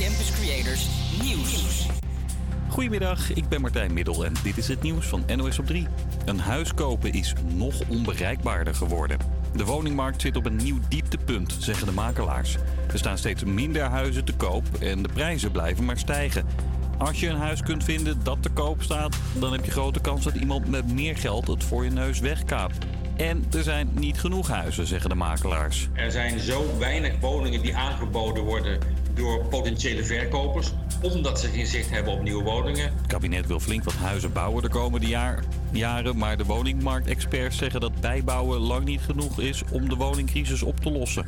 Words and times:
Campus 0.00 0.30
Creators 0.30 0.88
Nieuws. 1.22 1.86
Goedemiddag, 2.68 3.32
ik 3.32 3.48
ben 3.48 3.60
Martijn 3.60 3.92
Middel 3.92 4.24
en 4.24 4.32
dit 4.42 4.58
is 4.58 4.68
het 4.68 4.82
nieuws 4.82 5.06
van 5.06 5.24
NOS 5.36 5.58
op 5.58 5.66
3. 5.66 5.86
Een 6.24 6.38
huis 6.38 6.74
kopen 6.74 7.12
is 7.12 7.32
nog 7.54 7.74
onbereikbaarder 7.88 8.74
geworden. 8.74 9.18
De 9.54 9.64
woningmarkt 9.64 10.20
zit 10.20 10.36
op 10.36 10.46
een 10.46 10.56
nieuw 10.56 10.78
dieptepunt, 10.88 11.56
zeggen 11.58 11.86
de 11.86 11.92
makelaars. 11.92 12.56
Er 12.92 12.98
staan 12.98 13.18
steeds 13.18 13.44
minder 13.44 13.82
huizen 13.82 14.24
te 14.24 14.34
koop 14.34 14.64
en 14.80 15.02
de 15.02 15.08
prijzen 15.08 15.50
blijven 15.50 15.84
maar 15.84 15.98
stijgen. 15.98 16.46
Als 16.98 17.20
je 17.20 17.28
een 17.28 17.36
huis 17.36 17.62
kunt 17.62 17.84
vinden 17.84 18.20
dat 18.22 18.42
te 18.42 18.50
koop 18.50 18.82
staat, 18.82 19.16
dan 19.38 19.52
heb 19.52 19.64
je 19.64 19.70
grote 19.70 20.00
kans 20.00 20.24
dat 20.24 20.34
iemand 20.34 20.68
met 20.68 20.92
meer 20.92 21.16
geld 21.16 21.46
het 21.46 21.64
voor 21.64 21.84
je 21.84 21.90
neus 21.90 22.20
wegkaapt. 22.20 22.86
En 23.16 23.44
er 23.56 23.62
zijn 23.62 23.90
niet 23.92 24.20
genoeg 24.20 24.48
huizen, 24.48 24.86
zeggen 24.86 25.10
de 25.10 25.16
makelaars. 25.16 25.88
Er 25.92 26.10
zijn 26.10 26.38
zo 26.38 26.78
weinig 26.78 27.20
woningen 27.20 27.62
die 27.62 27.76
aangeboden 27.76 28.44
worden 28.44 28.99
door 29.14 29.44
potentiële 29.44 30.04
verkopers, 30.04 30.72
omdat 31.02 31.40
ze 31.40 31.48
geen 31.48 31.66
zicht 31.66 31.90
hebben 31.90 32.12
op 32.12 32.22
nieuwe 32.22 32.42
woningen. 32.42 32.92
Het 32.96 33.06
kabinet 33.06 33.46
wil 33.46 33.60
flink 33.60 33.84
wat 33.84 33.94
huizen 33.94 34.32
bouwen 34.32 34.62
de 34.62 34.68
komende 34.68 35.06
jaar, 35.06 35.44
jaren, 35.70 36.16
maar 36.16 36.36
de 36.36 36.44
woningmarktexperts 36.44 37.56
zeggen 37.56 37.80
dat 37.80 38.00
bijbouwen 38.00 38.60
lang 38.60 38.84
niet 38.84 39.00
genoeg 39.00 39.40
is 39.40 39.62
om 39.70 39.88
de 39.88 39.96
woningcrisis 39.96 40.62
op 40.62 40.80
te 40.80 40.90
lossen. 40.90 41.24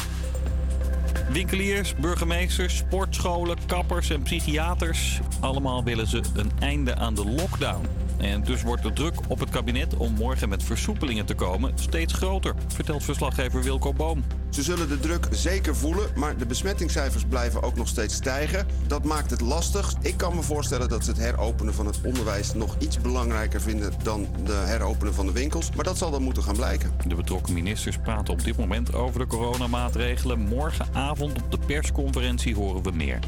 Winkeliers, 1.32 1.94
burgemeesters, 1.94 2.76
sportscholen, 2.76 3.56
kappers 3.66 4.10
en 4.10 4.22
psychiaters. 4.22 5.20
Allemaal 5.40 5.84
willen 5.84 6.06
ze 6.06 6.20
een 6.34 6.50
einde 6.58 6.96
aan 6.96 7.14
de 7.14 7.24
lockdown. 7.24 7.86
En 8.22 8.42
dus 8.42 8.62
wordt 8.62 8.82
de 8.82 8.92
druk 8.92 9.14
op 9.28 9.40
het 9.40 9.50
kabinet 9.50 9.96
om 9.96 10.12
morgen 10.12 10.48
met 10.48 10.62
versoepelingen 10.62 11.26
te 11.26 11.34
komen 11.34 11.72
steeds 11.74 12.12
groter, 12.12 12.54
vertelt 12.68 13.04
verslaggever 13.04 13.62
Wilco 13.62 13.92
Boom. 13.92 14.24
Ze 14.50 14.62
zullen 14.62 14.88
de 14.88 15.00
druk 15.00 15.26
zeker 15.30 15.76
voelen, 15.76 16.10
maar 16.14 16.36
de 16.36 16.46
besmettingscijfers 16.46 17.24
blijven 17.28 17.62
ook 17.62 17.76
nog 17.76 17.88
steeds 17.88 18.14
stijgen. 18.14 18.66
Dat 18.86 19.04
maakt 19.04 19.30
het 19.30 19.40
lastig. 19.40 19.92
Ik 20.00 20.16
kan 20.16 20.34
me 20.34 20.42
voorstellen 20.42 20.88
dat 20.88 21.04
ze 21.04 21.10
het 21.10 21.18
heropenen 21.18 21.74
van 21.74 21.86
het 21.86 22.00
onderwijs 22.04 22.54
nog 22.54 22.76
iets 22.78 23.00
belangrijker 23.00 23.60
vinden 23.60 23.92
dan 24.02 24.26
de 24.44 24.52
heropenen 24.52 25.14
van 25.14 25.26
de 25.26 25.32
winkels. 25.32 25.70
Maar 25.74 25.84
dat 25.84 25.98
zal 25.98 26.10
dan 26.10 26.22
moeten 26.22 26.42
gaan 26.42 26.56
blijken. 26.56 26.90
De 27.06 27.14
betrokken 27.14 27.52
ministers 27.52 27.98
praten 27.98 28.32
op 28.32 28.44
dit 28.44 28.56
moment 28.56 28.94
over 28.94 29.20
de 29.20 29.26
coronamaatregelen. 29.26 30.38
Morgenavond 30.38 31.42
op 31.42 31.50
de 31.50 31.58
persconferentie 31.66 32.54
horen 32.54 32.82
we 32.82 32.90
meer. 32.90 33.18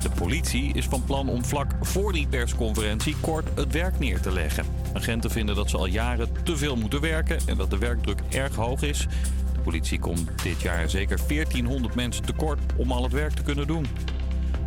De 0.00 0.10
politie 0.10 0.72
is 0.74 0.86
van 0.86 1.04
plan 1.04 1.28
om 1.28 1.44
vlak 1.44 1.72
voor 1.80 2.12
die 2.12 2.26
persconferentie 2.26 3.16
kort 3.20 3.48
het 3.54 3.72
werk 3.72 3.98
neer 3.98 4.20
te 4.20 4.32
leggen. 4.32 4.64
Agenten 4.92 5.30
vinden 5.30 5.54
dat 5.54 5.70
ze 5.70 5.76
al 5.76 5.86
jaren 5.86 6.28
te 6.44 6.56
veel 6.56 6.76
moeten 6.76 7.00
werken 7.00 7.38
en 7.46 7.56
dat 7.56 7.70
de 7.70 7.78
werkdruk 7.78 8.20
erg 8.28 8.54
hoog 8.54 8.82
is. 8.82 9.06
De 9.52 9.60
politie 9.60 9.98
komt 9.98 10.42
dit 10.42 10.60
jaar 10.60 10.90
zeker 10.90 11.18
1400 11.28 11.94
mensen 11.94 12.24
tekort 12.24 12.60
om 12.76 12.92
al 12.92 13.02
het 13.02 13.12
werk 13.12 13.32
te 13.32 13.42
kunnen 13.42 13.66
doen. 13.66 13.86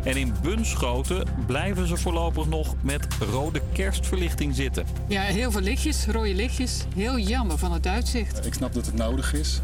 En 0.04 0.16
in 0.16 0.34
Bunschoten 0.42 1.26
blijven 1.46 1.86
ze 1.86 1.96
voorlopig 1.96 2.46
nog 2.46 2.74
met 2.80 3.06
rode 3.30 3.60
kerstverlichting 3.72 4.54
zitten. 4.54 4.86
Ja, 5.08 5.22
heel 5.22 5.50
veel 5.50 5.60
lichtjes, 5.60 6.06
rode 6.06 6.34
lichtjes. 6.34 6.84
Heel 6.94 7.18
jammer 7.18 7.58
van 7.58 7.72
het 7.72 7.86
uitzicht. 7.86 8.46
Ik 8.46 8.54
snap 8.54 8.72
dat 8.72 8.86
het 8.86 8.94
nodig 8.94 9.34
is. 9.34 9.60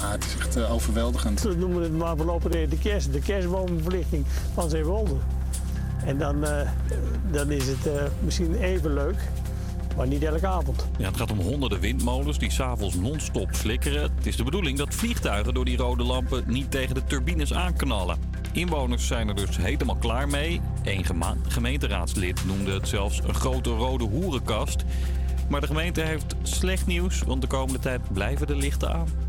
Maar 0.00 0.12
het 0.12 0.24
is 0.24 0.36
echt 0.38 0.56
uh, 0.56 0.72
overweldigend. 0.72 1.42
We 1.42 1.54
noemen 1.54 1.82
het 1.82 1.92
maar 1.92 2.16
voorlopig 2.16 2.68
de 2.68 2.78
kerst, 2.78 3.12
de 3.12 3.20
kerstboomverlichting 3.20 4.24
van 4.54 4.70
Zeewolde. 4.70 5.14
En 6.04 6.18
dan, 6.18 6.44
uh, 6.44 6.60
dan 7.30 7.50
is 7.50 7.66
het 7.66 7.86
uh, 7.86 7.92
misschien 8.24 8.54
even 8.54 8.94
leuk, 8.94 9.16
maar 9.96 10.06
niet 10.06 10.22
elke 10.22 10.46
avond. 10.46 10.86
Ja, 10.98 11.06
het 11.06 11.16
gaat 11.16 11.30
om 11.30 11.40
honderden 11.40 11.80
windmolens 11.80 12.38
die 12.38 12.50
s'avonds 12.50 12.94
non-stop 12.94 13.54
flikkeren. 13.54 14.02
Het 14.02 14.26
is 14.26 14.36
de 14.36 14.44
bedoeling 14.44 14.78
dat 14.78 14.94
vliegtuigen 14.94 15.54
door 15.54 15.64
die 15.64 15.76
rode 15.76 16.02
lampen 16.02 16.44
niet 16.46 16.70
tegen 16.70 16.94
de 16.94 17.04
turbines 17.04 17.54
aanknallen. 17.54 18.18
Inwoners 18.52 19.06
zijn 19.06 19.28
er 19.28 19.34
dus 19.34 19.56
helemaal 19.56 19.96
klaar 19.96 20.28
mee. 20.28 20.60
Eén 20.82 21.04
gemeenteraadslid 21.48 22.44
noemde 22.46 22.72
het 22.72 22.88
zelfs 22.88 23.20
een 23.24 23.34
grote 23.34 23.70
rode 23.70 24.04
hoerenkast. 24.04 24.84
Maar 25.48 25.60
de 25.60 25.66
gemeente 25.66 26.00
heeft 26.00 26.34
slecht 26.42 26.86
nieuws, 26.86 27.22
want 27.22 27.40
de 27.40 27.46
komende 27.46 27.78
tijd 27.78 28.00
blijven 28.12 28.46
de 28.46 28.56
lichten 28.56 28.92
aan. 28.94 29.25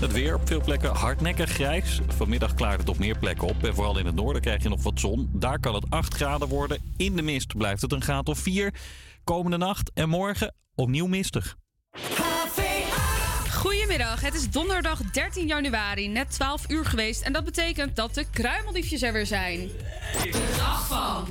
Het 0.00 0.12
weer 0.12 0.34
op 0.34 0.46
veel 0.46 0.60
plekken 0.60 0.94
hardnekkig 0.94 1.50
grijs. 1.50 2.00
Vanmiddag 2.16 2.54
klaart 2.54 2.80
het 2.80 2.88
op 2.88 2.98
meer 2.98 3.18
plekken 3.18 3.48
op. 3.48 3.64
En 3.64 3.74
vooral 3.74 3.98
in 3.98 4.06
het 4.06 4.14
noorden 4.14 4.42
krijg 4.42 4.62
je 4.62 4.68
nog 4.68 4.82
wat 4.82 5.00
zon. 5.00 5.30
Daar 5.32 5.60
kan 5.60 5.74
het 5.74 5.84
8 5.88 6.14
graden 6.14 6.48
worden. 6.48 6.92
In 6.96 7.16
de 7.16 7.22
mist 7.22 7.56
blijft 7.56 7.82
het 7.82 7.92
een 7.92 8.02
graad 8.02 8.28
of 8.28 8.38
4. 8.38 8.74
Komende 9.24 9.56
nacht 9.56 9.90
en 9.94 10.08
morgen 10.08 10.54
opnieuw 10.74 11.06
mistig. 11.06 11.56
Goedemiddag, 13.52 14.20
het 14.20 14.34
is 14.34 14.50
donderdag 14.50 14.98
13 15.02 15.46
januari, 15.46 16.08
net 16.08 16.30
12 16.30 16.70
uur 16.70 16.84
geweest. 16.84 17.22
En 17.22 17.32
dat 17.32 17.44
betekent 17.44 17.96
dat 17.96 18.14
de 18.14 18.24
kruimeldiefjes 18.30 19.02
er 19.02 19.12
weer 19.12 19.26
zijn. 19.26 19.58
De 20.22 20.54
dag 20.56 20.86
van. 20.86 21.26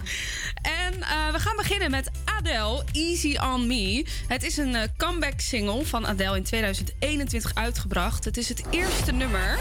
En 0.62 0.94
uh, 1.00 1.32
we 1.32 1.40
gaan 1.40 1.56
beginnen 1.56 1.92
met 1.92 2.12
Adele, 2.26 2.84
Easy 2.92 3.38
on 3.38 3.68
Me. 3.68 4.06
Het 4.28 4.44
is 4.44 4.58
een 4.58 4.70
uh, 4.70 4.82
comeback 4.98 5.40
single 5.40 5.86
van 5.86 6.08
Adele 6.08 6.36
in 6.38 6.44
2021 6.44 7.56
uitgebracht. 7.56 8.26
Het 8.26 8.38
is 8.38 8.50
het 8.50 8.64
eerste 8.70 9.12
nummer. 9.12 9.60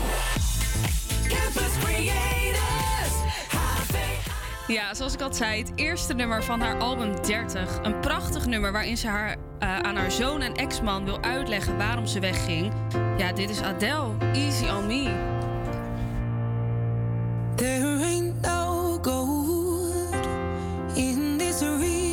Ja, 4.69 4.94
zoals 4.94 5.14
ik 5.14 5.20
al 5.20 5.34
zei, 5.34 5.59
het 5.60 5.72
eerste 5.75 6.14
nummer 6.14 6.44
van 6.44 6.60
haar 6.60 6.78
album 6.78 7.22
30. 7.26 7.78
Een 7.82 8.00
prachtig 8.00 8.47
nummer 8.47 8.72
waarin 8.72 8.97
ze 8.97 9.06
haar, 9.06 9.36
uh, 9.36 9.78
aan 9.78 9.97
haar 9.97 10.10
zoon 10.10 10.41
en 10.41 10.54
ex-man 10.54 11.04
wil 11.04 11.22
uitleggen 11.22 11.76
waarom 11.76 12.06
ze 12.06 12.20
wegging. 12.20 12.72
Ja, 13.19 13.32
dit 13.32 13.50
is 13.50 13.60
Adele, 13.60 14.16
Easy 14.32 14.65
on 14.65 14.86
Me. 14.86 15.36
There 17.54 18.04
ain't 18.04 18.41
no 18.41 18.98
gold 19.03 19.58
in 20.97 21.38
this 21.38 21.62
river 21.62 22.08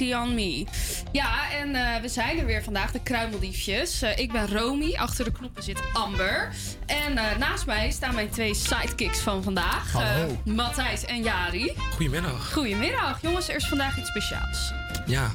On 0.00 0.34
Me. 0.34 0.64
Ja, 1.12 1.50
en 1.52 1.74
eh, 1.74 2.00
we 2.00 2.08
zijn 2.08 2.38
er 2.38 2.46
weer 2.46 2.62
vandaag, 2.62 2.90
de 2.92 3.00
kruimeldiefjes. 3.02 4.02
Eh, 4.02 4.18
ik 4.18 4.32
ben 4.32 4.48
Romy, 4.48 4.94
achter 4.96 5.24
de 5.24 5.32
knoppen 5.32 5.62
zit 5.62 5.80
Amber. 5.92 6.48
En 6.86 7.18
eh, 7.18 7.36
naast 7.38 7.66
mij 7.66 7.90
staan 7.90 8.14
mijn 8.14 8.30
twee 8.30 8.54
sidekicks 8.54 9.18
van 9.18 9.42
vandaag. 9.42 9.92
Matthijs 10.44 11.04
en 11.04 11.22
Jari. 11.22 11.72
Goedemiddag. 11.94 12.52
Goedemiddag. 12.52 13.22
Jongens, 13.22 13.48
er 13.48 13.56
is 13.56 13.66
vandaag 13.66 13.98
iets 13.98 14.08
speciaals. 14.08 14.72
Ja, 15.06 15.30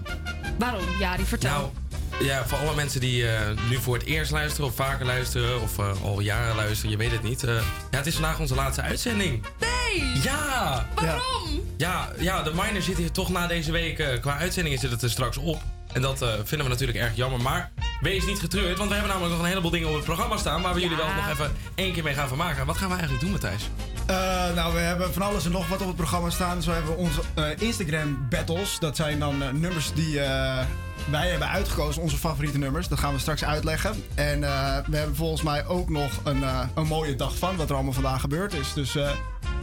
Waarom, 0.58 0.84
Jari? 1.00 1.24
Vertel. 1.26 1.52
nou, 1.52 2.26
ja, 2.26 2.46
voor 2.48 2.58
alle 2.58 2.76
mensen 2.76 3.00
die 3.00 3.26
nu 3.70 3.78
voor 3.78 3.98
het 3.98 4.06
eerst 4.06 4.32
luisteren 4.32 4.70
of 4.70 4.76
vaker 4.76 5.06
luisteren 5.06 5.62
of 5.62 5.80
al 6.04 6.20
jaren 6.20 6.56
luisteren, 6.56 6.92
je 6.92 6.98
weet 6.98 7.12
het 7.12 7.24
niet. 7.24 7.42
ja, 7.42 7.62
het 7.98 8.06
is 8.06 8.14
vandaag 8.14 8.40
onze 8.40 8.56
laatste 8.56 8.82
uitzending. 8.82 9.44
Nee! 9.60 10.12
Ja! 10.24 10.88
Waarom? 10.96 11.55
Ja, 11.78 12.10
ja 12.20 12.44
de 12.44 12.52
minor 12.54 12.82
zit 12.82 12.98
hier 12.98 13.12
toch 13.12 13.30
na 13.30 13.48
deze 13.48 13.72
week. 13.72 14.00
eh, 14.00 14.22
qua 14.22 14.38
uitzendingen 14.38 14.80
zit 14.80 14.92
het 14.92 15.02
er 15.02 15.10
straks 15.10 15.38
op. 15.38 15.62
En 15.94 16.02
dat 16.02 16.22
eh, 16.22 16.30
vinden 16.44 16.68
we 16.68 16.74
natuurlijk 16.74 16.98
erg 17.00 17.16
jammer. 17.16 17.42
Maar 17.42 17.72
wees 18.02 18.26
niet 18.26 18.40
getreurd, 18.40 18.78
want 18.78 18.90
we 18.90 18.96
hebben 18.96 19.12
namelijk 19.12 19.34
nog 19.36 19.44
een 19.44 19.50
heleboel 19.50 19.72
dingen 19.72 19.88
op 19.90 19.96
het 19.96 20.04
programma 20.04 20.38
staan. 20.38 20.62
Waar 20.62 20.74
we 20.74 20.80
jullie 20.80 20.98
wel 20.98 21.14
nog 21.16 21.30
even 21.30 21.52
één 21.76 21.94
keer 21.94 22.04
mee 22.04 22.14
gaan 22.14 22.28
vermaken. 22.28 22.66
Wat 22.66 22.78
gaan 22.78 22.88
we 22.90 22.94
eigenlijk 22.96 23.24
doen, 23.24 23.32
Matthijs? 23.32 23.70
Eh, 24.06 24.16
nou, 24.56 24.74
we 24.74 24.80
hebben 24.80 25.14
van 25.14 25.22
alles 25.22 25.46
en 25.46 25.52
nog 25.52 25.68
wat 25.68 25.82
op 25.82 25.88
het 25.88 25.96
programma 25.96 26.30
staan. 26.30 26.62
Zo 26.62 26.72
hebben 26.72 26.92
we 26.92 26.98
onze 26.98 27.22
Instagram 27.60 28.28
battles. 28.30 28.80
Dat 28.80 28.96
zijn 28.96 29.20
dan 29.20 29.38
nummers 29.60 29.94
die 29.94 30.20
wij 31.10 31.30
hebben 31.30 31.48
uitgekozen, 31.50 32.02
onze 32.02 32.18
favoriete 32.18 32.58
nummers. 32.58 32.88
Dat 32.88 33.00
gaan 33.00 33.14
we 33.14 33.20
straks 33.20 33.44
uitleggen. 33.44 34.04
En 34.16 34.40
we 34.90 34.98
hebben 34.98 35.16
volgens 35.16 35.42
mij 35.42 35.66
ook 35.66 35.90
nog 35.90 36.12
een, 36.24 36.44
een 36.76 36.88
mooie 36.88 37.16
dag 37.16 37.38
van 37.38 37.56
wat 37.56 37.70
er 37.70 37.76
allemaal 37.76 37.94
vandaag 37.94 38.22
gebeurd 38.22 38.54
is. 38.54 38.74
Dus 38.74 38.98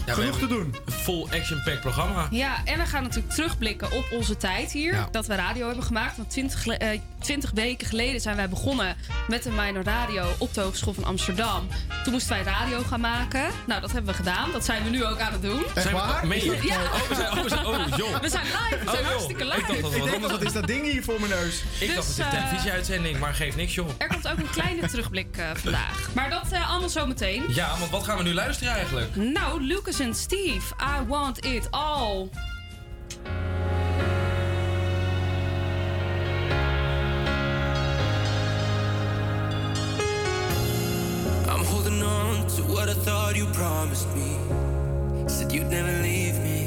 Ja, 0.06 0.14
genoeg 0.14 0.38
te 0.38 0.46
doen. 0.46 0.74
Een 0.84 0.92
full 0.92 1.22
action-packed 1.22 1.80
programma. 1.80 2.26
Ja, 2.30 2.64
en 2.64 2.78
we 2.78 2.86
gaan 2.86 3.02
natuurlijk 3.02 3.34
terugblikken 3.34 3.92
op 3.92 4.04
onze 4.12 4.36
tijd 4.36 4.72
hier. 4.72 4.94
Ja. 4.94 5.08
Dat 5.10 5.26
we 5.26 5.34
radio 5.34 5.66
hebben 5.66 5.84
gemaakt. 5.84 6.16
Want 6.16 6.30
20, 6.30 6.62
gele- 6.62 7.00
20 7.22 7.50
weken 7.50 7.86
geleden 7.86 8.20
zijn 8.20 8.36
wij 8.36 8.48
begonnen 8.48 8.96
met 9.28 9.42
de 9.42 9.50
Minor 9.50 9.82
Radio 9.84 10.24
op 10.38 10.54
de 10.54 10.60
Hogeschool 10.60 10.92
van 10.94 11.04
Amsterdam. 11.04 11.68
Toen 12.04 12.12
moesten 12.12 12.30
wij 12.32 12.42
radio 12.42 12.82
gaan 12.82 13.00
maken. 13.00 13.44
Nou, 13.66 13.80
dat 13.80 13.92
hebben 13.92 14.10
we 14.10 14.16
gedaan. 14.16 14.52
Dat 14.52 14.64
zijn 14.64 14.84
we 14.84 14.90
nu 14.90 15.04
ook 15.04 15.18
aan 15.18 15.32
het 15.32 15.42
doen. 15.42 15.64
Echt 15.64 15.82
Zijn 15.82 15.94
we- 15.94 16.00
waar? 16.00 16.26
Ja. 16.26 16.80
Oh, 16.82 17.08
we 17.08 17.14
zijn, 17.14 17.30
oh, 17.32 17.42
we 17.42 17.48
zijn, 17.48 17.66
oh, 17.66 17.86
joh. 17.96 18.18
We 18.20 18.28
zijn 18.28 18.44
live, 18.44 18.78
we 18.78 18.84
Oh, 18.84 18.90
zijn 18.90 19.02
joh. 19.02 19.10
hartstikke 19.10 19.42
Ik 19.42 19.48
dacht 19.50 19.68
live. 19.68 19.72
dat 19.72 19.76
het 19.82 19.92
Ik 19.94 20.00
wat 20.00 20.10
denk, 20.10 20.14
anders 20.14 20.32
wat 20.32 20.42
is 20.42 20.52
dat 20.52 20.66
ding 20.66 20.90
hier 20.90 21.02
voor 21.04 21.20
mijn 21.20 21.30
neus? 21.32 21.62
Ik 21.78 21.86
Dus, 21.86 21.94
dacht 21.94 22.06
het 22.08 22.18
is 22.18 22.18
een 22.18 22.24
eh, 22.24 22.30
televisieuitzending, 22.30 23.18
maar 23.18 23.34
geeft 23.34 23.56
niks, 23.56 23.74
joh. 23.74 23.88
Er 23.98 24.08
komt 24.08 24.28
ook 24.28 24.38
een 24.38 24.50
kleine 24.50 24.88
terugblik 24.90 25.36
eh, 25.36 25.46
vandaag. 25.54 26.08
Maar 26.14 26.30
dat 26.30 26.52
eh, 26.52 26.70
allemaal 26.70 26.88
zometeen. 26.88 27.44
Ja, 27.48 27.78
want 27.78 27.90
wat 27.90 28.04
gaan 28.04 28.16
we 28.16 28.22
nu 28.22 28.34
luisteren 28.34 28.72
eigenlijk? 28.72 29.16
Nou, 29.16 29.62
Lucas 29.62 29.98
en 30.00 30.14
Steve, 30.14 30.74
I 31.00 31.06
want 31.06 31.44
it 31.44 31.68
all. 31.70 32.28
You 43.42 43.52
promised 43.52 44.08
me. 44.14 44.36
Said 45.26 45.52
you'd 45.52 45.68
never 45.68 45.92
leave 46.02 46.38
me. 46.40 46.60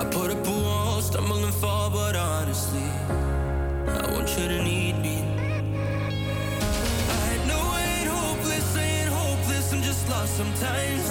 I 0.00 0.04
put 0.10 0.30
up 0.30 0.46
a 0.46 0.50
wall, 0.50 1.00
stumble 1.00 1.44
and 1.44 1.54
fall, 1.54 1.90
but 1.90 2.16
honestly, 2.16 2.88
I 3.86 4.10
want 4.12 4.28
you 4.36 4.48
to 4.48 4.62
need 4.64 4.98
me. 5.06 5.18
I 7.28 7.32
know 7.48 7.62
I 7.78 7.82
ain't 7.98 8.10
hopeless, 8.10 8.76
I 8.76 8.82
ain't 8.82 9.10
hopeless, 9.10 9.72
I'm 9.72 9.82
just 9.82 10.08
lost 10.08 10.36
sometimes. 10.36 11.08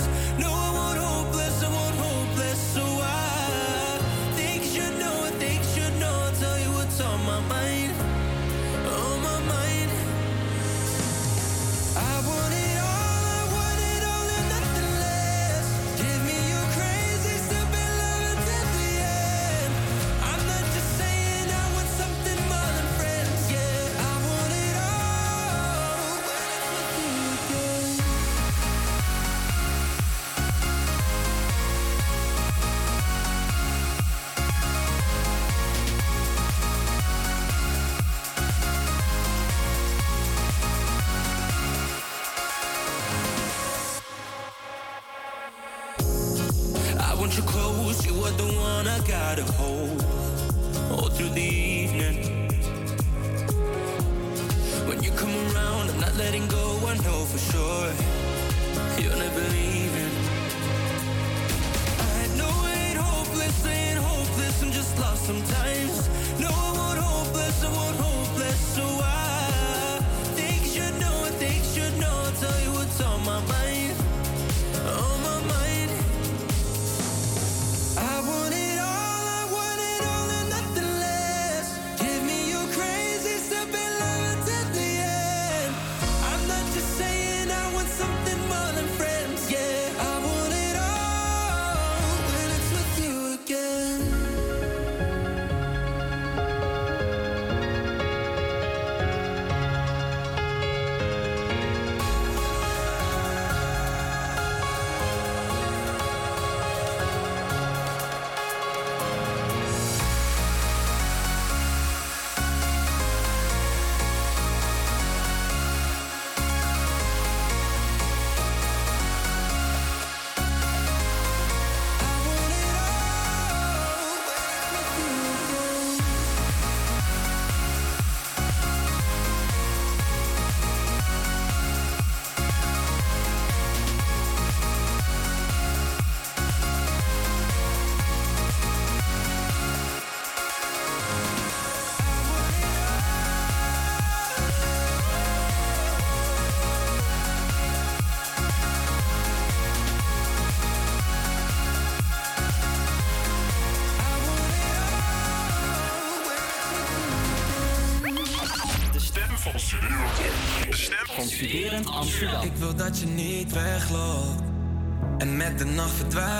En 165.17 165.37
met 165.37 165.57
de 165.57 165.65
nacht 165.65 165.91
verdwijnt. 165.91 166.31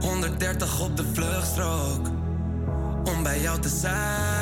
130 0.00 0.80
op 0.80 0.96
de 0.96 1.04
vluchtstrook 1.12 2.06
om 3.04 3.22
bij 3.22 3.40
jou 3.40 3.60
te 3.60 3.68
zijn. 3.68 4.35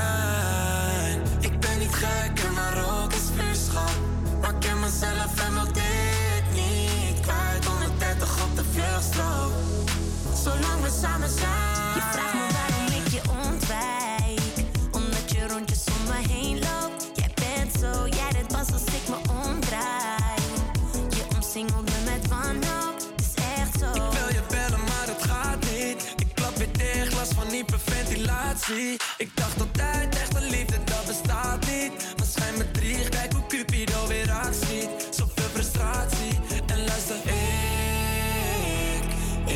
Ik 28.65 29.31
dacht 29.35 29.61
altijd, 29.61 30.15
echte 30.15 30.41
liefde, 30.41 30.85
dat 30.85 31.07
bestaat 31.07 31.67
niet. 31.67 31.93
Maar 32.17 32.27
schijn 32.27 32.57
me 32.59 32.71
drie, 32.71 33.09
kijk 33.09 33.33
hoe 33.33 33.47
Cupido 33.47 34.07
weer 34.07 34.31
actie. 34.33 34.89
Zoveel 35.11 35.49
frustratie. 35.53 36.39
En 36.67 36.85
luister, 36.85 37.17
ik... 37.17 39.05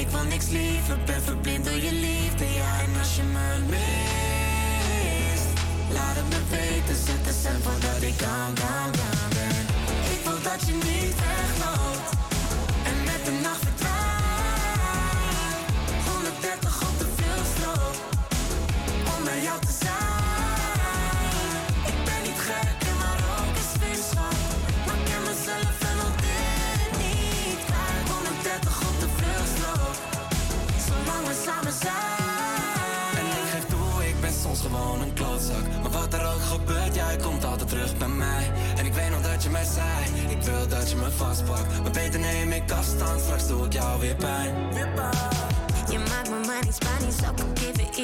Ik 0.01 0.09
wil 0.09 0.25
niks 0.25 0.49
liever, 0.49 0.99
ben 1.07 1.23
verblind 1.23 1.65
door 1.65 1.75
je 1.75 1.93
liefde. 1.93 2.45
Ja, 2.45 2.81
en 2.81 2.99
als 2.99 3.17
je 3.17 3.23
me 3.23 3.59
mist, 3.71 5.49
laat 5.93 6.17
het 6.17 6.29
me 6.29 6.41
weten. 6.51 6.97
Zet 7.05 7.25
de 7.25 7.33
cent 7.43 7.63
voordat 7.63 8.03
ik 8.03 8.19
down, 8.19 8.55
down, 8.55 8.91
down 8.91 9.29
ben. 9.29 9.67
Ik 10.15 10.21
wil 10.25 10.43
dat 10.43 10.61
je 10.67 10.73
niet 10.73 11.15
wat 36.11 36.21
er 36.21 36.27
ook 36.27 36.43
gebeurt, 36.43 36.95
jij 36.95 37.17
komt 37.17 37.45
altijd 37.45 37.69
terug 37.69 37.97
bij 37.97 38.09
mij. 38.09 38.53
En 38.77 38.87
ik 38.87 38.93
weet 38.93 39.11
nog 39.11 39.23
dat 39.23 39.43
je 39.43 39.51
mij 39.51 39.65
zei, 39.65 40.31
ik 40.31 40.43
wil 40.43 40.69
dat 40.69 40.91
je 40.91 40.97
me 40.97 41.11
vastpakt. 41.11 41.83
Maar 41.83 41.91
beter 41.91 42.21
neem 42.21 42.53
ik 42.53 42.71
afstand, 42.71 43.21
straks 43.21 43.47
doe 43.47 43.65
ik 43.65 43.73
jou 43.73 44.01
weer 44.01 44.15
pijn. 44.15 44.55
Je 45.91 45.99
maakt 45.99 46.31
me 46.31 46.47
maar 46.47 46.65
niet 46.65 46.75
Spanisch, 46.75 47.29
ook 47.31 47.41
al 47.41 47.53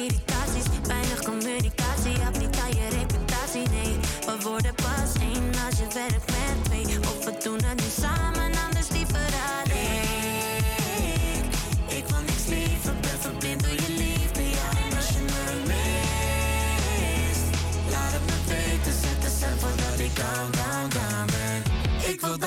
irritaties. 0.01 0.65
Weinig 0.87 1.23
communicatie, 1.23 2.15
heb 2.19 2.37
niet 2.37 2.57
aan 2.63 2.69
je 2.69 2.87
reputatie, 2.99 3.69
nee. 3.69 3.93
We 4.25 4.35
worden 4.43 4.75
pas 4.75 5.11
één 5.21 5.49
als 5.65 5.77
je 5.79 5.87
werkt 5.93 6.25
met 6.25 6.63
twee. 6.63 6.99
Of 6.99 7.25
we 7.25 7.33
doen 7.43 7.59
het 7.65 7.84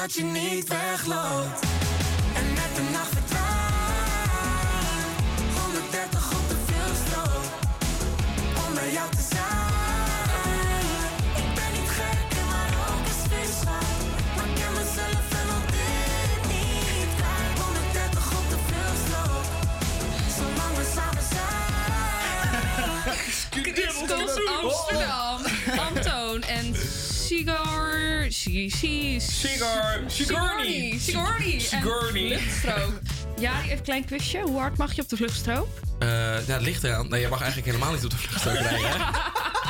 dat 0.08 0.16
je 0.16 0.24
niet 0.24 0.68
wegloopt. 0.68 1.60
En 2.34 2.46
met 2.58 2.70
de 2.76 2.82
nacht 2.92 3.12
verdwijnt. 3.12 3.46
130 5.60 6.32
op 6.38 6.48
de 6.48 6.56
vluchtstrook 6.66 7.44
om 8.66 8.74
bij 8.74 8.92
jou 8.92 9.10
te 9.10 9.24
zijn. 9.32 10.26
Ik 11.42 11.50
ben 11.58 11.70
niet 11.76 11.90
gek, 11.98 12.28
maar 12.50 12.72
ook 12.88 13.04
een 13.10 13.18
sfeerschap. 13.24 13.88
Maar 14.36 14.48
ik 14.48 14.54
ken 14.60 14.72
mezelf 14.80 15.26
en 15.40 15.48
al 15.56 15.64
dit 15.76 16.42
niet 16.52 17.10
kwijt. 17.18 17.58
130 17.64 18.24
op 18.38 18.46
de 18.52 18.58
vluchtstrook, 18.68 19.46
zolang 20.36 20.74
we 20.78 20.84
samen 20.96 21.26
zijn. 21.34 21.68
Christophe 23.76 24.42
Amsterdam. 24.62 25.38
Antoon 25.88 26.42
en 26.42 26.66
Sigar... 27.26 27.87
Sigourney. 28.32 29.20
Sigourney. 30.08 30.90
En 30.92 31.00
Sigourney. 31.60 32.38
Vluchtstrook. 32.38 32.98
Ja, 33.38 33.62
even 33.62 33.76
een 33.76 33.82
klein 33.82 34.04
quizje. 34.04 34.40
Hoe 34.40 34.58
hard 34.58 34.76
mag 34.76 34.94
je 34.94 35.02
op 35.02 35.08
de 35.08 35.16
vluchtstrook? 35.16 35.68
Eh, 35.98 36.08
ja, 36.46 36.52
het 36.52 36.62
ligt 36.62 36.84
eraan. 36.84 37.08
Nee, 37.08 37.20
je 37.20 37.28
mag 37.28 37.40
eigenlijk 37.40 37.72
helemaal 37.72 37.92
niet 37.94 38.04
op 38.04 38.10
de 38.10 38.16
vluchtstrook 38.16 38.54
rijden, 38.54 38.90
hè? 38.90 38.96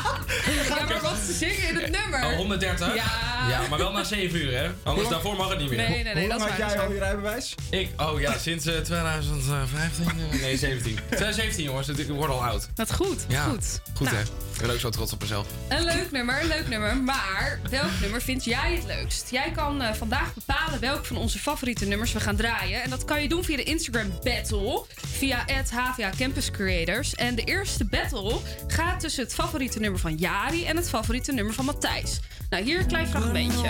Ja, 0.69 0.85
maar 0.85 1.01
wat 1.01 1.17
ze 1.27 1.33
zingen 1.33 1.69
in 1.69 1.75
het 1.77 1.91
nummer. 1.91 2.25
Oh, 2.31 2.37
130? 2.37 2.95
Ja. 2.95 3.05
Ja, 3.49 3.61
maar 3.69 3.79
wel 3.79 3.93
na 3.93 4.05
7 4.05 4.39
uur, 4.41 4.59
hè? 4.59 4.71
Anders 4.83 5.09
daarvoor 5.09 5.37
mag 5.37 5.49
het 5.49 5.59
niet 5.59 5.69
meer. 5.69 5.79
Nee, 5.79 5.89
nee, 5.89 6.03
nee, 6.03 6.15
Hoe 6.15 6.29
dat 6.29 6.39
lang 6.39 6.51
is 6.53 6.63
had 6.63 6.73
jij 6.73 6.81
al 6.81 6.93
je 6.93 6.99
rijbewijs? 6.99 7.55
Ik, 7.71 7.91
oh 7.97 8.21
ja, 8.21 8.39
sinds 8.39 8.67
eh, 8.67 8.77
2015? 8.81 10.05
eh, 10.05 10.41
nee, 10.41 10.57
17. 10.57 10.95
2017, 10.95 11.65
jongens. 11.65 11.89
Ik 11.89 12.09
word 12.09 12.31
al 12.31 12.45
oud. 12.45 12.69
Dat 12.75 12.95
goed, 12.95 13.25
Ja, 13.29 13.43
goed. 13.45 13.81
Goed, 13.95 14.07
Nou, 14.11 14.17
hè? 14.17 14.23
Ik 14.55 14.65
ben 14.65 14.71
ook 14.71 14.81
zo 14.81 14.89
trots 14.91 15.13
op 15.13 15.21
mezelf. 15.21 15.47
Een 15.69 15.85
leuk 15.85 16.11
nummer, 16.11 16.41
een 16.41 16.47
leuk 16.49 16.69
nummer. 16.69 16.97
Maar 16.97 17.61
welk 17.71 17.91
nummer 18.01 18.23
vind 18.23 18.45
jij 18.45 18.75
het 18.75 18.85
leukst? 18.85 19.31
Jij 19.31 19.51
kan 19.51 19.83
eh, 19.83 19.93
vandaag 19.95 20.35
bepalen 20.35 20.81
welk 20.81 21.05
van 21.05 21.17
onze 21.17 21.39
favoriete 21.39 21.85
nummers 21.87 22.13
we 22.13 22.21
gaan 22.21 22.37
draaien. 22.37 22.83
En 22.83 22.91
dat 22.91 23.05
kan 23.05 23.23
je 23.23 23.29
doen 23.29 23.45
via 23.45 23.57
de 23.57 23.63
Instagram 23.63 24.13
Battle. 24.23 24.85
Via 25.07 25.45
HVA 25.73 26.11
Campus 26.19 26.51
Creators. 26.51 27.15
En 27.15 27.35
de 27.35 27.45
eerste 27.45 27.85
battle 27.85 28.39
gaat 28.67 29.01
tussen 29.01 29.25
het 29.25 29.35
favoriete 29.35 29.79
nummer 29.81 29.98
van 29.99 30.15
Jari 30.15 30.65
en 30.65 30.77
het 30.77 30.89
favoriete 30.89 31.33
nummer 31.33 31.55
van 31.55 31.65
Matthijs. 31.65 32.21
Nou, 32.51 32.65
hier 32.65 32.79
een 32.79 32.87
klein 32.87 33.07
fragmentje. 33.07 33.69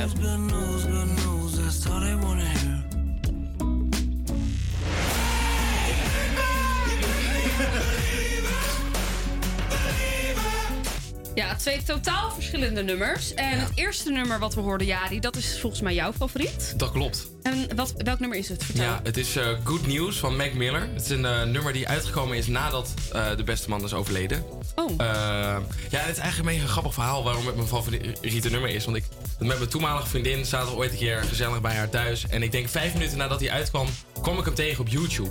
Ja, 11.38 11.54
twee 11.54 11.82
totaal 11.82 12.30
verschillende 12.30 12.82
nummers. 12.82 13.34
En 13.34 13.58
het 13.60 13.70
eerste 13.74 14.10
nummer 14.10 14.38
wat 14.38 14.54
we 14.54 14.60
hoorden, 14.60 14.86
Jari, 14.86 15.20
dat 15.20 15.36
is 15.36 15.60
volgens 15.60 15.82
mij 15.82 15.94
jouw 15.94 16.12
favoriet. 16.12 16.74
Dat 16.76 16.90
klopt. 16.90 17.30
En 17.42 17.76
wat, 17.76 17.94
welk 17.96 18.18
nummer 18.18 18.38
is 18.38 18.48
het? 18.48 18.64
Vertel. 18.64 18.84
Ja, 18.84 19.00
het 19.02 19.16
is 19.16 19.36
eh, 19.36 19.46
Good 19.64 19.86
News 19.86 20.18
van 20.18 20.36
Mac 20.36 20.52
Miller. 20.52 20.88
Het 20.92 21.02
is 21.02 21.08
een 21.08 21.24
eh, 21.24 21.42
nummer 21.42 21.72
die 21.72 21.88
uitgekomen 21.88 22.36
is 22.36 22.46
nadat 22.46 22.94
eh, 23.12 23.36
de 23.36 23.42
beste 23.42 23.68
man 23.68 23.84
is 23.84 23.94
overleden. 23.94 24.44
Oh. 24.74 24.90
Ja, 24.98 25.62
het 25.88 26.16
is 26.16 26.18
eigenlijk 26.18 26.38
een 26.38 26.44
mega 26.44 26.66
grappig 26.66 26.94
verhaal 26.94 27.24
waarom 27.24 27.46
het 27.46 27.56
mijn 27.56 27.68
favoriete 27.68 28.50
nummer 28.50 28.70
is. 28.70 28.84
Want 28.84 28.96
ik 28.96 29.04
met 29.38 29.58
mijn 29.58 29.70
toenmalige 29.70 30.08
vriendin 30.08 30.44
zaten 30.44 30.70
we 30.70 30.76
ooit 30.76 30.90
een 30.90 30.98
keer 30.98 31.22
gezellig 31.22 31.60
bij 31.60 31.74
haar 31.74 31.88
thuis. 31.88 32.26
En 32.28 32.42
ik 32.42 32.52
denk 32.52 32.68
vijf 32.68 32.92
minuten 32.92 33.18
nadat 33.18 33.40
hij 33.40 33.50
uitkwam, 33.50 33.86
kwam 34.22 34.38
ik 34.38 34.44
hem 34.44 34.54
tegen 34.54 34.80
op 34.80 34.88
YouTube. 34.88 35.30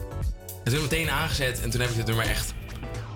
En 0.64 0.74
toen 0.74 0.82
meteen 0.82 1.10
aangezet 1.10 1.62
en 1.62 1.70
toen 1.70 1.82
heb 1.82 1.90
ik 1.90 1.96
dit 1.96 2.06
nummer 2.06 2.26
echt 2.26 2.54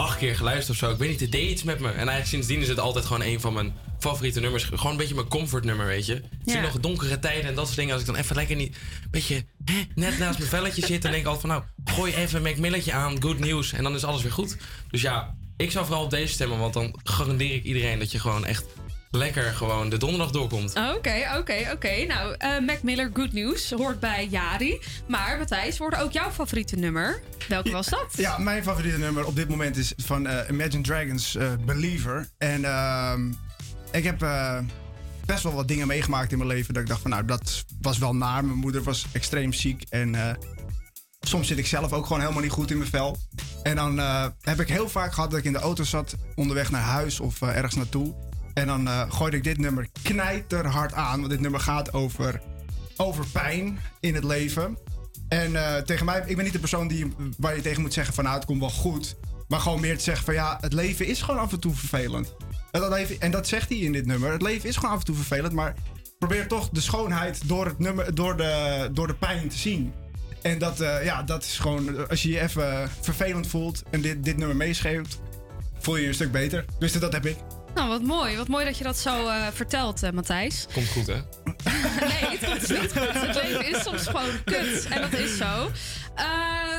acht 0.01 0.17
keer 0.17 0.35
geluisterd 0.35 0.69
of 0.69 0.75
zo. 0.75 0.91
Ik 0.91 0.97
weet 0.97 1.09
niet, 1.09 1.19
het 1.19 1.31
deed 1.31 1.49
iets 1.49 1.63
met 1.63 1.79
me. 1.79 1.87
En 1.87 1.95
eigenlijk 1.95 2.27
sindsdien 2.27 2.61
is 2.61 2.67
het 2.67 2.79
altijd 2.79 3.05
gewoon 3.05 3.21
een 3.21 3.39
van 3.41 3.53
mijn 3.53 3.73
favoriete 3.99 4.39
nummers. 4.39 4.63
Gewoon 4.63 4.91
een 4.91 4.97
beetje 4.97 5.15
mijn 5.15 5.27
comfortnummer, 5.27 5.85
weet 5.85 6.05
je. 6.05 6.15
Ik 6.15 6.21
Ja. 6.43 6.61
nog 6.61 6.79
donkere 6.79 7.19
tijden 7.19 7.49
en 7.49 7.55
dat 7.55 7.65
soort 7.65 7.77
dingen. 7.77 7.91
Als 7.93 8.01
ik 8.01 8.07
dan 8.07 8.15
even 8.17 8.35
lekker 8.35 8.55
niet, 8.55 8.75
een 8.75 9.09
beetje 9.11 9.35
hè, 9.65 9.81
net 9.95 10.17
naast 10.17 10.37
mijn 10.37 10.49
velletje 10.49 10.85
zit, 10.85 11.01
dan 11.01 11.11
denk 11.11 11.23
ik 11.23 11.29
altijd 11.29 11.47
van 11.47 11.49
nou, 11.49 11.63
gooi 11.97 12.13
even 12.13 12.41
Milletje 12.41 12.91
aan, 12.93 13.21
good 13.21 13.39
news. 13.39 13.73
En 13.73 13.83
dan 13.83 13.95
is 13.95 14.03
alles 14.03 14.21
weer 14.21 14.31
goed. 14.31 14.57
Dus 14.91 15.01
ja, 15.01 15.35
ik 15.57 15.71
zou 15.71 15.85
vooral 15.85 16.03
op 16.03 16.09
deze 16.09 16.33
stemmen, 16.33 16.59
want 16.59 16.73
dan 16.73 16.95
garandeer 17.03 17.53
ik 17.55 17.63
iedereen 17.63 17.99
dat 17.99 18.11
je 18.11 18.19
gewoon 18.19 18.45
echt 18.45 18.65
lekker 19.11 19.43
gewoon 19.43 19.89
de 19.89 19.97
donderdag 19.97 20.31
doorkomt. 20.31 20.73
Oké, 20.95 21.13
oké, 21.37 21.69
oké. 21.73 22.05
Nou, 22.07 22.35
eh 22.37 22.59
Mac 22.65 22.81
Miller, 22.81 23.09
Good 23.13 23.33
News, 23.33 23.71
hoort 23.71 23.99
bij 23.99 24.27
Jari. 24.27 24.79
Maar 25.07 25.37
Matthijs, 25.37 25.77
hoorde 25.77 25.97
ook 26.01 26.11
jouw 26.11 26.31
favoriete 26.31 26.75
nummer. 26.75 27.21
Welke 27.47 27.71
was 27.71 27.87
dat? 27.87 28.07
Ja, 28.17 28.37
mijn 28.37 28.63
favoriete 28.63 28.97
nummer 28.97 29.25
op 29.25 29.35
dit 29.35 29.49
moment 29.49 29.77
is 29.77 29.93
van 29.97 30.27
eh, 30.27 30.49
Imagine 30.49 30.83
Dragons 30.83 31.35
eh, 31.35 31.51
Believer. 31.65 32.29
En 32.37 32.65
ehm, 32.65 33.31
ik 33.91 34.03
heb 34.03 34.21
eh, 34.21 34.57
best 35.25 35.43
wel 35.43 35.53
wat 35.53 35.67
dingen 35.67 35.87
meegemaakt 35.87 36.31
in 36.31 36.37
mijn 36.37 36.49
leven 36.49 36.73
dat 36.73 36.83
ik 36.83 36.89
dacht 36.89 37.01
van 37.01 37.11
nou, 37.11 37.25
dat 37.25 37.65
was 37.81 37.97
wel 37.97 38.15
naar. 38.15 38.45
Mijn 38.45 38.57
moeder 38.57 38.83
was 38.83 39.05
extreem 39.11 39.53
ziek 39.53 39.83
en 39.89 40.15
eh, 40.15 40.33
soms 41.19 41.47
zit 41.47 41.57
ik 41.57 41.67
zelf 41.67 41.93
ook 41.93 42.05
gewoon 42.05 42.21
helemaal 42.21 42.41
niet 42.43 42.51
goed 42.51 42.71
in 42.71 42.77
mijn 42.77 42.89
vel. 42.89 43.17
En 43.63 43.75
dan 43.75 43.99
eh, 43.99 44.25
heb 44.41 44.59
ik 44.59 44.67
heel 44.67 44.89
vaak 44.89 45.13
gehad 45.13 45.29
dat 45.29 45.39
ik 45.39 45.45
in 45.45 45.53
de 45.53 45.59
auto 45.59 45.83
zat 45.83 46.15
onderweg 46.35 46.71
naar 46.71 46.81
huis 46.81 47.19
of 47.19 47.41
ergens 47.41 47.75
naartoe. 47.75 48.13
En 48.53 48.67
dan 48.67 49.11
gooide 49.11 49.37
ik 49.37 49.43
dit 49.43 49.57
nummer 49.57 49.87
knijterhard 50.01 50.93
aan, 50.93 51.17
want 51.17 51.29
dit 51.29 51.39
nummer 51.39 51.59
gaat 51.59 51.93
over, 51.93 52.41
over 52.97 53.25
pijn 53.31 53.79
in 53.99 54.15
het 54.15 54.23
leven. 54.23 54.77
En 55.31 55.55
eh, 55.55 55.81
tegen 55.81 56.05
mij, 56.05 56.23
ik 56.25 56.35
ben 56.35 56.43
niet 56.43 56.53
de 56.53 56.59
persoon 56.59 56.87
die, 56.87 57.13
waar 57.37 57.55
je 57.55 57.61
tegen 57.61 57.81
moet 57.81 57.93
zeggen 57.93 58.13
van 58.13 58.23
nou 58.23 58.35
het 58.35 58.45
komt 58.45 58.59
wel 58.59 58.69
goed. 58.69 59.15
Maar 59.47 59.59
gewoon 59.59 59.79
meer 59.79 59.97
te 59.97 60.03
zeggen 60.03 60.25
van 60.25 60.33
ja, 60.33 60.57
het 60.61 60.73
leven 60.73 61.05
is 61.05 61.21
gewoon 61.21 61.39
af 61.39 61.51
en 61.51 61.59
toe 61.59 61.75
vervelend. 61.75 62.33
En 62.71 62.81
dat, 62.81 63.09
en 63.09 63.31
dat 63.31 63.47
zegt 63.47 63.69
hij 63.69 63.77
in 63.77 63.91
dit 63.91 64.05
nummer. 64.05 64.31
Het 64.31 64.41
leven 64.41 64.69
is 64.69 64.75
gewoon 64.75 64.91
af 64.91 64.99
en 64.99 65.05
toe 65.05 65.15
vervelend, 65.15 65.53
maar 65.53 65.73
probeer 66.19 66.47
toch 66.47 66.69
de 66.69 66.81
schoonheid 66.81 67.47
door, 67.47 67.65
het 67.65 67.79
nummer, 67.79 68.15
door, 68.15 68.37
de, 68.37 68.89
door 68.93 69.07
de 69.07 69.13
pijn 69.13 69.49
te 69.49 69.57
zien. 69.57 69.93
En 70.41 70.59
dat, 70.59 70.79
eh, 70.79 71.03
ja, 71.03 71.23
dat 71.23 71.43
is 71.43 71.57
gewoon, 71.59 72.09
als 72.09 72.23
je 72.23 72.29
je 72.29 72.39
even 72.39 72.89
vervelend 73.01 73.47
voelt 73.47 73.83
en 73.89 74.01
dit, 74.01 74.23
dit 74.23 74.37
nummer 74.37 74.55
meeschreeuwt, 74.55 75.19
voel 75.79 75.95
je 75.95 76.01
je 76.01 76.07
een 76.07 76.13
stuk 76.13 76.31
beter. 76.31 76.65
Dus 76.79 76.93
dat 76.93 77.13
heb 77.13 77.25
ik. 77.25 77.37
Nou, 77.75 77.87
wat 77.89 78.01
mooi. 78.01 78.37
Wat 78.37 78.47
mooi 78.47 78.65
dat 78.65 78.77
je 78.77 78.83
dat 78.83 78.97
zo 78.97 79.27
eh, 79.27 79.47
vertelt, 79.53 80.03
eh, 80.03 80.11
Matthijs. 80.11 80.65
Komt 80.73 80.87
goed, 80.87 81.07
hè? 81.07 81.13
Nee, 81.99 82.37
het 82.37 82.45
komt 82.49 82.81
niet 82.81 82.91
goed. 82.91 83.21
Het 83.21 83.35
leven 83.43 83.65
is 83.75 83.81
soms 83.83 84.07
gewoon 84.07 84.43
kut. 84.45 84.87
En 84.89 85.01
dat 85.01 85.13
is 85.13 85.37
zo. 85.37 85.69
Eh, 86.15 86.25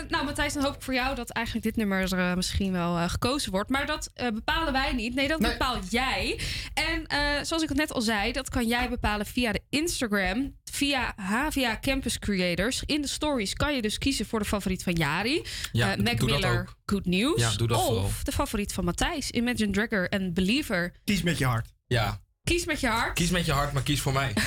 nou, 0.08 0.24
Matthijs, 0.24 0.52
dan 0.52 0.62
hoop 0.64 0.74
ik 0.74 0.82
voor 0.82 0.94
jou 0.94 1.14
dat 1.14 1.30
eigenlijk 1.30 1.66
dit 1.66 1.76
nummer 1.76 2.12
eh, 2.18 2.34
misschien 2.34 2.72
wel 2.72 2.96
eh, 2.98 3.08
gekozen 3.08 3.50
wordt. 3.52 3.70
Maar 3.70 3.86
dat 3.86 4.10
eh, 4.14 4.28
bepalen 4.30 4.72
wij 4.72 4.92
niet. 4.92 5.14
Nee, 5.14 5.28
dat 5.28 5.40
bepaal 5.40 5.78
jij. 5.90 6.40
En 6.74 7.06
eh, 7.06 7.18
zoals 7.42 7.62
ik 7.62 7.68
het 7.68 7.78
net 7.78 7.92
al 7.92 8.00
zei, 8.00 8.32
dat 8.32 8.48
kan 8.48 8.66
jij 8.66 8.88
bepalen 8.88 9.26
via 9.26 9.52
de 9.52 9.60
Instagram. 9.70 10.60
Via 10.72 11.12
HVA 11.16 11.78
Campus 11.80 12.18
Creators. 12.18 12.82
In 12.86 13.02
de 13.02 13.08
stories 13.08 13.52
kan 13.54 13.74
je 13.74 13.82
dus 13.82 13.98
kiezen 13.98 14.26
voor 14.26 14.38
de 14.38 14.44
favoriet 14.44 14.82
van 14.82 14.92
Jari. 14.92 15.42
Ja, 15.72 15.92
Eh, 15.92 15.98
Mac 16.04 16.18
doe 16.18 16.28
dat 16.28 16.40
Miller, 16.40 16.60
ook. 16.60 16.76
Good 16.86 17.06
News. 17.06 17.40
Ja, 17.40 17.50
doe 17.56 17.68
dat 17.68 17.78
of 17.78 17.84
vooral. 17.86 18.10
de 18.22 18.32
favoriet 18.32 18.72
van 18.72 18.84
Matthijs, 18.84 19.30
Imagine 19.30 19.70
Dragger 19.72 20.08
en 20.08 20.34
Believer. 20.34 20.92
Kies 21.04 21.22
met 21.22 21.38
je 21.38 21.44
hart. 21.44 21.68
Ja. 21.86 22.20
Kies 22.44 22.64
met 22.64 22.80
je 22.80 22.86
hart. 22.86 23.12
Kies 23.12 23.30
met 23.30 23.46
je 23.46 23.52
hart, 23.52 23.72
maar 23.72 23.82
kies 23.82 24.00
voor 24.00 24.12
mij. 24.12 24.32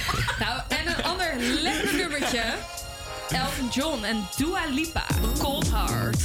Nou, 0.40 0.60
en 0.68 0.86
een 0.98 1.02
ander 1.04 1.36
lekker 1.62 1.94
nummertje. 1.96 2.42
Elton 3.32 3.70
John 3.70 4.04
en 4.04 4.26
Dua 4.36 4.66
Lipa, 4.66 5.04
Cold 5.38 5.68
Heart. 5.68 6.16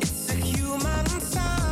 It's 0.00 0.30
a 0.30 0.34
human 0.34 1.06
sign 1.20 1.69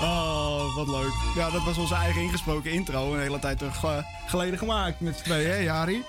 Oh, 0.00 0.76
wat 0.76 0.88
leuk. 0.88 1.12
Ja, 1.34 1.50
dat 1.50 1.64
was 1.64 1.78
onze 1.78 1.94
eigen 1.94 2.22
ingesproken 2.22 2.70
intro. 2.70 3.14
Een 3.14 3.20
hele 3.20 3.38
tijd 3.38 3.58
terug, 3.58 3.84
eh, 3.84 3.98
geleden 4.26 4.58
gemaakt 4.58 5.00
met 5.00 5.16
z'n 5.16 5.22
tweeën, 5.22 5.50
hè, 5.50 5.56
Jari? 5.56 6.02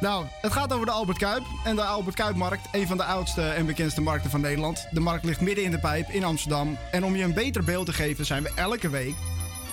Nou, 0.00 0.24
het 0.40 0.52
gaat 0.52 0.72
over 0.72 0.86
de 0.86 0.92
Albert 0.92 1.18
Kuip. 1.18 1.42
En 1.64 1.76
de 1.76 1.84
Albert 1.84 2.16
Kuipmarkt, 2.16 2.68
een 2.72 2.86
van 2.86 2.96
de 2.96 3.04
oudste 3.04 3.42
en 3.42 3.66
bekendste 3.66 4.00
markten 4.00 4.30
van 4.30 4.40
Nederland. 4.40 4.86
De 4.90 5.00
markt 5.00 5.24
ligt 5.24 5.40
midden 5.40 5.64
in 5.64 5.70
de 5.70 5.78
pijp 5.78 6.08
in 6.10 6.24
Amsterdam. 6.24 6.78
En 6.90 7.04
om 7.04 7.16
je 7.16 7.24
een 7.24 7.34
beter 7.34 7.64
beeld 7.64 7.86
te 7.86 7.92
geven, 7.92 8.26
zijn 8.26 8.42
we 8.42 8.52
elke 8.54 8.88
week 8.88 9.14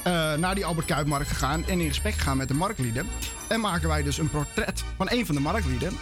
eh, 0.04 0.34
naar 0.34 0.56
die 0.56 0.66
Albert 0.66 0.88
Kuipmarkt 0.88 1.28
gegaan 1.28 1.66
en 1.68 1.80
in 1.80 1.88
gesprek 1.88 2.14
gegaan 2.14 2.38
met 2.38 2.48
de 2.48 2.54
marktlieden. 2.54 3.08
En 3.48 3.60
maken 3.60 3.88
wij 3.88 4.04
dus 4.04 4.18
een 4.18 4.30
portret 4.30 4.84
van 4.98 5.08
een 5.10 5.26
van 5.26 5.36
de 5.36 5.42
marktlieden. 5.42 5.98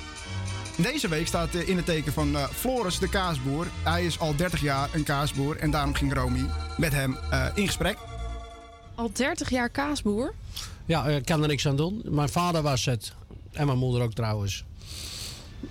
Deze 0.82 1.08
week 1.08 1.28
staat 1.28 1.56
eh, 1.56 1.70
in 1.70 1.76
het 1.76 1.86
teken 1.86 2.14
van 2.14 2.36
eh, 2.36 2.48
Floris 2.48 3.00
de 3.00 3.10
kaasboer. 3.10 3.68
Hij 3.84 4.06
is 4.06 4.20
al 4.20 4.36
30 4.36 4.62
jaar 4.62 4.90
een 4.94 5.04
kaasboer 5.04 5.58
en 5.58 5.72
daarom 5.72 5.94
ging 5.94 6.14
Romy 6.14 6.46
met 6.78 6.92
hem 6.92 7.18
eh, 7.32 7.46
in 7.54 7.66
gesprek. 7.66 7.98
Al 8.96 9.12
30 9.14 9.50
jaar 9.50 9.70
kaasboer? 9.70 10.34
Ja, 10.86 11.08
ik 11.08 11.26
kan 11.26 11.42
er 11.42 11.48
niks 11.48 11.68
aan 11.68 11.76
doen. 11.76 12.02
Mijn 12.06 12.30
vader 12.30 12.62
was 12.62 12.86
het. 12.86 13.14
En 13.52 13.66
mijn 13.66 13.78
moeder 13.78 14.02
ook 14.02 14.14
trouwens. 14.14 14.64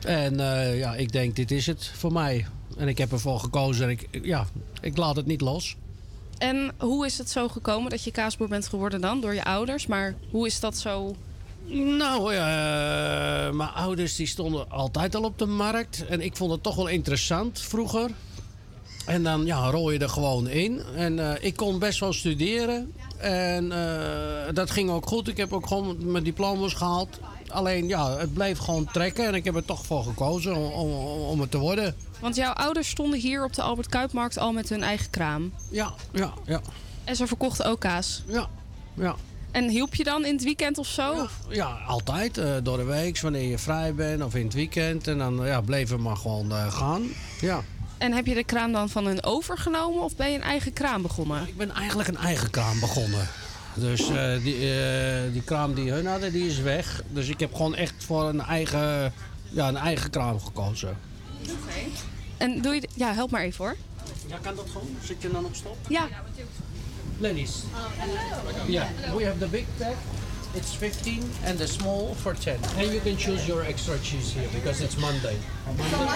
En 0.00 0.40
eh, 0.40 0.78
ja, 0.78 0.94
ik 0.94 1.12
denk, 1.12 1.36
dit 1.36 1.50
is 1.50 1.66
het 1.66 1.86
voor 1.94 2.12
mij. 2.12 2.46
En 2.76 2.88
ik 2.88 2.98
heb 2.98 3.12
ervoor 3.12 3.40
gekozen 3.40 3.84
en 3.84 3.90
ik, 3.90 4.08
ja, 4.22 4.46
ik 4.80 4.96
laat 4.96 5.16
het 5.16 5.26
niet 5.26 5.40
los. 5.40 5.76
En 6.38 6.72
hoe 6.78 7.06
is 7.06 7.18
het 7.18 7.30
zo 7.30 7.48
gekomen 7.48 7.90
dat 7.90 8.04
je 8.04 8.10
kaasboer 8.10 8.48
bent 8.48 8.68
geworden 8.68 9.00
dan? 9.00 9.20
Door 9.20 9.34
je 9.34 9.44
ouders. 9.44 9.86
Maar 9.86 10.14
hoe 10.30 10.46
is 10.46 10.60
dat 10.60 10.78
zo... 10.78 11.16
Nou, 11.72 12.34
ja, 12.34 13.46
eh, 13.46 13.52
mijn 13.52 13.70
ouders 13.70 14.16
die 14.16 14.26
stonden 14.26 14.70
altijd 14.70 15.14
al 15.14 15.22
op 15.22 15.38
de 15.38 15.46
markt. 15.46 16.06
En 16.06 16.20
ik 16.20 16.36
vond 16.36 16.50
het 16.50 16.62
toch 16.62 16.74
wel 16.74 16.86
interessant 16.86 17.60
vroeger. 17.60 18.10
En 19.06 19.22
dan 19.22 19.46
ja, 19.46 19.70
rol 19.70 19.90
je 19.90 19.98
er 19.98 20.08
gewoon 20.08 20.48
in. 20.48 20.82
En 20.94 21.18
eh, 21.18 21.44
ik 21.44 21.56
kon 21.56 21.78
best 21.78 22.00
wel 22.00 22.12
studeren. 22.12 22.92
En 23.18 23.72
eh, 23.72 24.54
dat 24.54 24.70
ging 24.70 24.90
ook 24.90 25.06
goed. 25.06 25.28
Ik 25.28 25.36
heb 25.36 25.52
ook 25.52 25.66
gewoon 25.66 26.10
mijn 26.10 26.24
diploma's 26.24 26.74
gehaald. 26.74 27.18
Alleen 27.48 27.88
ja, 27.88 28.16
het 28.16 28.34
bleef 28.34 28.58
gewoon 28.58 28.84
trekken. 28.92 29.26
En 29.26 29.34
ik 29.34 29.44
heb 29.44 29.54
er 29.54 29.64
toch 29.64 29.86
voor 29.86 30.02
gekozen 30.02 30.56
om, 30.56 30.72
om, 30.72 30.90
om 31.20 31.40
het 31.40 31.50
te 31.50 31.58
worden. 31.58 31.94
Want 32.20 32.36
jouw 32.36 32.52
ouders 32.52 32.88
stonden 32.88 33.20
hier 33.20 33.44
op 33.44 33.54
de 33.54 33.62
Albert 33.62 33.88
Kuipmarkt 33.88 34.38
al 34.38 34.52
met 34.52 34.68
hun 34.68 34.82
eigen 34.82 35.10
kraam. 35.10 35.52
Ja, 35.70 35.92
ja, 36.12 36.32
ja. 36.46 36.60
En 37.04 37.16
ze 37.16 37.26
verkochten 37.26 37.66
ook 37.66 37.80
kaas. 37.80 38.22
Ja, 38.26 38.48
ja. 38.94 39.16
En 39.50 39.68
hielp 39.68 39.94
je 39.94 40.04
dan 40.04 40.24
in 40.24 40.34
het 40.34 40.44
weekend 40.44 40.78
of 40.78 40.86
zo? 40.86 41.28
Ja, 41.48 41.78
altijd. 41.86 42.38
eh, 42.38 42.54
door 42.62 42.76
de 42.76 42.84
week, 42.84 43.20
wanneer 43.20 43.48
je 43.48 43.58
vrij 43.58 43.94
bent 43.94 44.22
of 44.22 44.34
in 44.34 44.44
het 44.44 44.54
weekend. 44.54 45.08
En 45.08 45.18
dan 45.18 45.40
ja, 45.44 45.60
bleven 45.60 45.96
we 45.96 46.02
maar 46.02 46.16
gewoon 46.16 46.50
eh, 46.52 46.72
gaan. 46.72 47.02
Ja. 47.40 47.62
En 47.98 48.12
heb 48.12 48.26
je 48.26 48.34
de 48.34 48.44
kraam 48.44 48.72
dan 48.72 48.88
van 48.88 49.06
hun 49.06 49.24
overgenomen 49.24 50.02
of 50.02 50.16
ben 50.16 50.30
je 50.30 50.36
een 50.36 50.42
eigen 50.42 50.72
kraam 50.72 51.02
begonnen? 51.02 51.48
Ik 51.48 51.56
ben 51.56 51.70
eigenlijk 51.70 52.08
een 52.08 52.16
eigen 52.16 52.50
kraam 52.50 52.80
begonnen. 52.80 53.28
Dus 53.74 54.08
eh, 54.08 54.42
die, 54.42 54.58
die 55.32 55.42
kraam 55.42 55.74
die 55.74 55.90
hun 55.90 56.06
hadden, 56.06 56.32
die 56.32 56.46
is 56.46 56.58
weg. 56.58 57.02
Dus 57.08 57.28
ik 57.28 57.40
heb 57.40 57.54
gewoon 57.54 57.74
echt 57.74 57.94
voor 58.04 58.24
een 58.28 58.40
eigen, 58.40 59.12
ja, 59.48 59.68
een 59.68 59.76
eigen 59.76 60.10
kraam 60.10 60.40
gekozen. 60.40 60.98
En 62.36 62.62
doe 62.62 62.74
je... 62.74 62.88
Ja, 62.94 63.12
help 63.14 63.30
maar 63.30 63.42
even 63.42 63.64
hoor. 63.64 63.76
Ja, 64.26 64.38
kan 64.42 64.56
dat 64.56 64.66
gewoon? 64.72 64.88
Zit 65.04 65.22
je 65.22 65.30
dan 65.30 65.44
op 65.44 65.54
stop? 65.54 65.76
Ja. 65.88 66.08
Ladies. 67.20 67.64
Yeah, 68.66 68.88
we 69.14 69.24
have 69.24 69.38
the 69.38 69.46
big 69.46 69.66
pack. 69.78 69.96
It's 70.54 70.74
15 70.74 71.22
and 71.44 71.58
the 71.58 71.66
small 71.66 72.14
for 72.14 72.34
10. 72.34 72.56
And 72.78 72.92
you 72.92 73.00
can 73.00 73.16
choose 73.16 73.46
your 73.46 73.62
extra 73.62 73.94
cheese 74.02 74.32
here 74.32 74.48
because 74.52 74.80
it's 74.84 74.96
Monday. 74.96 75.36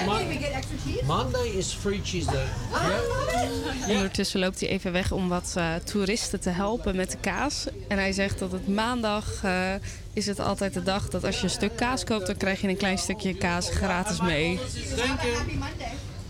Mon- 0.07 1.07
Monday 1.07 1.49
is 1.59 1.73
free 1.73 2.01
cheese 2.03 2.27
there. 2.27 2.49
Yeah? 2.73 3.97
Ondertussen 3.97 4.41
loopt 4.41 4.61
hij 4.61 4.69
even 4.69 4.93
weg 4.93 5.13
om 5.13 5.29
wat 5.29 5.53
eh, 5.57 5.75
toeristen 5.75 6.41
te 6.41 6.51
helpen 6.51 6.97
met 6.97 7.11
de 7.11 7.17
kaas. 7.21 7.67
En 7.89 7.99
hij 7.99 8.13
zegt 8.13 8.39
dat 8.39 8.53
het 8.53 8.69
maandag 8.69 9.41
eh, 9.45 9.75
is 10.13 10.27
het 10.27 10.39
altijd 10.41 10.75
de 10.75 10.83
dag 10.83 11.09
dat 11.09 11.25
als 11.25 11.37
je 11.37 11.43
een 11.45 11.51
stuk 11.51 11.77
kaas 11.77 12.05
koopt, 12.05 12.27
dan 12.27 12.37
krijg 12.37 12.61
je 12.61 12.69
een 12.69 12.77
klein 12.77 12.99
stukje 12.99 13.35
kaas 13.35 13.69
gratis 13.71 14.21
mee. 14.21 14.59
Thank 14.97 15.21
you. 15.23 15.35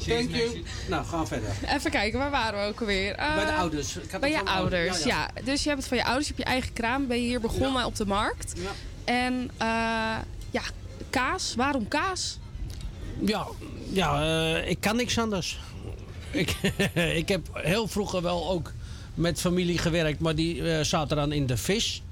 Thank 0.06 0.30
you. 0.30 0.62
Nou, 0.88 1.04
gaan 1.04 1.26
verder. 1.28 1.48
Even 1.68 1.90
kijken, 1.90 2.18
waar 2.18 2.30
waren 2.30 2.60
we 2.60 2.66
ook 2.66 2.80
alweer? 2.80 3.14
Eh, 3.14 3.34
Bij 3.34 3.44
de 3.44 3.52
ouders. 3.52 3.96
Ik 3.96 4.10
had 4.10 4.20
Bij 4.20 4.30
je 4.30 4.36
van- 4.36 4.46
ouders, 4.46 5.02
ja, 5.02 5.08
ja, 5.08 5.30
ja. 5.36 5.42
Dus 5.42 5.62
je 5.62 5.68
hebt 5.68 5.80
het 5.80 5.88
van 5.88 5.98
je 5.98 6.04
ouders, 6.04 6.28
je 6.28 6.34
hebt 6.34 6.46
je 6.46 6.52
eigen 6.52 6.72
kraam. 6.72 7.06
Ben 7.06 7.16
je 7.20 7.26
hier 7.26 7.40
begonnen 7.40 7.84
op 7.84 7.96
de 7.96 8.06
markt. 8.06 8.52
En 9.04 9.50
eh, 9.56 9.66
ja, 10.50 10.62
kaas. 11.10 11.54
Waarom 11.56 11.88
kaas? 11.88 12.38
Ja, 13.20 13.46
ja 13.92 14.22
eh, 14.56 14.70
ik 14.70 14.80
kan 14.80 14.96
niks 14.96 15.18
anders. 15.18 15.58
Ik, 16.30 16.50
ik 17.22 17.28
heb 17.28 17.46
heel 17.52 17.88
vroeger 17.88 18.22
wel 18.22 18.48
ook 18.50 18.72
met 19.14 19.40
familie 19.40 19.78
gewerkt, 19.78 20.20
maar 20.20 20.34
die 20.34 20.70
eh, 20.72 20.84
zaten 20.84 21.16
dan 21.16 21.32
in 21.32 21.46
de 21.46 21.56
vis. 21.56 22.02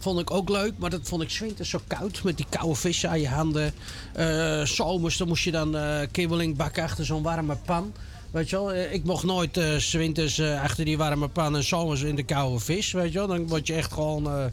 Vond 0.00 0.20
ik 0.20 0.30
ook 0.30 0.48
leuk, 0.48 0.72
maar 0.78 0.90
dat 0.90 1.00
vond 1.02 1.22
ik 1.22 1.30
's 1.30 1.38
winters 1.38 1.70
zo 1.70 1.80
koud 1.86 2.22
met 2.22 2.36
die 2.36 2.46
koude 2.48 2.74
vissen 2.74 3.10
aan 3.10 3.20
je 3.20 3.28
handen. 3.28 3.72
Eh, 4.12 4.62
zomers, 4.64 5.16
dan 5.16 5.28
moest 5.28 5.44
je 5.44 5.50
dan 5.50 5.76
eh 5.76 6.00
kibbeling 6.10 6.56
bakken 6.56 6.82
achter 6.82 7.04
zo'n 7.04 7.22
warme 7.22 7.56
pan. 7.56 7.92
Weet 8.30 8.50
je 8.50 8.56
wel, 8.56 8.72
Eh, 8.72 8.92
ik 8.92 9.04
mocht 9.04 9.24
nooit 9.24 9.56
eh 9.56 9.76
's 9.78 9.92
winters 9.92 10.38
eh, 10.38 10.62
achter 10.62 10.84
die 10.84 10.96
warme 10.98 11.28
pan 11.28 11.56
en 11.56 11.64
zomers 11.64 12.02
in 12.02 12.14
de 12.16 12.22
koude 12.24 12.58
vis. 12.58 12.92
Weet 12.92 13.12
je 13.12 13.18
wel, 13.18 13.26
dan 13.26 13.48
word 13.48 13.66
je 13.66 13.74
echt 13.74 13.92
gewoon 13.92 14.52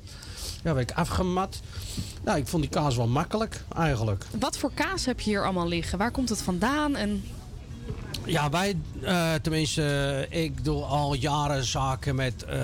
ja, 0.64 0.78
ik 0.80 0.92
afgemat. 0.92 1.60
Nou, 2.24 2.38
ik 2.38 2.48
vond 2.48 2.62
die 2.62 2.72
kaas 2.72 2.96
wel 2.96 3.08
makkelijk 3.08 3.64
eigenlijk. 3.76 4.26
Wat 4.40 4.58
voor 4.58 4.72
kaas 4.74 5.06
heb 5.06 5.20
je 5.20 5.30
hier 5.30 5.44
allemaal 5.44 5.68
liggen? 5.68 5.98
Waar 5.98 6.12
komt 6.12 6.30
het 6.30 6.42
vandaan? 6.42 6.96
En 6.96 7.24
Ja, 8.28 8.50
wij, 8.50 8.76
eh, 9.02 9.34
tenminste, 9.42 10.26
ik 10.30 10.64
doe 10.64 10.84
al 10.84 11.14
jaren 11.14 11.64
zaken 11.64 12.16
met 12.16 12.44
eh, 12.44 12.60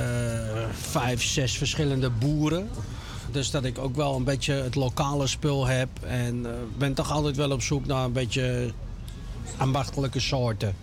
vijf, 0.72 1.24
zes 1.24 1.58
verschillende 1.58 2.10
boeren. 2.10 2.70
Dus 3.32 3.52
dat 3.52 3.64
ik 3.64 3.78
ook 3.78 3.96
wel 3.96 4.16
een 4.16 4.24
beetje 4.24 4.54
het 4.54 4.76
lokale 4.76 5.28
spul 5.28 5.68
heb. 5.68 5.90
En 6.02 6.46
eh, 6.46 6.52
ben 6.78 6.94
toch 6.94 7.12
altijd 7.12 7.36
wel 7.36 7.52
op 7.52 7.62
zoek 7.62 7.86
naar 7.86 8.06
een 8.06 8.12
beetje 8.12 8.72
ambachtelijke 9.58 10.20
soorten. 10.20 10.76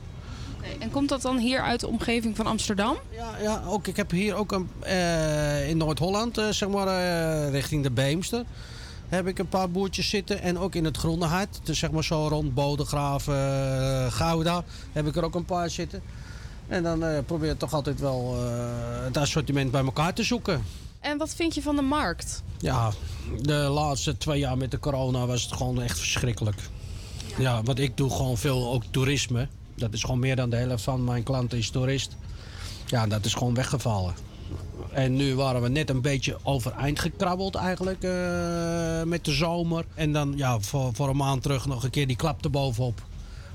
En 0.78 0.90
komt 0.90 1.08
dat 1.08 1.22
dan 1.22 1.38
hier 1.38 1.60
uit 1.62 1.80
de 1.80 1.88
omgeving 1.88 2.36
van 2.36 2.46
Amsterdam? 2.46 2.96
Ja, 3.10 3.30
ja 3.42 3.62
ook, 3.66 3.86
ik 3.86 3.96
heb 3.96 4.10
hier 4.10 4.34
ook 4.34 4.52
een, 4.52 4.68
in 5.68 5.76
Noord-Holland, 5.76 6.40
zeg 6.50 6.68
maar, 6.68 7.50
richting 7.50 7.82
de 7.82 7.90
Beemster. 7.90 8.44
Heb 9.10 9.26
ik 9.26 9.38
een 9.38 9.48
paar 9.48 9.70
boertjes 9.70 10.08
zitten. 10.08 10.42
En 10.42 10.58
ook 10.58 10.74
in 10.74 10.84
het 10.84 10.96
Groene 10.96 11.24
Hart. 11.24 11.60
Dus 11.62 11.78
zeg 11.78 11.90
maar 11.90 12.04
zo 12.04 12.28
rond 12.28 12.54
Bodegraven, 12.54 13.34
eh, 13.34 14.12
Gouda. 14.12 14.64
Heb 14.92 15.06
ik 15.06 15.16
er 15.16 15.24
ook 15.24 15.34
een 15.34 15.44
paar 15.44 15.70
zitten. 15.70 16.02
En 16.68 16.82
dan 16.82 17.04
eh, 17.04 17.18
probeer 17.26 17.50
ik 17.50 17.58
toch 17.58 17.72
altijd 17.72 18.00
wel 18.00 18.36
eh, 18.36 19.04
het 19.04 19.16
assortiment 19.16 19.70
bij 19.70 19.84
elkaar 19.84 20.14
te 20.14 20.22
zoeken. 20.22 20.62
En 21.00 21.18
wat 21.18 21.34
vind 21.34 21.54
je 21.54 21.62
van 21.62 21.76
de 21.76 21.82
markt? 21.82 22.42
Ja, 22.58 22.92
de 23.42 23.54
laatste 23.54 24.16
twee 24.16 24.38
jaar 24.38 24.56
met 24.56 24.70
de 24.70 24.78
corona 24.78 25.26
was 25.26 25.42
het 25.42 25.52
gewoon 25.52 25.82
echt 25.82 25.98
verschrikkelijk. 25.98 26.58
Ja, 27.38 27.62
want 27.62 27.78
ik 27.78 27.96
doe 27.96 28.10
gewoon 28.10 28.38
veel 28.38 28.72
ook 28.72 28.82
toerisme. 28.90 29.48
Dat 29.74 29.92
is 29.92 30.00
gewoon 30.00 30.18
meer 30.18 30.36
dan 30.36 30.50
de 30.50 30.56
helft 30.56 30.82
van 30.82 31.04
mijn 31.04 31.22
klanten 31.22 31.58
is 31.58 31.70
toerist. 31.70 32.16
Ja, 32.86 33.06
dat 33.06 33.24
is 33.24 33.34
gewoon 33.34 33.54
weggevallen. 33.54 34.14
En 34.92 35.16
nu 35.16 35.34
waren 35.34 35.62
we 35.62 35.68
net 35.68 35.90
een 35.90 36.00
beetje 36.00 36.38
overeind 36.42 36.98
gekrabbeld 36.98 37.54
eigenlijk 37.54 38.02
eh, 38.02 39.02
met 39.02 39.24
de 39.24 39.32
zomer. 39.32 39.84
En 39.94 40.12
dan 40.12 40.32
ja, 40.36 40.60
voor, 40.60 40.94
voor 40.94 41.08
een 41.08 41.16
maand 41.16 41.42
terug 41.42 41.66
nog 41.66 41.84
een 41.84 41.90
keer 41.90 42.06
die 42.06 42.16
klap 42.16 42.44
erbovenop. 42.44 43.02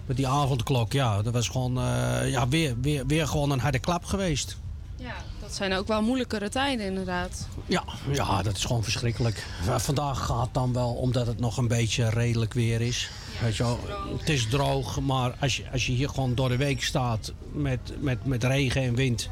Met 0.06 0.18
die 0.18 0.28
avondklok, 0.28 0.92
ja. 0.92 1.22
Dat 1.22 1.34
was 1.34 1.48
gewoon 1.48 1.78
eh, 1.78 2.30
ja, 2.30 2.48
weer, 2.48 2.76
weer, 2.82 3.06
weer 3.06 3.28
gewoon 3.28 3.52
een 3.52 3.60
harde 3.60 3.80
klap 3.80 4.06
geweest. 4.06 4.58
Ja, 4.98 5.16
dat 5.42 5.56
zijn 5.56 5.74
ook 5.74 5.88
wel 5.88 6.02
moeilijkere 6.02 6.50
tijden 6.50 6.86
inderdaad. 6.86 7.48
Ja, 7.66 7.84
ja, 8.12 8.42
dat 8.42 8.56
is 8.56 8.66
gewoon 8.66 8.84
verschrikkelijk. 8.84 9.48
Vandaag 9.78 10.26
gaat 10.26 10.50
dan 10.52 10.74
wel 10.74 10.94
omdat 10.94 11.28
het 11.28 11.40
nog 11.40 11.58
een 11.58 11.68
beetje 11.68 12.10
redelijk 12.10 12.54
weer 12.54 12.82
is. 12.82 13.10
Weet 13.42 13.56
je 13.56 13.64
wel, 13.64 13.80
het 14.18 14.30
is 14.30 14.48
droog, 14.48 15.00
maar 15.00 15.36
als 15.40 15.58
je, 15.58 15.64
als 15.72 15.86
je 15.86 15.92
hier 15.92 16.10
gewoon 16.10 16.36
door 16.36 16.50
de 16.50 16.58
week 16.58 16.84
staat 16.84 17.34
met, 17.52 17.94
met, 18.00 18.26
met 18.26 18.44
regen 18.44 18.82
en 18.82 18.96
wind, 18.96 19.30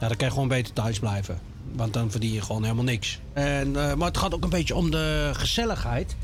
ja, 0.00 0.08
dan 0.08 0.16
kan 0.16 0.26
je 0.26 0.32
gewoon 0.32 0.48
beter 0.48 0.72
thuis 0.72 0.98
blijven. 0.98 1.38
Want 1.72 1.92
dan 1.92 2.10
verdien 2.10 2.32
je 2.32 2.42
gewoon 2.42 2.62
helemaal 2.62 2.84
niks. 2.84 3.18
En, 3.32 3.76
eh, 3.76 3.94
maar 3.94 4.08
het 4.08 4.18
gaat 4.18 4.34
ook 4.34 4.42
een 4.42 4.48
beetje 4.48 4.74
om 4.74 4.90
de 4.90 5.30
gezelligheid. 5.32 6.16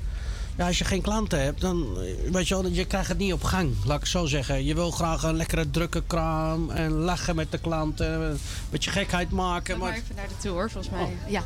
Ja, 0.57 0.67
als 0.67 0.79
je 0.79 0.85
geen 0.85 1.01
klanten 1.01 1.43
hebt, 1.43 1.61
dan 1.61 1.87
eh, 1.99 2.33
weet 2.33 2.49
je 2.49 2.55
wel, 2.55 2.67
je 2.71 2.85
krijgt 2.85 3.09
het 3.09 3.19
niet 3.19 3.33
op 3.33 3.43
gang, 3.43 3.75
laat 3.85 3.97
ik 3.97 4.01
het 4.01 4.11
zo 4.11 4.27
zeggen. 4.27 4.65
Je 4.65 4.75
wil 4.75 4.91
graag 4.91 5.23
een 5.23 5.37
lekkere 5.37 5.71
drukke 5.71 6.03
kraam 6.07 6.71
en 6.71 6.91
lachen 6.91 7.37
met 7.37 7.51
de 7.51 7.59
klanten, 7.59 8.21
een 8.21 8.39
beetje 8.71 8.91
gekheid 8.91 9.31
maken. 9.31 9.79
Maar 9.79 9.89
Maar 9.89 9.99
even 9.99 10.17
naar 10.17 10.29
de 10.29 10.37
toe 10.39 10.51
hoor, 10.51 10.71
volgens 10.71 10.95
mij. 10.95 11.17
Ja. 11.29 11.43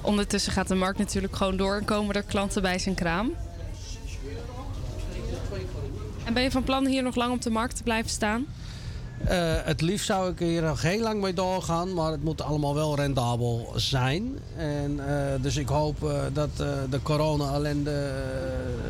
Ondertussen 0.00 0.52
gaat 0.52 0.68
de 0.68 0.74
markt 0.74 0.98
natuurlijk 0.98 1.36
gewoon 1.36 1.56
door 1.56 1.76
en 1.76 1.84
komen 1.84 2.14
er 2.14 2.22
klanten 2.22 2.62
bij 2.62 2.78
zijn 2.78 2.94
kraam. 2.94 3.30
En 6.24 6.34
ben 6.34 6.42
je 6.42 6.50
van 6.50 6.64
plan 6.64 6.86
hier 6.86 7.02
nog 7.02 7.14
lang 7.14 7.32
op 7.32 7.42
de 7.42 7.50
markt 7.50 7.76
te 7.76 7.82
blijven 7.82 8.10
staan? 8.10 8.46
Eh, 9.24 9.38
het 9.64 9.80
liefst 9.80 10.06
zou 10.06 10.30
ik 10.30 10.38
hier 10.38 10.62
nog 10.62 10.82
heel 10.82 11.00
lang 11.00 11.20
mee 11.20 11.32
doorgaan, 11.32 11.94
maar 11.94 12.10
het 12.10 12.24
moet 12.24 12.42
allemaal 12.42 12.74
wel 12.74 12.96
rendabel 12.96 13.72
zijn. 13.76 14.38
En, 14.56 15.08
eh, 15.08 15.42
dus 15.42 15.56
ik 15.56 15.68
hoop 15.68 16.04
eh, 16.04 16.20
dat 16.32 16.56
de 16.90 17.02
corona-ellende 17.02 18.12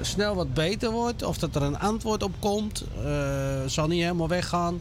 snel 0.01 0.35
wat 0.35 0.55
beter 0.55 0.91
wordt. 0.91 1.23
Of 1.23 1.39
dat 1.39 1.55
er 1.55 1.63
een 1.63 1.79
antwoord 1.79 2.23
op 2.23 2.33
komt. 2.39 2.85
Het 3.63 3.73
zal 3.73 3.87
niet 3.87 4.03
helemaal 4.03 4.29
weggaan. 4.29 4.81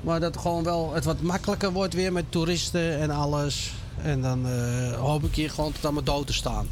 Maar 0.00 0.20
dat 0.20 0.36
gewoon 0.36 0.64
wel 0.64 0.92
het 0.94 1.04
wat 1.04 1.20
makkelijker 1.20 1.72
wordt 1.72 1.94
weer 1.94 2.12
met 2.12 2.24
toeristen 2.28 2.98
en 2.98 3.10
alles. 3.10 3.72
En 4.02 4.22
dan 4.22 4.46
hoop 4.92 5.24
ik 5.24 5.34
hier 5.34 5.50
gewoon 5.50 5.72
tot 5.72 5.86
aan 5.86 5.94
mijn 5.94 6.04
dood 6.04 6.26
te 6.26 6.32
staan. 6.32 6.68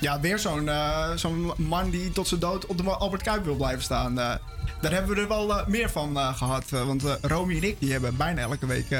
Ja, 0.00 0.20
weer 0.20 0.38
zo'n 0.38 0.68
eh, 0.68 1.10
zo'n 1.14 1.52
man 1.56 1.90
die 1.90 2.12
tot 2.12 2.28
zijn 2.28 2.40
dood 2.40 2.66
op 2.66 2.76
de 2.78 2.84
Albert 2.90 3.22
Kuip 3.22 3.44
wil 3.44 3.54
blijven 3.56 3.82
staan. 3.82 4.18
Eh, 4.18 4.34
daar 4.80 4.92
hebben 4.92 5.14
we 5.14 5.20
er 5.20 5.28
wel 5.28 5.58
eh, 5.58 5.66
meer 5.66 5.90
van 5.90 6.18
eh, 6.18 6.36
gehad. 6.36 6.64
eh, 6.72 6.86
want 6.86 7.02
Romy 7.22 7.56
en 7.56 7.62
ik 7.62 7.80
die 7.80 7.92
hebben 7.92 8.16
bijna 8.16 8.40
elke 8.40 8.66
week 8.66 8.90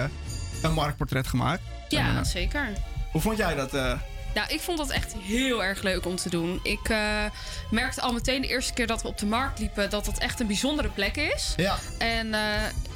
een 0.62 0.72
marktportret 0.72 1.26
gemaakt. 1.26 1.62
Ja, 1.88 2.24
zeker. 2.24 2.72
hoe 3.12 3.20
vond 3.20 3.37
jij 3.37 3.54
dat? 3.54 3.72
Nou, 4.35 4.48
ik 4.48 4.61
vond 4.61 4.78
dat 4.78 4.90
echt 4.90 5.14
heel 5.18 5.64
erg 5.64 5.83
leuk 5.83 6.07
om 6.07 6.16
te 6.16 6.30
doen. 6.30 6.61
Ik 6.62 6.88
merkte 7.70 8.00
al 8.00 8.12
meteen 8.12 8.40
de 8.42 8.48
eerste 8.48 8.72
keer 8.72 8.87
dat 8.87 9.02
we 9.02 9.09
op 9.09 9.18
de 9.18 9.26
markt 9.26 9.59
liepen 9.59 9.90
dat 9.90 10.04
dat 10.04 10.18
echt 10.18 10.40
een 10.40 10.46
bijzondere 10.46 10.88
plek 10.88 11.16
is. 11.16 11.52
Ja. 11.57 11.76
En 11.98 12.28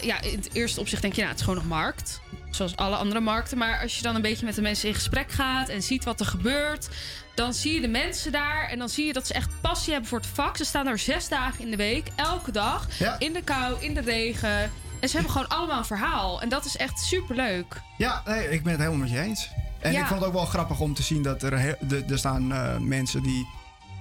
ja, 0.00 0.20
in 0.20 0.37
het 0.37 0.48
eerste 0.52 0.80
opzicht 0.80 1.02
denk 1.02 1.14
je, 1.14 1.18
nou, 1.20 1.32
het 1.32 1.40
is 1.40 1.46
gewoon 1.46 1.61
nog 1.61 1.68
markt. 1.78 2.20
Zoals 2.50 2.76
alle 2.76 2.96
andere 2.96 3.20
markten. 3.20 3.58
Maar 3.58 3.80
als 3.80 3.96
je 3.96 4.02
dan 4.02 4.14
een 4.14 4.22
beetje 4.22 4.44
met 4.44 4.54
de 4.54 4.62
mensen 4.62 4.88
in 4.88 4.94
gesprek 4.94 5.30
gaat 5.32 5.68
en 5.68 5.82
ziet 5.82 6.04
wat 6.04 6.20
er 6.20 6.26
gebeurt, 6.26 6.88
dan 7.34 7.54
zie 7.54 7.74
je 7.74 7.80
de 7.80 7.88
mensen 7.88 8.32
daar 8.32 8.68
en 8.68 8.78
dan 8.78 8.88
zie 8.88 9.06
je 9.06 9.12
dat 9.12 9.26
ze 9.26 9.34
echt 9.34 9.50
passie 9.61 9.92
hebben 9.92 10.08
voor 10.11 10.18
het 10.18 10.26
vak. 10.28 10.56
Ze 10.56 10.64
staan 10.64 10.84
daar 10.84 10.98
zes 10.98 11.28
dagen 11.28 11.64
in 11.64 11.70
de 11.70 11.76
week, 11.76 12.08
elke 12.16 12.52
dag, 12.52 12.98
Ja. 12.98 13.18
in 13.18 13.32
de 13.32 13.42
kou, 13.42 13.82
in 13.84 13.94
de 13.94 14.00
regen. 14.00 14.70
En 15.00 15.08
ze 15.08 15.14
hebben 15.14 15.32
gewoon 15.32 15.48
allemaal 15.48 15.78
een 15.78 15.84
verhaal. 15.84 16.42
En 16.42 16.48
dat 16.48 16.64
is 16.64 16.76
echt 16.76 16.98
super 16.98 17.37
leuk. 17.37 17.80
Ja, 17.98 18.22
nee, 18.26 18.50
ik 18.50 18.62
ben 18.62 18.72
het 18.72 18.80
helemaal 18.80 19.00
met 19.00 19.11
je 19.11 19.20
eens. 19.20 19.48
En 19.80 19.92
Ja. 19.92 20.00
ik 20.00 20.06
vond 20.06 20.18
het 20.20 20.28
ook 20.28 20.34
wel 20.34 20.44
grappig 20.44 20.80
om 20.80 20.94
te 20.94 21.02
zien 21.02 21.22
dat 21.22 21.42
er, 21.42 21.52
er 22.11 22.18
staan 22.18 22.52
eh, 22.52 22.76
mensen 22.78 23.22
die, 23.22 23.46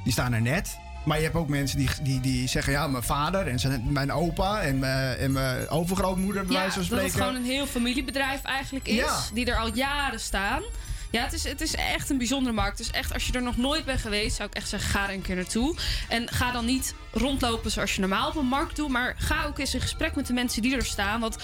die 0.03 0.13
staan 0.13 0.33
er 0.33 0.41
net. 0.41 0.77
Maar 1.07 1.17
je 1.17 1.23
hebt 1.23 1.35
ook 1.35 1.47
mensen 1.47 1.77
die, 1.77 1.89
die, 2.01 2.19
die 2.19 2.47
zeggen, 2.47 2.73
ja, 2.73 2.87
mijn 2.87 3.03
vader 3.03 3.47
en 3.47 3.59
zijn, 3.59 3.91
mijn 3.91 4.11
opa 4.11 4.61
en 4.61 4.79
mijn, 4.79 5.17
en 5.17 5.31
mijn 5.31 5.69
overgrootmoeder, 5.69 6.45
bij 6.45 6.55
Ja, 6.55 6.61
wijze 6.61 6.83
van 6.83 6.97
dat 6.97 7.05
het 7.05 7.15
gewoon 7.15 7.35
een 7.35 7.45
heel 7.45 7.65
familiebedrijf 7.65 8.43
eigenlijk 8.43 8.87
is. 8.87 8.95
Ja. 8.95 9.19
Die 9.33 9.45
er 9.45 9.57
al 9.57 9.73
jaren 9.73 10.19
staan. 10.19 10.63
Ja, 11.11 11.23
het 11.23 11.33
is, 11.33 11.43
het 11.43 11.61
is 11.61 11.75
echt 11.75 12.09
een 12.09 12.17
bijzondere 12.17 12.55
markt. 12.55 12.77
Dus 12.77 12.91
echt, 12.91 13.13
als 13.13 13.27
je 13.27 13.33
er 13.33 13.41
nog 13.41 13.57
nooit 13.57 13.85
bent 13.85 14.01
geweest, 14.01 14.35
zou 14.35 14.49
ik 14.49 14.55
echt 14.55 14.69
zeggen, 14.69 14.89
ga 14.89 15.07
er 15.07 15.13
een 15.13 15.21
keer 15.21 15.35
naartoe. 15.35 15.75
En 16.09 16.29
ga 16.29 16.51
dan 16.51 16.65
niet 16.65 16.93
rondlopen 17.11 17.71
zoals 17.71 17.93
je 17.93 17.99
normaal 17.99 18.29
op 18.29 18.35
een 18.35 18.45
markt 18.45 18.75
doet. 18.75 18.89
Maar 18.89 19.15
ga 19.17 19.45
ook 19.45 19.59
eens 19.59 19.73
in 19.73 19.81
gesprek 19.81 20.15
met 20.15 20.27
de 20.27 20.33
mensen 20.33 20.61
die 20.61 20.75
er 20.75 20.85
staan. 20.85 21.19
Want 21.19 21.37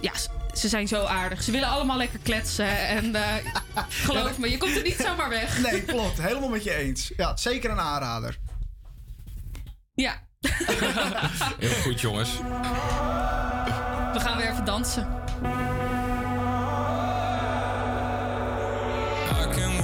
ja, 0.00 0.12
ze 0.54 0.68
zijn 0.68 0.88
zo 0.88 1.04
aardig. 1.04 1.42
Ze 1.42 1.50
willen 1.50 1.68
allemaal 1.68 1.96
lekker 1.96 2.18
kletsen. 2.22 2.88
En 2.88 3.14
eh, 3.14 3.22
geloof 3.88 4.38
me, 4.38 4.50
je 4.50 4.58
komt 4.58 4.76
er 4.76 4.82
niet 4.82 5.00
zomaar 5.00 5.28
weg. 5.28 5.58
Nee, 5.70 5.82
klopt. 5.82 6.22
Helemaal 6.22 6.48
met 6.48 6.64
je 6.64 6.74
eens. 6.74 7.12
Ja, 7.16 7.36
zeker 7.36 7.70
een 7.70 7.80
aanrader. 7.80 8.38
Ja, 10.00 10.14
Heel 11.58 11.82
goed, 11.82 12.00
jongens. 12.00 12.38
we 14.12 14.20
gaan 14.20 14.36
weer 14.36 14.50
even 14.50 14.64
dansen. 14.64 15.06
I 19.30 19.54
can 19.54 19.76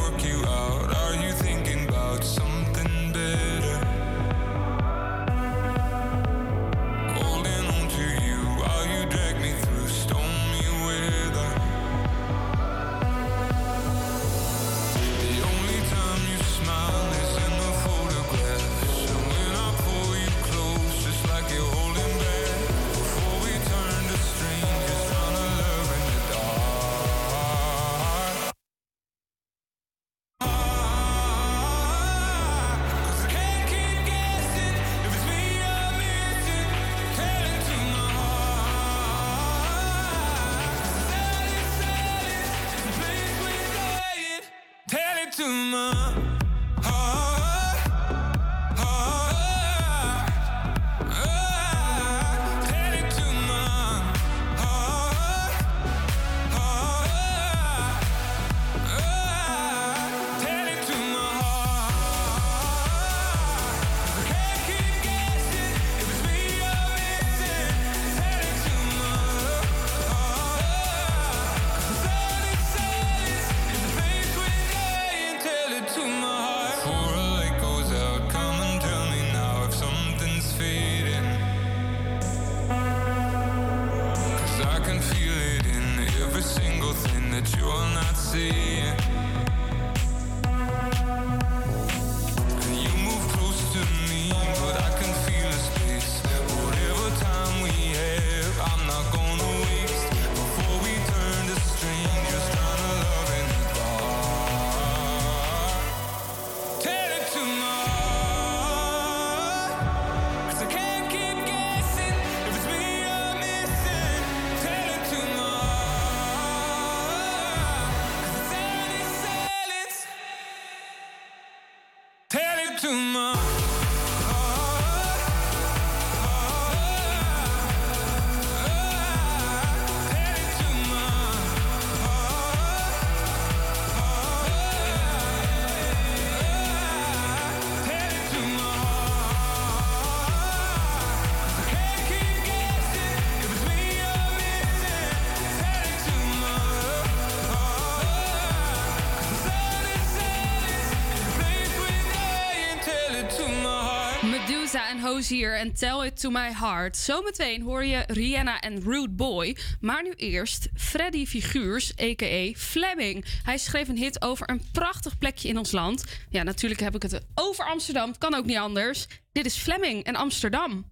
Hozier 155.29 155.59
en 155.59 155.75
Tell 155.75 156.07
It 156.07 156.21
To 156.21 156.31
My 156.31 156.53
Heart. 156.53 156.97
Zometeen 156.97 157.63
hoor 157.63 157.85
je 157.85 158.05
Rihanna 158.07 158.61
en 158.61 158.83
Rude 158.83 159.09
Boy. 159.09 159.57
Maar 159.81 160.03
nu 160.03 160.13
eerst 160.13 160.69
Freddy 160.75 161.27
Figuurs, 161.27 161.93
a.k.a. 162.01 162.53
Fleming. 162.57 163.25
Hij 163.43 163.59
schreef 163.59 163.89
een 163.89 163.97
hit 163.97 164.23
over 164.23 164.51
een 164.51 164.63
prachtig 164.73 165.19
plekje 165.19 165.49
in 165.49 165.59
ons 165.59 165.73
land. 165.73 166.05
Ja, 166.29 166.43
natuurlijk 166.43 166.81
heb 166.81 166.95
ik 166.95 167.03
het 167.03 167.21
over 167.35 167.65
Amsterdam. 167.65 168.09
Het 168.09 168.19
kan 168.19 168.35
ook 168.35 168.45
niet 168.45 168.57
anders. 168.57 169.07
Dit 169.33 169.47
is 169.47 169.57
Fleming 169.57 170.05
en 170.05 170.17
Amsterdam. 170.17 170.91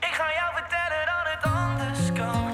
Ik 0.00 0.12
ga 0.12 0.32
jou 0.32 0.54
vertellen 0.54 1.06
dat 1.06 1.32
het 1.32 1.52
anders 1.52 2.12
kan. 2.12 2.53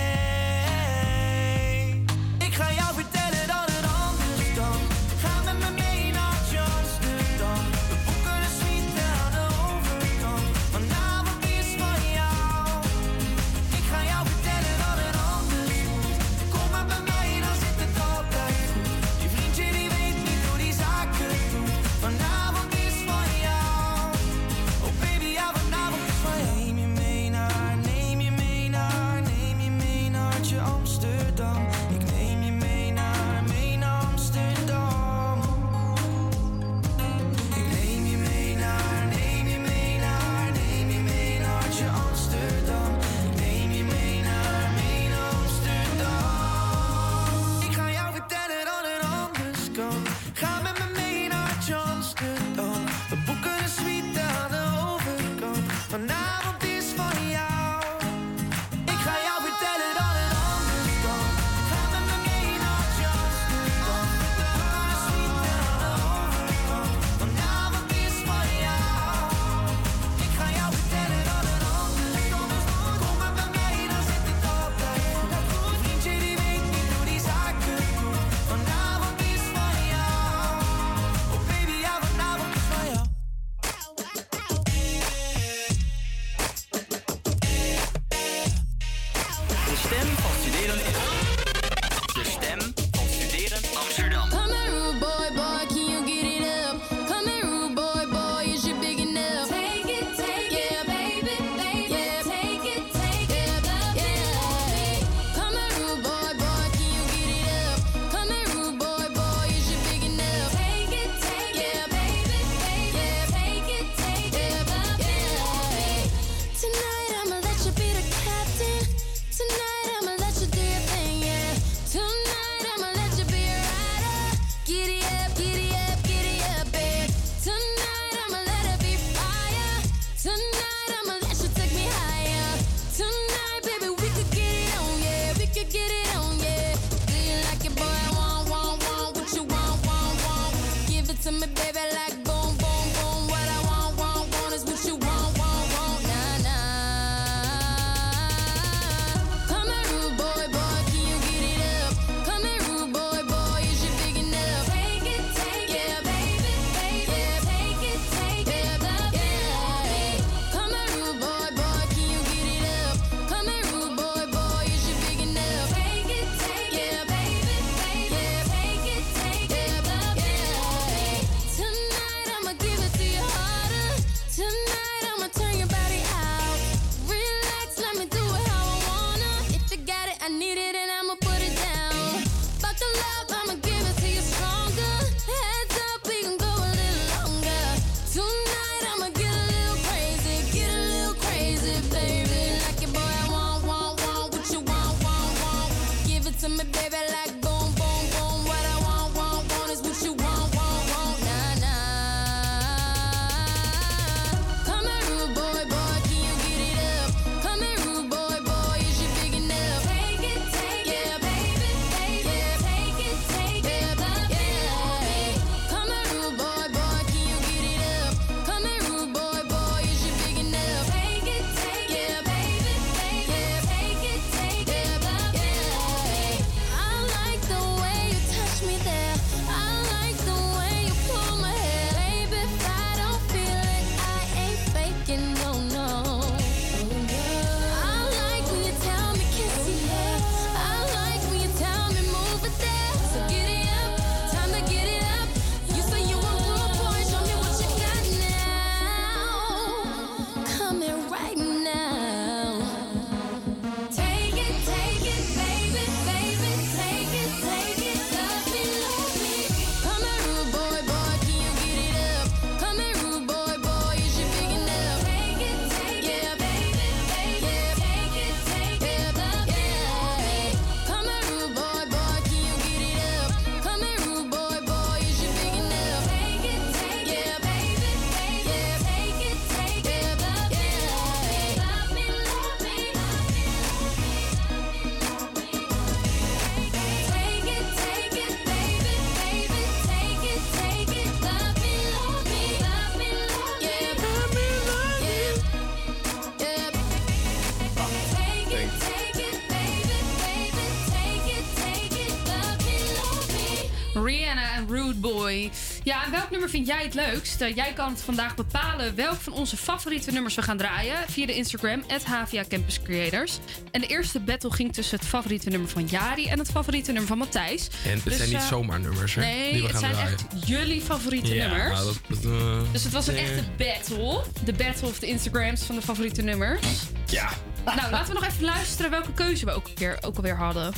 Boy. 305.01 305.51
Ja, 305.83 306.05
en 306.05 306.11
welk 306.11 306.29
nummer 306.31 306.49
vind 306.49 306.67
jij 306.67 306.83
het 306.83 306.93
leukst? 306.93 307.41
Eh, 307.41 307.55
jij 307.55 307.73
kan 307.73 307.89
het 307.91 308.01
vandaag 308.01 308.35
bepalen 308.35 308.95
welk 308.95 309.21
van 309.21 309.33
onze 309.33 309.57
favoriete 309.57 310.11
nummers 310.11 310.35
we 310.35 310.41
gaan 310.41 310.57
draaien 310.57 310.95
via 311.09 311.25
de 311.25 311.35
Instagram, 311.35 311.83
HVA 312.03 312.43
Campus 312.49 312.81
Creators. 312.81 313.39
En 313.71 313.81
de 313.81 313.87
eerste 313.87 314.19
battle 314.19 314.51
ging 314.51 314.73
tussen 314.73 314.99
het 314.99 315.07
favoriete 315.07 315.49
nummer 315.49 315.69
van 315.69 315.85
Jari 315.87 316.27
en 316.27 316.39
het 316.39 316.51
favoriete 316.51 316.91
nummer 316.91 317.07
van 317.07 317.17
Matthijs. 317.17 317.67
En 317.85 317.91
het 317.91 318.03
Dus, 318.03 318.17
zijn 318.17 318.29
niet 318.29 318.37
eh, 318.37 318.47
zomaar 318.47 318.79
nummers, 318.79 319.15
hè? 319.15 319.21
Nee, 319.21 319.51
die 319.53 319.61
we 319.61 319.67
het 319.67 319.77
zijn 319.79 319.91
draaien. 319.91 320.11
echt 320.11 320.47
jullie 320.47 320.81
favoriete 320.81 321.35
ja, 321.35 321.47
nummers. 321.47 321.79
dat, 321.79 321.95
dat, 322.07 322.23
eh, 322.31 322.61
Dus 322.71 322.83
het 322.83 322.93
was 322.93 323.07
een 323.07 323.17
echte 323.17 323.43
battle. 323.57 324.23
De 324.43 324.53
battle 324.53 324.87
of 324.87 324.99
de 324.99 325.07
Instagrams 325.07 325.61
van 325.61 325.75
de 325.75 325.81
favoriete 325.81 326.21
nummers. 326.21 326.67
Ja. 327.05 327.29
Nou, 327.65 327.91
laten 327.91 328.13
we 328.13 328.19
nog 328.19 328.29
even 328.29 328.43
luisteren 328.43 328.91
welke 328.91 329.13
keuze 329.13 329.45
we 329.45 329.51
ook, 329.51 329.67
een 329.67 329.73
keer, 329.73 329.97
ook 330.01 330.15
alweer 330.15 330.37
hadden. 330.37 330.73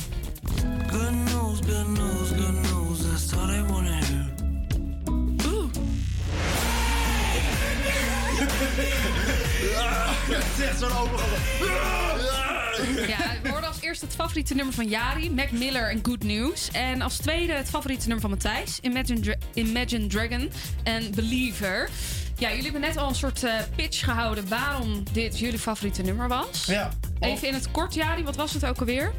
Favoriete 14.34 14.54
nummer 14.54 14.74
van 14.74 14.88
Jari, 14.88 15.30
Mac 15.30 15.50
Miller 15.50 15.90
en 15.90 16.00
Good 16.02 16.22
News. 16.22 16.68
En 16.72 17.02
als 17.02 17.16
tweede 17.16 17.52
het 17.52 17.68
favoriete 17.68 18.02
nummer 18.08 18.20
van 18.20 18.30
Matthijs, 18.30 18.78
Imagine, 18.82 19.20
Dra- 19.20 19.34
Imagine 19.54 20.06
Dragon 20.06 20.50
en 20.84 21.10
Believer. 21.14 21.88
Ja, 22.38 22.48
jullie 22.48 22.62
hebben 22.64 22.80
net 22.80 22.96
al 22.96 23.08
een 23.08 23.14
soort 23.14 23.44
eh, 23.44 23.52
pitch 23.76 24.04
gehouden 24.04 24.48
waarom 24.48 25.02
dit 25.12 25.38
jullie 25.38 25.58
favoriete 25.58 26.02
nummer 26.02 26.28
was. 26.28 26.64
Ja. 26.66 26.90
Even 27.20 27.48
in 27.48 27.54
het 27.54 27.70
kort, 27.70 27.94
Jari, 27.94 28.24
wat 28.24 28.36
was 28.36 28.52
het 28.52 28.66
ook 28.66 28.78
alweer? 28.78 29.12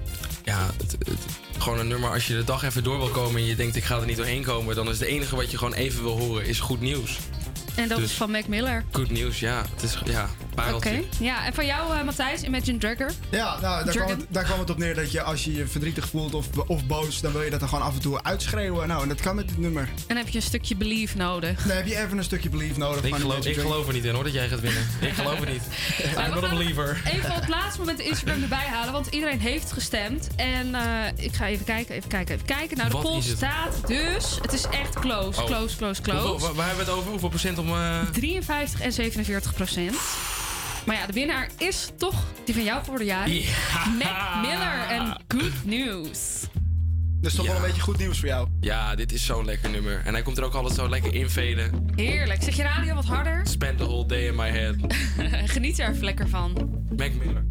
Ja, 0.43 0.65
het, 0.77 0.91
het- 0.91 1.09
gewoon 1.63 1.79
een 1.79 1.87
nummer 1.87 2.09
als 2.11 2.27
je 2.27 2.33
de 2.33 2.43
dag 2.43 2.63
even 2.63 2.83
door 2.83 2.97
wil 2.97 3.09
komen 3.09 3.35
en 3.41 3.45
je 3.45 3.55
denkt 3.55 3.75
ik 3.75 3.83
ga 3.83 3.99
er 3.99 4.05
niet 4.05 4.17
doorheen 4.17 4.43
komen, 4.43 4.75
dan 4.75 4.89
is 4.89 4.99
het 4.99 5.07
enige 5.07 5.35
wat 5.35 5.51
je 5.51 5.57
gewoon 5.57 5.73
even 5.73 6.03
wil 6.03 6.17
horen 6.19 6.45
is 6.45 6.59
goed 6.59 6.81
nieuws. 6.81 7.17
En 7.75 7.87
dat 7.87 7.97
Dus- 7.97 8.09
is 8.09 8.15
van 8.17 8.31
Mac 8.31 8.47
Miller. 8.47 8.83
Goed 8.91 9.11
nieuws, 9.11 9.39
ja. 9.39 9.63
Het 9.73 9.83
is 9.83 9.97
ja, 10.05 10.29
pareltje. 10.55 10.89
Oké. 10.89 11.23
Ja, 11.23 11.45
en 11.45 11.53
van 11.53 11.65
jou, 11.65 11.95
eh, 11.97 12.03
Matthijs, 12.03 12.41
Imagine 12.41 12.77
Dragon? 12.77 13.09
Ja, 13.29 13.59
nou, 13.61 13.85
daar, 13.85 13.95
kwam 13.95 14.09
het, 14.09 14.25
daar 14.29 14.43
kwam 14.43 14.59
het 14.59 14.69
op 14.69 14.77
neer 14.77 14.95
dat 14.95 15.11
je 15.11 15.21
als 15.21 15.43
je 15.45 15.53
je 15.53 15.67
verdrietig 15.67 16.07
voelt 16.09 16.33
of, 16.33 16.45
of 16.67 16.85
boos, 16.85 17.21
dan 17.21 17.31
wil 17.31 17.41
je 17.41 17.49
dat 17.49 17.61
er 17.61 17.67
gewoon 17.67 17.83
af 17.83 17.93
en 17.93 18.01
toe 18.01 18.23
uitschreeuwen. 18.23 18.87
Nou, 18.87 19.01
en 19.01 19.07
dat 19.09 19.21
kan 19.21 19.35
met 19.35 19.47
dit 19.47 19.57
nummer. 19.57 19.81
En 19.83 19.89
dan 20.07 20.17
heb 20.17 20.27
je 20.27 20.35
een 20.35 20.41
stukje 20.43 20.75
Believe 20.75 21.17
nodig. 21.17 21.63
Dan 21.63 21.75
heb 21.75 21.87
je 21.87 21.97
even 21.97 22.17
een 22.17 22.23
stukje 22.23 22.49
belief 22.49 22.77
nodig. 22.77 23.03
Ik 23.03 23.09
van 23.09 23.19
geloof, 23.19 23.45
ik 23.45 23.57
geloof 23.59 23.87
er 23.87 23.93
niet 23.93 24.03
in 24.05 24.13
hoor 24.13 24.23
dat 24.23 24.33
jij 24.33 24.47
gaat 24.47 24.59
winnen. 24.59 24.83
Ik 25.01 25.13
geloof 25.13 25.39
het 25.39 25.49
niet. 25.49 25.61
I'm 26.17 26.33
not 26.33 26.43
a 26.43 26.49
believer. 26.49 27.01
Even 27.13 27.29
op 27.29 27.35
het 27.39 27.49
laatste 27.49 27.79
moment 27.79 27.97
de 27.97 28.03
Instagram 28.03 28.41
erbij 28.41 28.65
halen, 28.71 28.93
want 28.93 29.07
iedereen 29.07 29.39
heeft 29.39 29.71
gestemd. 29.71 30.27
En 30.35 30.75
eh, 30.75 30.81
ik 31.25 31.33
ga 31.33 31.47
even 31.47 31.65
kijken, 31.65 31.95
even 31.95 32.09
kijken, 32.09 32.35
even 32.35 32.45
kijken. 32.47 32.77
Nou, 32.77 32.89
de 32.89 32.95
Wat 32.95 33.03
poll 33.05 33.21
staat 33.21 33.87
dus. 33.87 34.37
Het 34.41 34.53
is 34.53 34.63
echt 34.71 34.99
close, 34.99 35.41
Oh. 35.41 35.45
close, 35.45 35.75
close, 35.77 36.01
close. 36.01 36.27
Hoeveel, 36.27 36.39
waar, 36.47 36.55
waar 36.55 36.67
hebben 36.67 36.85
we 36.85 36.91
het 36.91 36.99
over? 36.99 37.09
Hoeveel 37.11 37.29
procent 37.29 37.57
om... 37.57 37.67
eh, 37.69 37.99
53 38.11 38.81
en 38.81 38.91
47 38.91 39.53
procent. 39.53 39.95
Maar 40.85 40.95
ja, 40.95 41.05
de 41.05 41.13
winnaar 41.13 41.49
is 41.57 41.91
toch 41.97 42.23
die 42.45 42.53
van 42.53 42.63
jou 42.63 42.83
geworden. 42.83 43.07
Ja. 43.07 43.25
Mac 43.97 44.41
Miller 44.41 44.87
en 44.89 45.21
Good 45.27 45.65
News. 45.65 46.47
Dus 47.21 47.35
toch 47.35 47.47
wel 47.47 47.55
een 47.55 47.61
beetje 47.61 47.81
goed 47.81 47.97
nieuws 47.97 48.19
voor 48.19 48.27
jou. 48.27 48.47
Ja, 48.59 48.95
dit 48.95 49.11
is 49.11 49.25
zo'n 49.25 49.45
lekker 49.45 49.69
nummer. 49.69 50.01
En 50.05 50.13
hij 50.13 50.21
komt 50.21 50.37
er 50.37 50.43
ook 50.43 50.53
altijd 50.53 50.75
zo 50.75 50.89
lekker 50.89 51.13
inveden. 51.13 51.85
Heerlijk. 51.95 52.43
Zet 52.43 52.55
je 52.55 52.63
radio 52.63 52.95
wat 52.95 53.05
harder? 53.05 53.47
Spend 53.47 53.77
the 53.77 53.83
whole 53.83 54.05
day 54.05 54.27
in 54.27 54.35
my 54.35 54.49
head. 54.49 54.75
Geniet 55.55 55.79
er 55.79 55.89
even 55.89 56.03
lekker 56.03 56.29
van. 56.29 56.53
Mac 56.97 57.11
Miller. 57.13 57.45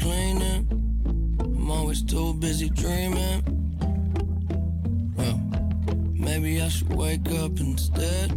Cleaning. 0.00 0.66
I'm 1.40 1.70
always 1.70 2.02
too 2.02 2.34
busy 2.34 2.68
dreaming. 2.70 3.42
Well, 5.16 5.40
maybe 6.14 6.60
I 6.60 6.68
should 6.68 6.92
wake 6.94 7.28
up 7.32 7.58
instead. 7.60 8.30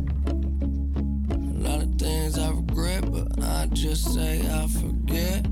A 1.31 1.59
lot 1.67 1.81
of 1.83 1.95
things 1.97 2.37
I 2.37 2.49
regret, 2.51 3.11
but 3.11 3.43
I 3.43 3.67
just 3.73 4.13
say 4.13 4.41
I 4.41 4.67
forget. 4.67 5.47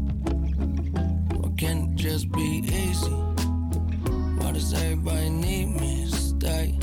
Why 1.35 1.49
can't 1.57 1.91
it 1.91 1.95
just 1.95 2.31
be 2.31 2.63
easy? 2.65 3.17
Why 4.39 4.51
does 4.51 4.73
everybody 4.73 5.29
need 5.29 5.67
me 5.67 6.09
to 6.09 6.15
stay? 6.15 6.77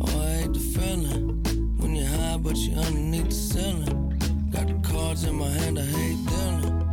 Oh, 0.00 0.20
I 0.20 0.42
hate 0.42 0.52
the 0.52 0.60
feeling 0.60 1.42
when 1.78 1.94
you're 1.94 2.06
high, 2.06 2.38
but 2.38 2.56
you're 2.56 2.78
underneath 2.78 3.28
the 3.28 3.34
ceiling. 3.34 4.50
Got 4.50 4.66
the 4.68 4.88
cards 4.88 5.24
in 5.24 5.36
my 5.36 5.48
hand, 5.48 5.78
I 5.78 5.82
hate 5.82 6.26
dealing. 6.26 6.85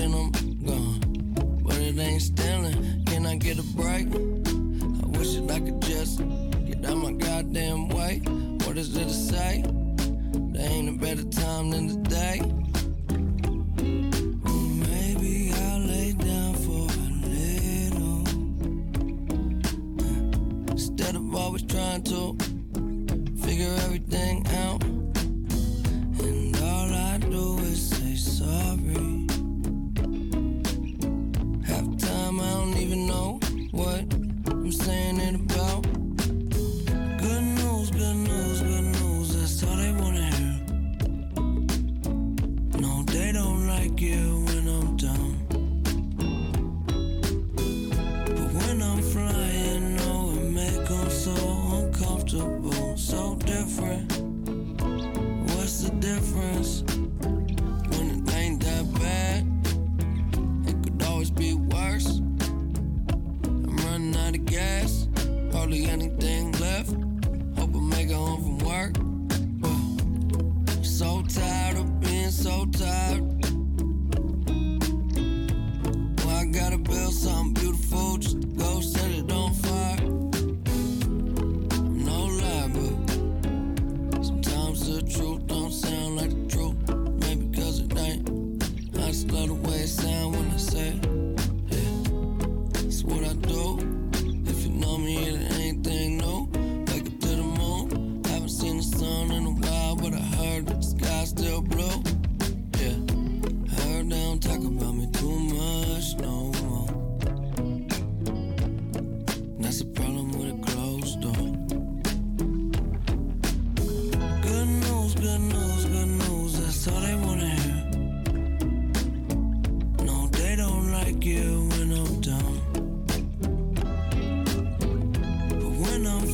And 0.00 0.14
I'm 0.14 0.30
gone. 0.64 1.00
But 1.62 1.76
it 1.76 1.98
ain't 1.98 2.22
stealing. 2.22 3.04
Can 3.06 3.26
I 3.26 3.36
get 3.36 3.58
a 3.58 3.62
break? 3.74 4.06
I 4.06 5.06
wish 5.18 5.34
that 5.34 5.50
I 5.50 5.60
could 5.60 5.82
just 5.82 6.18
get 6.66 6.84
out 6.86 6.96
my 6.96 7.12
goddamn 7.12 7.88
way. 7.88 8.20
What 8.64 8.78
is 8.78 8.92
there 8.94 9.04
to 9.04 9.10
say? 9.12 9.62
There 10.52 10.70
ain't 10.70 10.88
a 10.88 10.92
better 10.92 11.24
time 11.24 11.70
than 11.70 11.88
today. 11.88 12.40
Maybe 14.88 15.52
I'll 15.52 15.80
lay 15.80 16.12
down 16.12 16.54
for 16.54 16.86
a 16.88 17.08
little. 17.28 18.24
Instead 20.70 21.16
of 21.16 21.34
always 21.34 21.64
trying 21.64 22.02
to 22.04 22.36
figure 23.44 23.74
everything 23.84 24.46
out. 24.46 24.51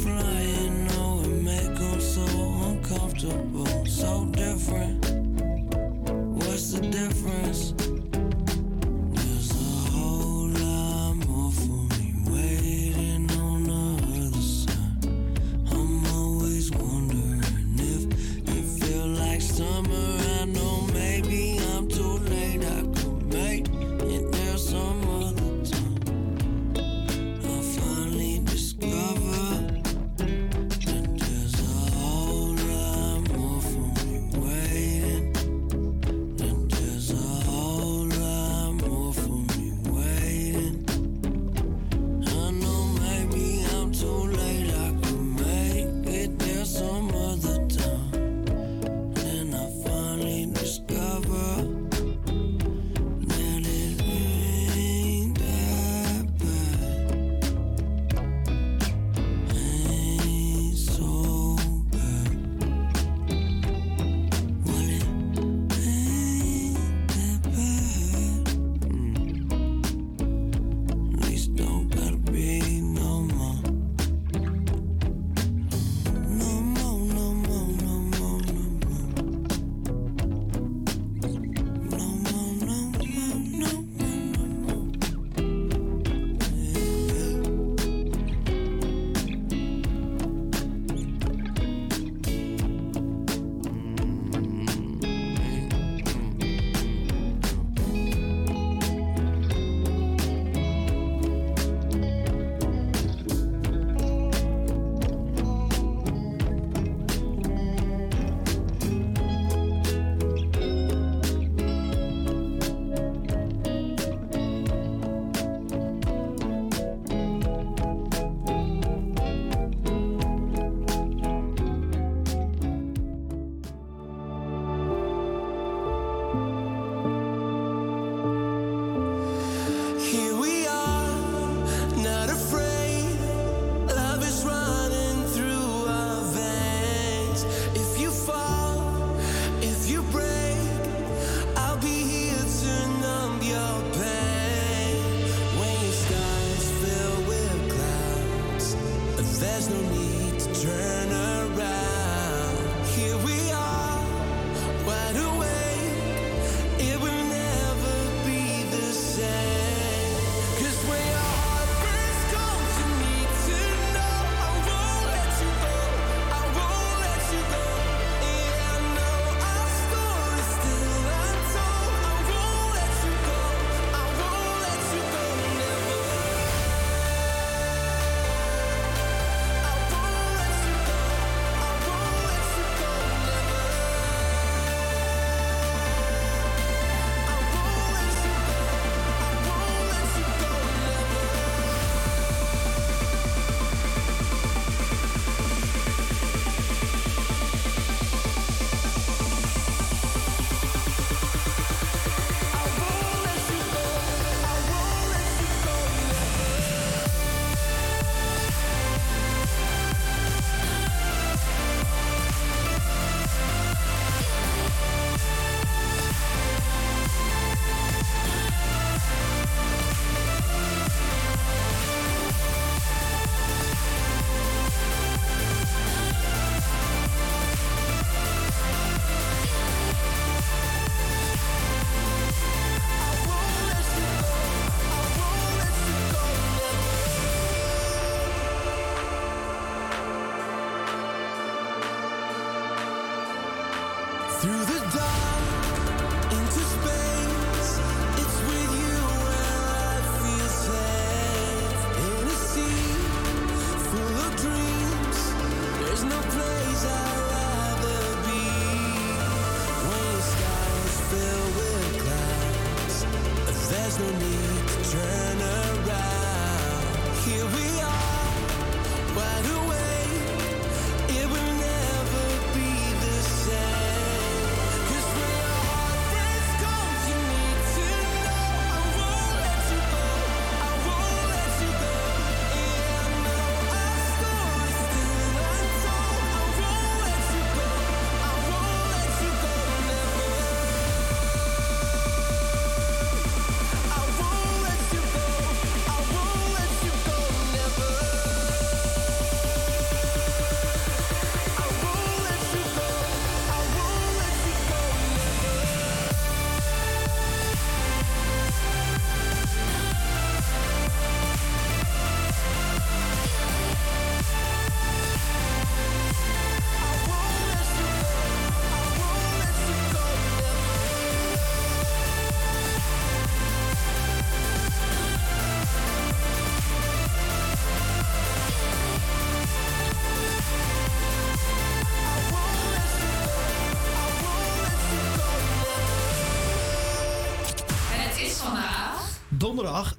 But 0.05 0.38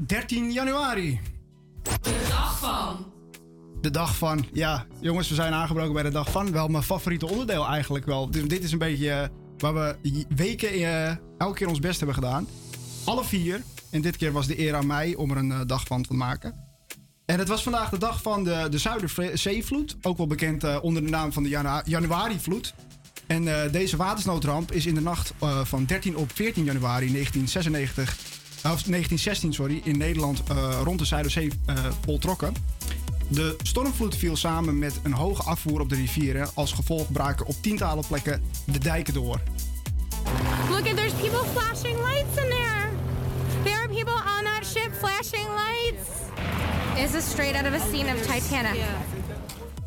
13 0.09 0.51
januari. 0.51 1.19
de 2.01 2.25
dag 2.29 2.59
van. 2.59 3.05
De 3.81 3.91
dag 3.91 4.15
van, 4.15 4.45
ja, 4.53 4.85
jongens, 4.99 5.29
we 5.29 5.35
zijn 5.35 5.53
aangebroken 5.53 5.93
bij 5.93 6.03
de 6.03 6.09
dag 6.09 6.31
van. 6.31 6.51
Wel 6.51 6.67
mijn 6.67 6.83
favoriete 6.83 7.27
onderdeel 7.27 7.65
eigenlijk 7.65 8.05
wel. 8.05 8.31
Dit, 8.31 8.63
is 8.63 8.71
een 8.71 8.77
beetje 8.77 9.11
eh, 9.11 9.27
waar 9.57 9.73
we 9.73 10.25
weken 10.35 10.69
eh, 10.69 11.15
elke 11.37 11.53
keer 11.53 11.67
ons 11.67 11.79
best 11.79 11.97
hebben 11.97 12.15
gedaan. 12.15 12.47
Alle 13.03 13.23
vier. 13.23 13.61
En 13.89 14.01
dit 14.01 14.17
keer 14.17 14.31
was 14.31 14.47
de 14.47 14.59
eer 14.59 14.75
aan 14.75 14.87
mij 14.87 15.15
om 15.15 15.31
er 15.31 15.37
een 15.37 15.51
eh, 15.51 15.59
dag 15.65 15.83
van 15.87 16.03
te 16.03 16.13
maken. 16.13 16.53
En 17.25 17.39
het 17.39 17.47
was 17.47 17.63
vandaag 17.63 17.89
de 17.89 17.97
dag 17.97 18.21
van 18.21 18.43
de, 18.43 18.67
de 18.69 18.77
Zuiderzeevloed. 18.77 19.97
Ook 20.01 20.17
wel 20.17 20.27
bekend 20.27 20.81
onder 20.81 21.03
de 21.03 21.09
naam 21.09 21.33
van 21.33 21.43
de 21.43 21.49
janu 21.49 21.81
Januarivloed. 21.85 22.73
En 23.27 23.71
deze 23.71 23.97
watersnoodramp 23.97 24.71
is 24.71 24.85
in 24.85 24.95
de 24.95 25.01
nacht 25.01 25.33
van 25.63 25.85
13 25.85 26.17
op 26.17 26.31
14 26.33 26.63
januari 26.63 27.11
1996, 27.11 28.17
of 28.63 28.83
1916 28.83 29.53
sorry, 29.53 29.81
in 29.83 29.97
Nederland 29.97 30.43
eh, 30.47 30.79
rond 30.83 30.99
de 30.99 31.05
Zuiderzee 31.05 31.51
eh, 31.65 31.75
voltrokken. 32.03 32.53
De 33.27 33.55
stormvloed 33.63 34.15
viel 34.15 34.35
samen 34.35 34.79
met 34.79 34.99
een 35.03 35.13
hoge 35.13 35.43
afvoer 35.43 35.79
op 35.79 35.89
de 35.89 35.95
rivieren. 35.95 36.49
Als 36.53 36.71
gevolg 36.71 37.11
braken 37.11 37.45
op 37.45 37.55
tientallen 37.61 38.03
plekken 38.07 38.41
de 38.65 38.79
dijken 38.79 39.13
door. 39.13 39.41
Look 40.69 40.87
at 40.87 40.95
there's 40.95 41.13
people 41.13 41.43
flashing 41.53 41.97
lights 41.97 42.43
in 42.43 42.49
there. 42.49 42.89
There 43.63 43.75
are 43.75 43.87
people 43.87 44.13
on 44.13 44.43
that 44.43 44.65
ship 44.65 44.91
flashing 44.97 45.47
lights. 45.49 46.09
This 46.95 47.23
is 47.23 47.29
straight 47.29 47.55
out 47.55 47.73
of 47.73 47.81
a 47.81 47.87
scene 47.91 48.13
of 48.13 48.21
Titanic. 48.21 48.81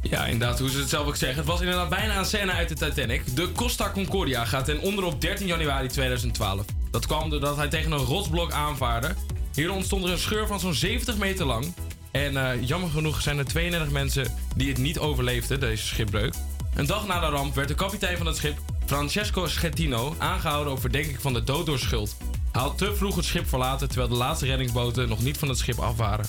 Ja, 0.03 0.27
inderdaad, 0.27 0.59
hoe 0.59 0.71
ze 0.71 0.79
het 0.79 0.89
zelf 0.89 1.07
ook 1.07 1.17
zeggen. 1.17 1.39
Het 1.39 1.47
was 1.47 1.61
inderdaad 1.61 1.89
bijna 1.89 2.19
een 2.19 2.25
scène 2.25 2.53
uit 2.53 2.69
de 2.69 2.75
Titanic. 2.75 3.37
De 3.37 3.53
Costa 3.53 3.91
Concordia 3.91 4.45
gaat 4.45 4.65
ten 4.65 4.81
onder 4.81 5.05
op 5.05 5.21
13 5.21 5.47
januari 5.47 5.89
2012. 5.89 6.65
Dat 6.93 7.07
kwam 7.07 7.31
doordat 7.31 7.57
hij 7.57 7.69
tegen 7.69 7.93
een 7.93 7.99
rotsblok 7.99 8.53
aanvaarde. 8.53 9.15
Hier 9.55 9.73
ontstond 9.73 10.05
er 10.05 10.11
een 10.11 10.19
scheur 10.19 10.47
van 10.47 10.61
zo'n 10.61 10.75
70 10.75 11.17
meter 11.17 11.47
lang. 11.47 11.75
En 12.11 12.37
eh, 12.37 12.69
jammer 12.69 12.91
genoeg 12.91 13.23
zijn 13.23 13.39
er 13.39 13.45
32 13.45 13.93
mensen 13.93 14.35
die 14.57 14.69
het 14.69 14.79
niet 14.79 14.99
overleefden, 14.99 15.61
deze 15.61 15.87
schipbreuk. 15.87 16.35
Een 16.75 16.87
dag 16.87 17.07
na 17.07 17.21
de 17.21 17.27
ramp 17.27 17.55
werd 17.55 17.69
de 17.69 17.75
kapitein 17.75 18.17
van 18.17 18.27
het 18.27 18.37
schip, 18.37 18.59
Francesco 18.87 19.47
Schettino, 19.47 20.15
aangehouden 20.19 20.73
op 20.73 20.81
verdenking 20.81 21.21
van 21.21 21.33
de 21.33 21.45
dood 21.45 21.67
door 21.67 21.79
schuld. 21.79 22.17
Hij 22.53 22.63
had 22.63 22.79
te 22.79 22.95
vroeg 22.95 23.17
het 23.17 23.25
schip 23.25 23.49
verlaten 23.49 23.89
terwijl 23.89 24.09
de 24.09 24.17
laatste 24.17 24.47
reddingsboten 24.47 25.09
nog 25.09 25.23
niet 25.23 25.39
van 25.39 25.49
het 25.49 25.59
schip 25.59 25.79
af 25.79 25.97
waren. 25.97 26.27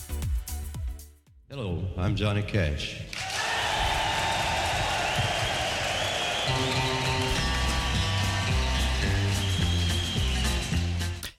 Hello, 1.47 1.93
I'm 1.97 2.14
Johnny 2.14 2.45
Cash. 2.45 2.93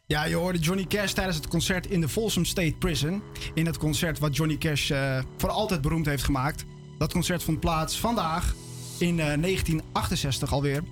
Ja, 0.07 0.25
je 0.25 0.35
hoorde 0.35 0.59
Johnny 0.59 0.85
Cash 0.85 1.13
tijdens 1.13 1.37
het 1.37 1.49
concert 1.49 1.87
in 1.87 2.01
de 2.01 2.09
Folsom 2.09 2.45
State 2.45 2.75
Prison. 2.79 3.23
In 3.55 3.67
het 3.67 3.79
concert 3.79 4.19
wat 4.19 4.37
Johnny 4.37 4.57
Cash 4.57 4.91
eh, 4.91 5.19
voor 5.37 5.51
altijd 5.51 5.81
beroemd 5.81 6.07
heeft 6.07 6.23
gemaakt. 6.23 6.65
Dat 6.99 7.13
concert 7.13 7.43
vond 7.43 7.61
plaats 7.61 8.01
vandaag 8.01 8.55
in 8.99 9.21
eh, 9.21 9.27
1968 9.27 10.53
alweer. 10.53 10.83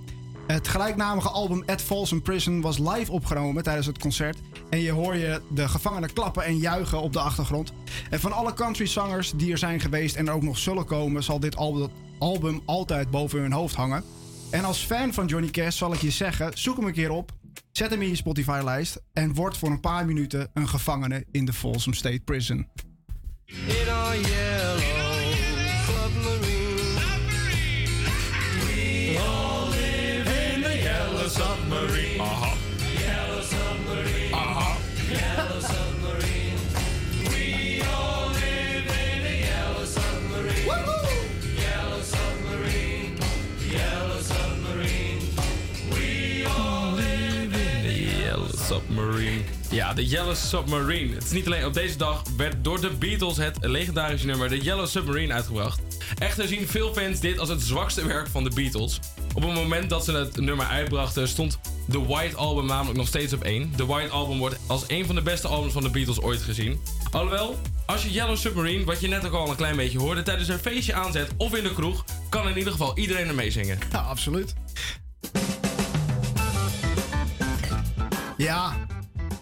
Het 0.46 0.68
gelijknamige 0.68 1.28
album 1.28 1.62
At 1.66 1.82
Folsom 1.82 2.22
Prison 2.22 2.60
was 2.60 2.78
live 2.78 3.12
opgenomen 3.12 3.62
tijdens 3.62 3.86
het 3.86 3.98
concert. 3.98 4.38
En 4.70 4.78
je 4.78 4.90
hoor 4.90 5.16
je 5.16 5.40
de 5.50 5.68
gevangenen 5.68 6.12
klappen 6.12 6.44
en 6.44 6.58
juichen 6.58 7.00
op 7.00 7.12
de 7.12 7.20
achtergrond. 7.20 7.72
En 8.10 8.20
van 8.20 8.32
alle 8.32 8.54
countryzangers 8.54 9.32
die 9.36 9.52
er 9.52 9.58
zijn 9.58 9.80
geweest 9.80 10.16
en 10.16 10.28
er 10.28 10.34
ook 10.34 10.42
nog 10.42 10.58
zullen 10.58 10.84
komen, 10.84 11.22
zal 11.22 11.40
dit 11.40 11.56
album 12.18 12.62
altijd 12.64 13.10
boven 13.10 13.40
hun 13.40 13.52
hoofd 13.52 13.74
hangen. 13.74 14.04
En 14.50 14.64
als 14.64 14.84
fan 14.84 15.12
van 15.12 15.26
Johnny 15.26 15.50
Cash 15.50 15.76
zal 15.76 15.92
ik 15.92 16.00
je 16.00 16.10
zeggen: 16.10 16.50
zoek 16.54 16.76
hem 16.76 16.86
een 16.86 16.92
keer 16.92 17.10
op, 17.10 17.32
zet 17.72 17.90
hem 17.90 18.02
in 18.02 18.08
je 18.08 18.16
Spotify-lijst 18.16 19.02
en 19.12 19.34
word 19.34 19.56
voor 19.56 19.70
een 19.70 19.80
paar 19.80 20.06
minuten 20.06 20.50
een 20.54 20.68
gevangene 20.68 21.24
in 21.30 21.44
de 21.44 21.52
Folsom 21.52 21.92
State 21.92 22.20
Prison. 22.24 22.68
Ja, 49.72 49.94
de 49.94 50.06
Yellow 50.06 50.34
Submarine. 50.34 51.14
Het 51.14 51.24
is 51.24 51.30
niet 51.30 51.46
alleen 51.46 51.64
op 51.64 51.74
deze 51.74 51.96
dag 51.96 52.22
werd 52.36 52.64
door 52.64 52.80
de 52.80 52.90
Beatles 52.90 53.36
het 53.36 53.56
legendarische 53.60 54.26
nummer 54.26 54.48
The 54.48 54.58
Yellow 54.58 54.86
Submarine 54.86 55.32
uitgebracht. 55.32 55.80
Echter 56.18 56.48
zien 56.48 56.68
veel 56.68 56.92
fans 56.94 57.20
dit 57.20 57.38
als 57.38 57.48
het 57.48 57.60
zwakste 57.60 58.06
werk 58.06 58.28
van 58.28 58.44
de 58.44 58.50
Beatles. 58.54 59.00
Op 59.34 59.42
het 59.42 59.54
moment 59.54 59.90
dat 59.90 60.04
ze 60.04 60.12
het 60.12 60.40
nummer 60.40 60.66
uitbrachten 60.66 61.28
stond 61.28 61.58
The 61.90 62.06
White 62.06 62.36
Album 62.36 62.66
namelijk 62.66 62.98
nog 62.98 63.06
steeds 63.06 63.32
op 63.32 63.42
één. 63.42 63.72
The 63.76 63.86
White 63.86 64.10
Album 64.10 64.38
wordt 64.38 64.58
als 64.66 64.84
een 64.86 65.06
van 65.06 65.14
de 65.14 65.22
beste 65.22 65.48
albums 65.48 65.72
van 65.72 65.82
de 65.82 65.90
Beatles 65.90 66.20
ooit 66.20 66.42
gezien. 66.42 66.80
Alhoewel, 67.10 67.58
als 67.86 68.02
je 68.02 68.10
Yellow 68.10 68.36
Submarine, 68.36 68.84
wat 68.84 69.00
je 69.00 69.08
net 69.08 69.26
ook 69.26 69.32
al 69.32 69.48
een 69.48 69.56
klein 69.56 69.76
beetje 69.76 69.98
hoorde, 69.98 70.22
tijdens 70.22 70.48
een 70.48 70.58
feestje 70.58 70.94
aanzet 70.94 71.30
of 71.36 71.54
in 71.54 71.62
de 71.62 71.72
kroeg, 71.72 72.04
kan 72.28 72.48
in 72.48 72.56
ieder 72.56 72.72
geval 72.72 72.98
iedereen 72.98 73.28
er 73.28 73.34
meezingen. 73.34 73.78
Ja, 73.92 73.98
absoluut. 73.98 74.54
Ja, 78.36 78.86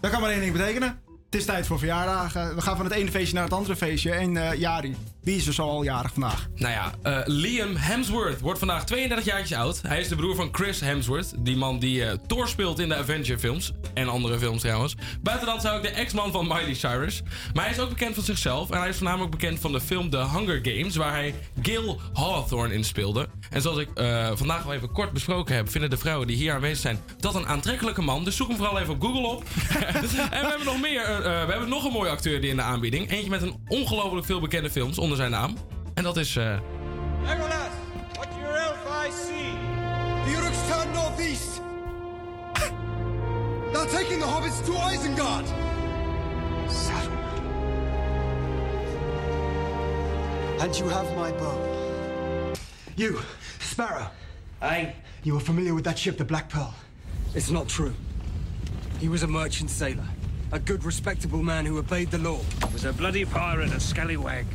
dat 0.01 0.11
kan 0.11 0.21
maar 0.21 0.31
één 0.31 0.41
ding 0.41 0.53
betekenen. 0.53 1.10
Het 1.31 1.41
is 1.41 1.47
tijd 1.47 1.67
voor 1.67 1.79
verjaardagen. 1.79 2.55
We 2.55 2.61
gaan 2.61 2.77
van 2.77 2.85
het 2.85 2.95
ene 2.95 3.11
feestje 3.11 3.35
naar 3.35 3.45
het 3.45 3.53
andere 3.53 3.77
feestje. 3.77 4.13
En 4.13 4.37
eh, 4.37 4.59
Jari, 4.59 4.97
wie 5.23 5.37
is 5.37 5.47
er 5.47 5.53
zo 5.53 5.63
al 5.63 5.83
jarig 5.83 6.13
vandaag? 6.13 6.49
Nou 6.55 6.73
ja, 6.73 6.93
eh, 7.03 7.21
Liam 7.25 7.77
Hemsworth 7.77 8.41
wordt 8.41 8.59
vandaag 8.59 8.85
32 8.85 9.27
jaartjes 9.27 9.59
oud. 9.59 9.81
Hij 9.83 10.01
is 10.01 10.09
de 10.09 10.17
broer 10.17 10.35
van 10.35 10.49
Chris 10.53 10.81
Hemsworth. 10.81 11.33
Die 11.39 11.57
man 11.57 11.79
die 11.79 12.05
eh, 12.05 12.17
Thor 12.27 12.49
speelt 12.49 12.79
in 12.79 12.89
de 12.89 12.97
Avenger 12.97 13.39
films. 13.39 13.73
En 13.95 14.09
andere 14.09 14.39
films 14.39 14.61
trouwens. 14.61 14.97
Buiten 15.21 15.47
dat 15.47 15.61
zou 15.61 15.77
ik 15.77 15.83
de 15.83 15.89
ex-man 15.89 16.33
van 16.33 16.47
Miley 16.47 16.75
Cyrus. 16.75 17.23
Maar 17.55 17.65
hij 17.65 17.73
is 17.73 17.81
ook 17.81 17.89
bekend 17.89 18.15
van 18.15 18.25
zichzelf. 18.25 18.71
En 18.71 18.79
hij 18.79 18.89
is 18.89 18.97
voornamelijk 18.97 19.31
bekend 19.31 19.59
van 19.59 19.73
de 19.73 19.81
film 19.81 20.11
The 20.11 20.29
Hunger 20.29 20.61
Games. 20.63 20.97
Waar 20.97 21.13
hij 21.13 21.35
Gil 21.63 22.01
Hawthorne 22.13 22.75
in 22.75 22.85
speelde. 22.85 23.29
En 23.51 23.63
zoals 23.63 23.79
ik 23.79 23.89
vandaag 24.35 24.65
al 24.65 24.73
even 24.73 24.93
kort 24.93 25.13
besproken 25.13 25.55
heb... 25.55 25.71
vinden 25.71 25.91
de 25.91 25.97
vrouwen 25.97 26.27
die 26.27 26.37
hier 26.37 26.55
aanwezig 26.55 26.79
zijn 26.79 27.01
dat 27.19 27.35
een 27.35 27.47
aantrekkelijke 27.47 28.03
man. 28.03 28.25
Dus 28.25 28.37
zoek 28.37 28.49
hem 28.49 28.57
vooral 28.57 28.79
even 28.79 28.95
op 28.95 29.03
Google 29.03 29.27
op. 29.27 29.45
en 30.31 30.41
we 30.41 30.49
hebben 30.49 30.67
nog 30.67 30.81
meer. 30.81 31.20
Eh, 31.25 31.41
eh, 31.41 31.45
we 31.47 31.51
hebben 31.51 31.69
nog 31.69 31.85
een 31.85 31.93
mooie 31.93 32.11
acteur 32.11 32.41
die 32.41 32.51
in 32.51 32.57
de 32.57 32.63
aanbieding. 32.63 33.11
Eentje 33.11 33.31
met 33.31 33.43
een 33.43 33.55
ongelooflijk 33.69 34.27
veel 34.27 34.41
bekende 34.41 34.71
films 34.71 34.99
onder 34.99 35.17
zijn 35.17 35.31
naam. 35.31 35.57
En 35.95 36.03
dat 36.03 36.17
is... 36.17 36.37
eh, 36.37 36.59
Legolas, 37.25 37.53
what's 38.13 38.37
your 38.41 38.55
elf 38.57 39.07
I 39.07 39.11
see? 39.11 39.53
The 40.25 40.39
Uruks 40.41 40.59
turn 40.69 40.93
northeast. 40.93 41.61
They're 43.73 43.99
taking 44.01 44.21
the 44.21 44.27
hobbits 44.27 44.61
to 44.65 44.73
Isengard. 44.73 45.47
Saruman. 46.69 47.19
And 50.61 50.77
you 50.79 50.89
have 50.91 51.15
my 51.17 51.33
bow. 51.39 51.59
You, 52.97 53.19
Sparrow. 53.59 54.11
Aye. 54.61 54.95
You 55.23 55.35
were 55.35 55.45
familiar 55.45 55.75
with 55.75 55.85
that 55.85 55.99
ship, 55.99 56.17
the 56.17 56.25
Black 56.25 56.49
Pearl. 56.49 56.75
It's 57.35 57.51
not 57.51 57.69
true. 57.69 57.93
He 59.01 59.09
was 59.09 59.23
a 59.23 59.27
merchant 59.27 59.71
sailor. 59.71 60.07
A 60.53 60.59
good, 60.59 60.83
respectable 60.83 61.45
man 61.45 61.65
who 61.65 61.79
obeyed 61.79 62.11
the 62.11 62.19
law. 62.19 62.41
Was 62.73 62.85
a 62.85 62.93
bloody 62.93 63.25
pirate, 63.25 63.73
a 63.73 63.79
scallywag. 63.79 64.47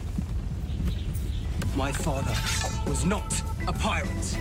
My 1.77 1.91
father 1.91 2.35
was 2.89 3.05
not 3.05 3.41
a 3.65 3.71
pirate. 3.71 4.37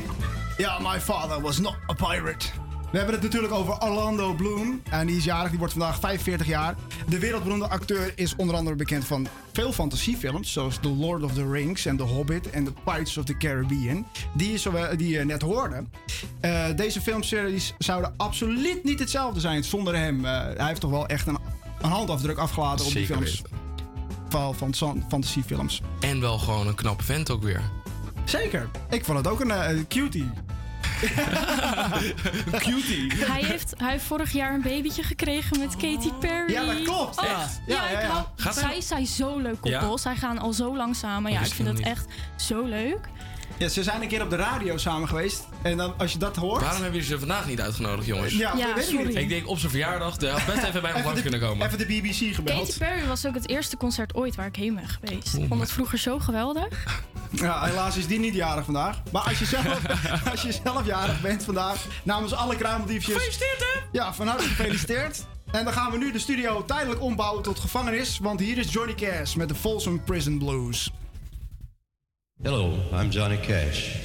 Yeah, 0.58 0.78
my 0.80 0.98
father 0.98 1.38
was 1.38 1.60
not 1.60 1.76
a 1.88 1.94
pirate. 1.94 2.50
We 2.94 3.00
hebben 3.00 3.18
het 3.20 3.24
natuurlijk 3.24 3.52
over 3.52 3.82
Orlando 3.82 4.34
Bloom. 4.34 4.82
En 4.90 5.06
die 5.06 5.16
is 5.16 5.24
jarig, 5.24 5.48
die 5.48 5.58
wordt 5.58 5.72
vandaag 5.72 6.00
45 6.00 6.46
jaar. 6.46 6.74
De 7.08 7.18
wereldberoemde 7.18 7.68
acteur 7.68 8.12
is 8.14 8.36
onder 8.36 8.56
andere 8.56 8.76
bekend 8.76 9.04
van 9.04 9.26
veel 9.52 9.72
fantasiefilms. 9.72 10.52
Zoals 10.52 10.78
The 10.80 10.88
Lord 10.88 11.22
of 11.22 11.32
the 11.32 11.50
Rings 11.50 11.86
en 11.86 11.96
The 11.96 12.02
Hobbit 12.02 12.50
en 12.50 12.64
The 12.64 12.72
Pirates 12.84 13.16
of 13.16 13.24
the 13.24 13.36
Caribbean. 13.36 14.06
Die, 14.34 14.52
is, 14.52 14.62
zo- 14.62 14.96
die 14.96 15.08
je 15.08 15.24
net 15.24 15.42
hoorde. 15.42 15.84
Eh, 16.40 16.64
deze 16.76 17.00
filmseries 17.00 17.74
zouden 17.78 18.14
absoluut 18.16 18.84
niet 18.84 18.98
hetzelfde 18.98 19.40
zijn 19.40 19.64
zonder 19.64 19.96
hem. 19.96 20.24
Eh, 20.24 20.32
hij 20.56 20.66
heeft 20.66 20.80
toch 20.80 20.90
wel 20.90 21.06
echt 21.06 21.26
een, 21.26 21.38
een 21.82 21.90
handafdruk 21.90 22.38
afgelaten 22.38 22.86
op 22.86 22.92
die 22.92 23.06
films. 23.06 23.42
Van, 24.28 24.54
van, 24.54 24.74
van 24.74 25.04
fantasiefilms. 25.08 25.80
En 26.00 26.20
wel 26.20 26.38
gewoon 26.38 26.66
een 26.66 26.74
knappe 26.74 27.04
vent 27.04 27.30
ook 27.30 27.42
weer. 27.42 27.60
Zeker. 28.24 28.68
Ik 28.90 29.04
vond 29.04 29.18
het 29.18 29.26
ook 29.26 29.40
een 29.40 29.50
eh, 29.50 29.78
cutie. 29.88 30.30
Cutie. 32.58 33.12
Hij 33.14 33.44
heeft, 33.44 33.74
hij 33.76 33.90
heeft 33.90 34.04
vorig 34.04 34.32
jaar 34.32 34.54
een 34.54 34.62
babytje 34.62 35.02
gekregen 35.02 35.58
met 35.58 35.76
Katy 35.76 36.12
Perry. 36.20 36.52
Ja, 36.52 36.64
dat 36.64 36.82
klopt. 36.82 37.18
Oh, 37.20 37.24
Ja. 37.24 37.48
ja, 37.66 37.90
Ja, 37.90 38.00
ja, 38.00 38.26
ja. 38.36 38.52
Zij 38.52 38.80
zijn 38.80 39.06
zo 39.06 39.38
leuk 39.38 39.56
Ja? 39.62 39.78
koppel. 39.78 39.98
Zij 39.98 40.16
gaan 40.16 40.38
al 40.38 40.52
zo 40.52 40.76
lang 40.76 40.96
samen. 40.96 41.32
Ja, 41.32 41.38
Dat 41.38 41.46
ik 41.48 41.54
vind 41.54 41.68
nog 41.68 41.80
echt 41.80 42.06
zo 42.36 42.64
leuk. 42.64 43.08
Ja, 43.58 43.68
ze 43.68 43.82
zijn 43.82 44.02
een 44.02 44.08
keer 44.08 44.22
op 44.22 44.30
de 44.30 44.36
radio 44.36 44.76
samen 44.76 45.08
geweest. 45.08 45.44
En 45.62 45.76
dan, 45.76 45.94
als 45.98 46.12
je 46.12 46.18
dat 46.18 46.36
hoort... 46.36 46.60
Waarom 46.60 46.82
hebben 46.82 47.00
jullie 47.00 47.14
ze 47.14 47.18
vandaag 47.18 47.46
niet 47.46 47.60
uitgenodigd, 47.60 48.06
jongens? 48.06 48.32
Ja, 48.32 48.52
Ja, 48.56 48.74
weet 48.74 48.84
ik 48.84 48.90
sorry. 48.90 49.06
niet. 49.06 49.16
Ik 49.16 49.28
denk 49.28 49.48
op 49.48 49.58
zijn 49.58 49.70
verjaardag, 49.70 50.16
de 50.16 50.28
had 50.28 50.46
best 50.46 50.62
even 50.62 50.82
bij 50.82 50.92
ons 50.94 51.04
langs 51.04 51.20
kunnen 51.22 51.40
komen. 51.40 51.66
Even 51.66 51.78
de 51.78 51.86
BBC 51.86 52.34
gebeld. 52.34 52.66
Katy 52.66 52.78
Perry 52.78 53.06
was 53.06 53.26
ook 53.26 53.34
het 53.34 53.48
eerste 53.48 53.76
concert 53.76 54.14
ooit 54.14 54.34
waar 54.34 54.46
ik 54.46 54.56
heen 54.56 54.74
ben 54.74 54.88
geweest. 54.88 55.34
Ik 55.34 55.44
vond 55.48 55.60
het 55.60 55.72
vroeger 55.72 55.98
zo 55.98 56.18
geweldig. 56.18 56.68
Ja, 57.30 57.64
helaas 57.64 57.96
is 57.96 58.06
die 58.06 58.18
niet 58.18 58.34
jarig 58.34 58.64
vandaag. 58.64 58.98
Maar 59.12 59.22
als 59.22 59.38
je 59.38 59.44
zelf, 59.44 59.80
als 60.30 60.42
je 60.42 60.52
zelf 60.64 60.86
jarig 60.86 61.20
bent 61.20 61.44
vandaag, 61.44 61.86
namens 62.02 62.32
alle 62.32 62.56
kruimeldiefjes... 62.56 63.14
Gefeliciteerd, 63.14 63.58
hè? 63.60 63.80
Ja, 63.92 64.14
van 64.14 64.26
harte 64.28 64.44
gefeliciteerd. 64.44 65.24
En 65.52 65.64
dan 65.64 65.72
gaan 65.72 65.90
we 65.90 65.98
nu 65.98 66.12
de 66.12 66.18
studio 66.18 66.64
tijdelijk 66.64 67.00
ombouwen 67.00 67.42
tot 67.42 67.58
gevangenis. 67.58 68.18
Want 68.22 68.40
hier 68.40 68.58
is 68.58 68.72
Johnny 68.72 68.94
Cash 68.94 69.34
met 69.34 69.48
de 69.48 69.54
Folsom 69.54 70.04
Prison 70.04 70.38
Blues. 70.38 70.90
Hello, 72.44 72.78
I'm 72.92 73.10
Johnny 73.10 73.38
Cash. 73.38 73.96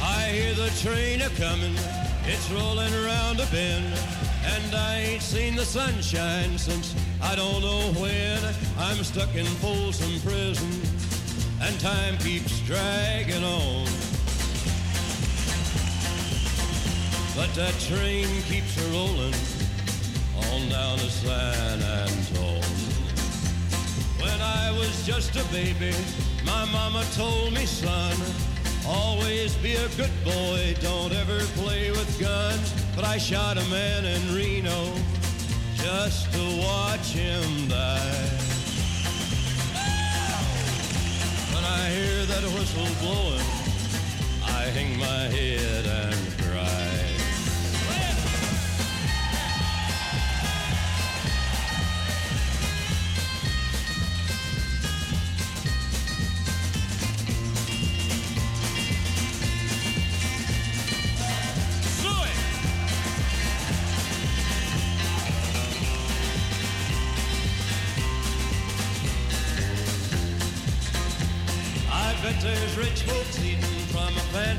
I 0.00 0.28
hear 0.30 0.54
the 0.54 0.70
train 0.80 1.22
a 1.22 1.28
coming, 1.30 1.74
it's 2.24 2.48
rolling 2.52 2.94
around 2.94 3.40
a 3.40 3.46
bend, 3.46 3.92
and 4.44 4.76
I 4.76 4.98
ain't 4.98 5.22
seen 5.22 5.56
the 5.56 5.64
sunshine 5.64 6.56
since 6.56 6.94
I 7.20 7.34
don't 7.34 7.60
know 7.62 8.00
when. 8.00 8.38
I'm 8.78 9.02
stuck 9.02 9.34
in 9.34 9.44
Folsom 9.58 10.20
Prison, 10.20 10.70
and 11.60 11.80
time 11.80 12.16
keeps 12.18 12.60
dragging 12.60 13.42
on. 13.42 13.86
But 17.34 17.52
that 17.56 17.74
train 17.80 18.28
keeps 18.42 18.78
a 18.86 18.92
on 20.56 20.68
down 20.68 20.98
to 20.98 21.10
San 21.10 21.82
Antone. 21.82 22.60
When 24.20 24.40
I 24.40 24.70
was 24.72 25.06
just 25.06 25.36
a 25.36 25.44
baby, 25.52 25.94
my 26.44 26.64
mama 26.66 27.04
told 27.14 27.52
me, 27.52 27.66
son, 27.66 28.16
always 28.86 29.54
be 29.56 29.74
a 29.74 29.88
good 29.96 30.12
boy, 30.24 30.74
don't 30.80 31.12
ever 31.12 31.40
play 31.60 31.90
with 31.90 32.20
guns. 32.20 32.72
But 32.94 33.04
I 33.04 33.18
shot 33.18 33.58
a 33.58 33.64
man 33.68 34.04
in 34.04 34.34
Reno 34.34 34.92
just 35.74 36.32
to 36.32 36.42
watch 36.66 37.08
him 37.12 37.68
die. 37.68 38.28
When 41.54 41.64
I 41.64 41.82
hear 41.96 42.24
that 42.26 42.44
whistle 42.54 42.88
blowing, 43.00 43.46
I 44.44 44.62
hang 44.76 44.98
my 44.98 45.22
head 45.36 45.86
and 45.86 46.35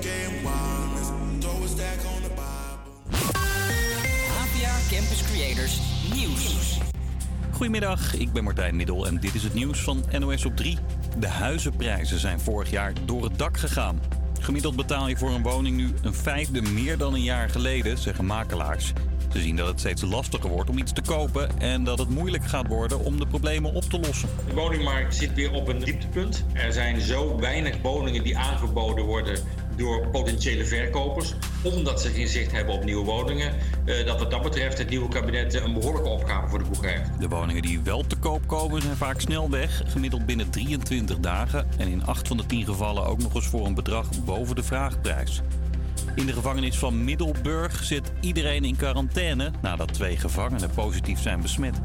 APA 0.00 0.08
Campus 4.90 5.22
Creators 5.32 5.80
Nieuws. 6.14 6.78
Goedemiddag, 7.50 8.14
ik 8.14 8.32
ben 8.32 8.44
Martijn 8.44 8.76
Middel 8.76 9.06
en 9.06 9.20
dit 9.20 9.34
is 9.34 9.42
het 9.42 9.54
nieuws 9.54 9.80
van 9.80 10.04
NOS 10.18 10.44
op 10.44 10.56
3. 10.56 10.78
De 11.18 11.28
huizenprijzen 11.28 12.18
zijn 12.18 12.40
vorig 12.40 12.70
jaar 12.70 12.92
door 13.04 13.24
het 13.24 13.38
dak 13.38 13.56
gegaan. 13.56 14.00
Gemiddeld 14.40 14.76
betaal 14.76 15.08
je 15.08 15.16
voor 15.16 15.30
een 15.30 15.42
woning 15.42 15.76
nu 15.76 15.94
een 16.02 16.14
vijfde 16.14 16.62
meer 16.62 16.98
dan 16.98 17.14
een 17.14 17.22
jaar 17.22 17.50
geleden, 17.50 17.98
zeggen 17.98 18.26
makelaars. 18.26 18.92
Ze 19.32 19.40
zien 19.40 19.56
dat 19.56 19.66
het 19.66 19.78
steeds 19.80 20.02
lastiger 20.02 20.50
wordt 20.50 20.70
om 20.70 20.78
iets 20.78 20.92
te 20.92 21.02
kopen 21.02 21.60
en 21.60 21.84
dat 21.84 21.98
het 21.98 22.08
moeilijk 22.08 22.44
gaat 22.44 22.66
worden 22.66 23.04
om 23.04 23.18
de 23.18 23.26
problemen 23.26 23.72
op 23.72 23.82
te 23.82 24.00
lossen. 24.00 24.28
De 24.46 24.54
woningmarkt 24.54 25.14
zit 25.14 25.34
weer 25.34 25.52
op 25.52 25.68
een 25.68 25.78
dieptepunt. 25.78 26.44
Er 26.52 26.72
zijn 26.72 27.00
zo 27.00 27.38
weinig 27.38 27.76
woningen 27.82 28.22
die 28.22 28.38
aangeboden 28.38 29.04
worden 29.04 29.38
door 29.80 30.08
potentiële 30.08 30.64
verkopers, 30.64 31.34
omdat 31.62 32.00
ze 32.00 32.08
geen 32.08 32.28
zicht 32.28 32.52
hebben 32.52 32.74
op 32.74 32.84
nieuwe 32.84 33.04
woningen, 33.04 33.54
eh, 33.84 34.06
dat 34.06 34.18
wat 34.18 34.30
dat 34.30 34.42
betreft 34.42 34.78
het 34.78 34.88
nieuwe 34.88 35.08
kabinet 35.08 35.54
een 35.54 35.72
behoorlijke 35.72 36.08
opgave 36.08 36.48
voor 36.48 36.58
de 36.58 36.64
boeg 36.64 36.84
heeft. 36.84 37.20
De 37.20 37.28
woningen 37.28 37.62
die 37.62 37.80
wel 37.80 38.06
te 38.06 38.16
koop 38.16 38.46
komen 38.46 38.82
zijn 38.82 38.96
vaak 38.96 39.20
snel 39.20 39.50
weg, 39.50 39.82
gemiddeld 39.86 40.26
binnen 40.26 40.50
23 40.50 41.18
dagen 41.18 41.66
en 41.78 41.88
in 41.88 42.04
8 42.04 42.28
van 42.28 42.36
de 42.36 42.46
10 42.46 42.64
gevallen 42.64 43.06
ook 43.06 43.18
nog 43.18 43.34
eens 43.34 43.46
voor 43.46 43.66
een 43.66 43.74
bedrag 43.74 44.24
boven 44.24 44.56
de 44.56 44.62
vraagprijs. 44.62 45.42
In 46.14 46.26
de 46.26 46.32
gevangenis 46.32 46.78
van 46.78 47.04
Middelburg 47.04 47.84
zit 47.84 48.12
iedereen 48.20 48.64
in 48.64 48.76
quarantaine 48.76 49.50
nadat 49.62 49.92
twee 49.92 50.16
gevangenen 50.16 50.70
positief 50.70 51.20
zijn 51.20 51.40
besmet. 51.40 51.80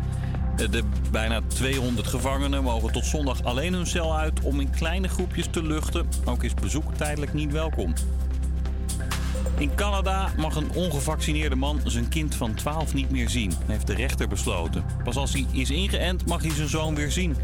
De 0.55 0.83
bijna 1.11 1.41
200 1.47 2.07
gevangenen 2.07 2.63
mogen 2.63 2.91
tot 2.91 3.05
zondag 3.05 3.43
alleen 3.43 3.73
hun 3.73 3.87
cel 3.87 4.17
uit 4.17 4.39
om 4.41 4.59
in 4.59 4.69
kleine 4.69 5.07
groepjes 5.07 5.47
te 5.51 5.63
luchten. 5.63 6.07
Ook 6.25 6.43
is 6.43 6.53
bezoek 6.53 6.93
tijdelijk 6.93 7.33
niet 7.33 7.51
welkom. 7.51 7.93
In 9.57 9.75
Canada 9.75 10.31
mag 10.37 10.55
een 10.55 10.71
ongevaccineerde 10.71 11.55
man 11.55 11.79
zijn 11.83 12.09
kind 12.09 12.35
van 12.35 12.53
12 12.53 12.93
niet 12.93 13.11
meer 13.11 13.29
zien, 13.29 13.53
heeft 13.65 13.87
de 13.87 13.93
rechter 13.93 14.27
besloten. 14.27 14.85
Pas 15.03 15.15
als 15.15 15.33
hij 15.33 15.45
is 15.51 15.69
ingeënt 15.69 16.25
mag 16.25 16.41
hij 16.41 16.51
zijn 16.51 16.69
zoon 16.69 16.95
weer 16.95 17.11
zien. 17.11 17.35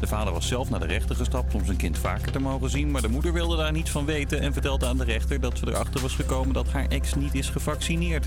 De 0.00 0.06
vader 0.06 0.32
was 0.32 0.48
zelf 0.48 0.70
naar 0.70 0.80
de 0.80 0.86
rechter 0.86 1.16
gestapt 1.16 1.54
om 1.54 1.64
zijn 1.64 1.76
kind 1.76 1.98
vaker 1.98 2.32
te 2.32 2.38
mogen 2.38 2.70
zien, 2.70 2.90
maar 2.90 3.02
de 3.02 3.08
moeder 3.08 3.32
wilde 3.32 3.56
daar 3.56 3.72
niets 3.72 3.90
van 3.90 4.04
weten 4.04 4.40
en 4.40 4.52
vertelde 4.52 4.86
aan 4.86 4.98
de 4.98 5.04
rechter 5.04 5.40
dat 5.40 5.58
ze 5.58 5.68
erachter 5.68 6.00
was 6.00 6.14
gekomen 6.14 6.54
dat 6.54 6.68
haar 6.68 6.86
ex 6.88 7.14
niet 7.14 7.34
is 7.34 7.48
gevaccineerd. 7.48 8.26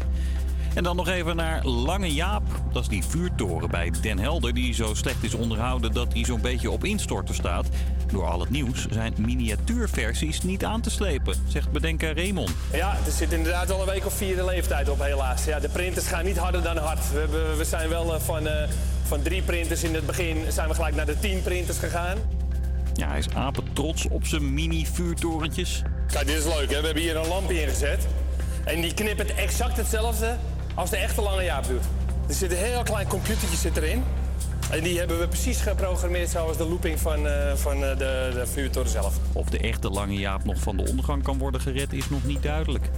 En 0.77 0.83
dan 0.83 0.95
nog 0.95 1.07
even 1.07 1.35
naar 1.35 1.65
Lange 1.65 2.13
Jaap. 2.13 2.43
Dat 2.71 2.81
is 2.81 2.87
die 2.87 3.03
vuurtoren 3.03 3.69
bij 3.69 3.91
Den 4.01 4.19
Helder 4.19 4.53
die 4.53 4.73
zo 4.73 4.93
slecht 4.93 5.23
is 5.23 5.33
onderhouden 5.33 5.93
dat 5.93 6.13
hij 6.13 6.25
zo'n 6.25 6.41
beetje 6.41 6.71
op 6.71 6.83
instorten 6.83 7.35
staat. 7.35 7.67
Door 8.11 8.25
al 8.25 8.39
het 8.39 8.49
nieuws 8.49 8.87
zijn 8.89 9.13
miniatuurversies 9.17 10.41
niet 10.41 10.65
aan 10.65 10.81
te 10.81 10.89
slepen, 10.89 11.35
zegt 11.47 11.71
bedenker 11.71 12.15
Raymond. 12.15 12.51
Ja, 12.71 12.97
er 13.05 13.11
zit 13.11 13.31
inderdaad 13.31 13.67
wel 13.67 13.79
een 13.79 13.85
week 13.85 14.05
of 14.05 14.13
vier 14.13 14.35
de 14.35 14.45
leeftijd 14.45 14.89
op, 14.89 14.99
helaas. 14.99 15.45
Ja, 15.45 15.59
de 15.59 15.69
printers 15.69 16.07
gaan 16.07 16.25
niet 16.25 16.37
harder 16.37 16.63
dan 16.63 16.77
hard. 16.77 17.11
We, 17.11 17.53
we 17.57 17.65
zijn 17.65 17.89
wel 17.89 18.13
eh, 18.13 18.19
van, 18.19 18.47
eh, 18.47 18.69
van 19.07 19.21
drie 19.21 19.41
printers 19.41 19.83
in 19.83 19.93
het 19.93 20.05
begin, 20.05 20.37
zijn 20.51 20.67
we 20.67 20.73
gelijk 20.73 20.95
naar 20.95 21.05
de 21.05 21.19
tien 21.19 21.41
printers 21.41 21.77
gegaan. 21.77 22.17
Ja, 22.93 23.07
hij 23.07 23.17
is 23.17 23.29
apen 23.29 23.63
trots 23.73 24.07
op 24.07 24.25
zijn 24.25 24.53
mini-vuurtorentjes. 24.53 25.81
Kijk, 26.11 26.27
dit 26.27 26.37
is 26.37 26.45
leuk, 26.45 26.71
hè? 26.71 26.79
We 26.79 26.85
hebben 26.85 27.03
hier 27.03 27.15
een 27.15 27.27
lampje 27.27 27.61
ingezet. 27.61 28.07
En 28.63 28.81
die 28.81 28.93
knippert 28.93 29.35
exact 29.35 29.77
hetzelfde 29.77 30.37
als 30.77 30.89
de 30.89 30.97
echte 30.97 31.21
lange 31.21 31.43
Jaap 31.43 31.67
doet. 31.67 31.83
Er 32.27 32.33
zit 32.33 32.51
een 32.51 32.57
heel 32.57 32.83
klein 32.83 33.07
computertje 33.07 33.57
zit 33.57 33.77
erin. 33.77 34.03
En 34.71 34.83
die 34.83 34.97
hebben 34.97 35.19
we 35.19 35.27
precies 35.27 35.61
geprogrammeerd 35.61 36.29
zoals 36.29 36.57
de 36.57 36.65
looping 36.67 36.99
van, 36.99 37.27
eh, 37.27 37.53
van 37.55 37.83
eh, 37.83 37.97
de, 37.97 38.31
de 38.33 38.47
vuurtoren 38.47 38.89
zelf. 38.89 39.17
Of 39.33 39.49
de 39.49 39.57
echte 39.57 39.89
Lange 39.89 40.13
Jaap 40.13 40.43
nog 40.43 40.57
van 40.57 40.77
de 40.77 40.89
ondergang 40.89 41.23
kan 41.23 41.37
worden 41.37 41.61
gered 41.61 41.93
is 41.93 42.09
nog 42.09 42.23
niet 42.23 42.43
duidelijk. 42.43 42.89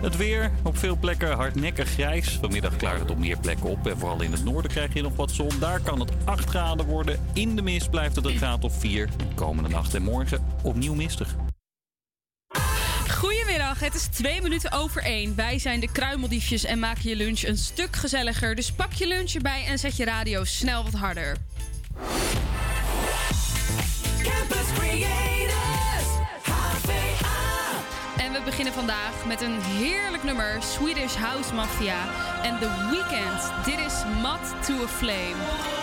Het 0.00 0.16
weer, 0.16 0.50
op 0.62 0.78
veel 0.78 0.96
plekken 0.96 1.32
hardnekkig 1.32 1.88
grijs. 1.88 2.38
Vanmiddag 2.40 2.76
klaart 2.76 3.00
het 3.00 3.10
op 3.10 3.18
meer 3.18 3.38
plekken 3.38 3.68
op 3.68 3.86
en 3.86 3.98
vooral 3.98 4.22
in 4.22 4.32
het 4.32 4.44
noorden 4.44 4.70
krijg 4.70 4.94
je 4.94 5.02
nog 5.02 5.16
wat 5.16 5.30
zon. 5.30 5.50
Daar 5.60 5.80
kan 5.80 6.00
het 6.00 6.10
8 6.24 6.48
graden 6.48 6.86
worden. 6.86 7.20
In 7.32 7.56
de 7.56 7.62
mist 7.62 7.90
blijft 7.90 8.16
het 8.16 8.24
een 8.24 8.36
graad 8.36 8.64
of 8.64 8.74
4. 8.78 9.08
Komende 9.34 9.70
nacht 9.70 9.94
en 9.94 10.02
morgen 10.02 10.44
opnieuw 10.62 10.94
mistig. 10.94 11.36
Goedemiddag, 13.18 13.80
het 13.80 13.94
is 13.94 14.06
twee 14.06 14.42
minuten 14.42 14.72
over 14.72 15.02
één. 15.02 15.34
Wij 15.34 15.58
zijn 15.58 15.80
de 15.80 15.92
kruimeldiefjes 15.92 16.64
en 16.64 16.78
maken 16.78 17.08
je 17.08 17.16
lunch 17.16 17.42
een 17.42 17.56
stuk 17.56 17.96
gezelliger. 17.96 18.54
Dus 18.54 18.72
pak 18.72 18.92
je 18.92 19.06
lunch 19.06 19.34
erbij 19.34 19.64
en 19.64 19.78
zet 19.78 19.96
je 19.96 20.04
radio 20.04 20.44
snel 20.44 20.84
wat 20.84 20.92
harder. 20.92 21.36
Campus 24.22 24.72
Creators, 24.74 26.08
En 28.16 28.32
we 28.32 28.40
beginnen 28.44 28.72
vandaag 28.72 29.26
met 29.26 29.40
een 29.40 29.60
heerlijk 29.60 30.22
nummer, 30.22 30.62
Swedish 30.62 31.14
House 31.14 31.54
Mafia 31.54 32.08
en 32.42 32.58
The 32.58 32.88
Weeknd. 32.90 33.64
Dit 33.64 33.86
is 33.86 34.22
Mat 34.22 34.66
to 34.66 34.82
a 34.82 34.88
Flame. 34.88 35.77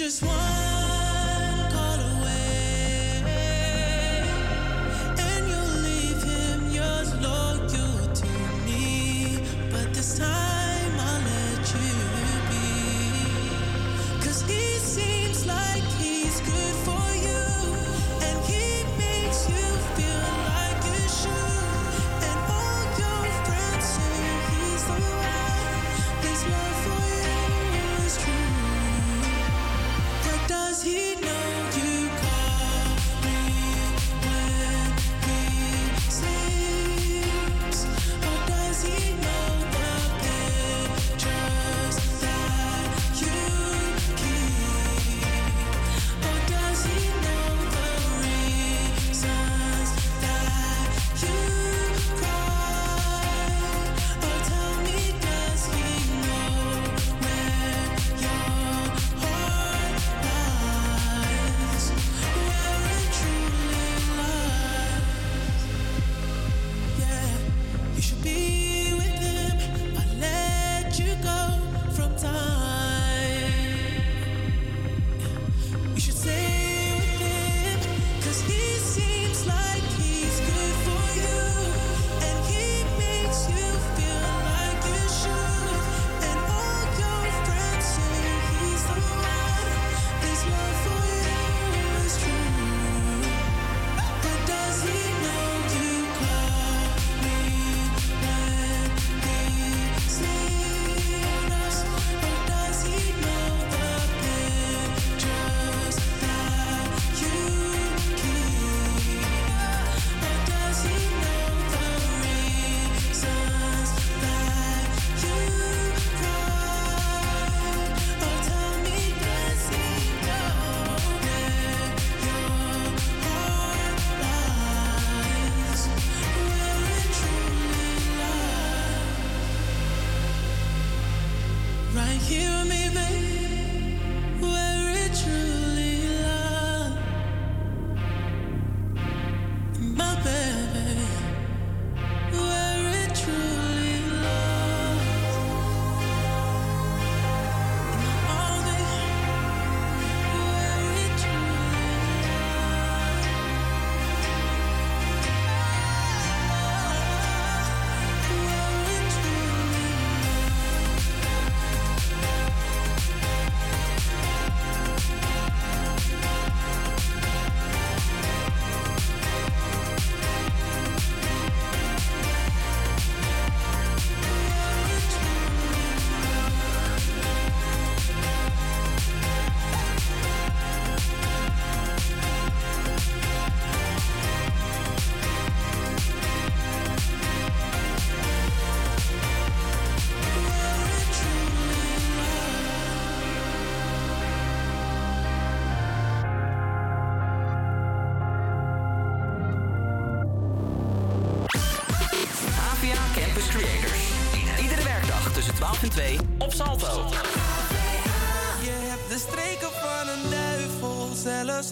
just 0.00 0.22
one 0.22 0.49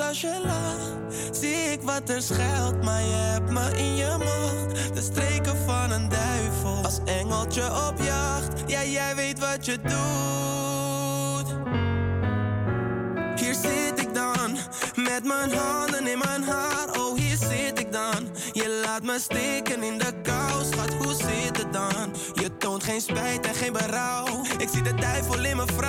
Als 0.00 0.20
je 0.20 0.40
lacht, 0.44 1.36
zie 1.40 1.72
ik 1.72 1.82
wat 1.82 2.08
er 2.08 2.22
schuilt. 2.22 2.84
Maar 2.84 3.02
je 3.02 3.14
hebt 3.14 3.50
me 3.50 3.70
in 3.76 3.96
je 3.96 4.16
macht. 4.18 4.94
De 4.94 5.02
streken 5.02 5.56
van 5.66 5.90
een 5.90 6.08
duivel. 6.08 6.84
Als 6.84 6.98
engeltje 7.04 7.62
op 7.62 7.94
jacht. 8.02 8.62
Ja, 8.66 8.84
jij 8.84 9.16
weet 9.16 9.38
wat 9.38 9.64
je 9.66 9.78
doet. 9.82 9.96
Hier 13.40 13.54
zit 13.54 14.00
ik 14.00 14.14
dan. 14.14 14.56
Met 14.94 15.24
mijn 15.24 15.52
handen 15.52 16.06
in 16.06 16.18
mijn 16.18 16.42
haar. 16.42 16.98
Oh, 16.98 17.18
hier 17.18 17.36
zit 17.36 17.78
ik 17.78 17.92
dan. 17.92 18.28
Je 18.52 18.80
laat 18.84 19.02
me 19.02 19.18
steken 19.18 19.82
in 19.82 19.98
de 19.98 20.12
kou. 20.22 20.64
Schat, 20.64 20.94
hoe 20.94 21.14
zit 21.14 21.56
het 21.56 21.72
dan? 21.72 22.14
Je 22.34 22.56
toont 22.56 22.84
geen 22.84 23.00
spijt 23.00 23.46
en 23.46 23.54
geen 23.54 23.72
berouw. 23.72 24.26
Ik 24.58 24.68
zie 24.68 24.82
de 24.82 24.94
duivel 24.94 25.44
in 25.44 25.56
mijn 25.56 25.68
vrouw. 25.68 25.87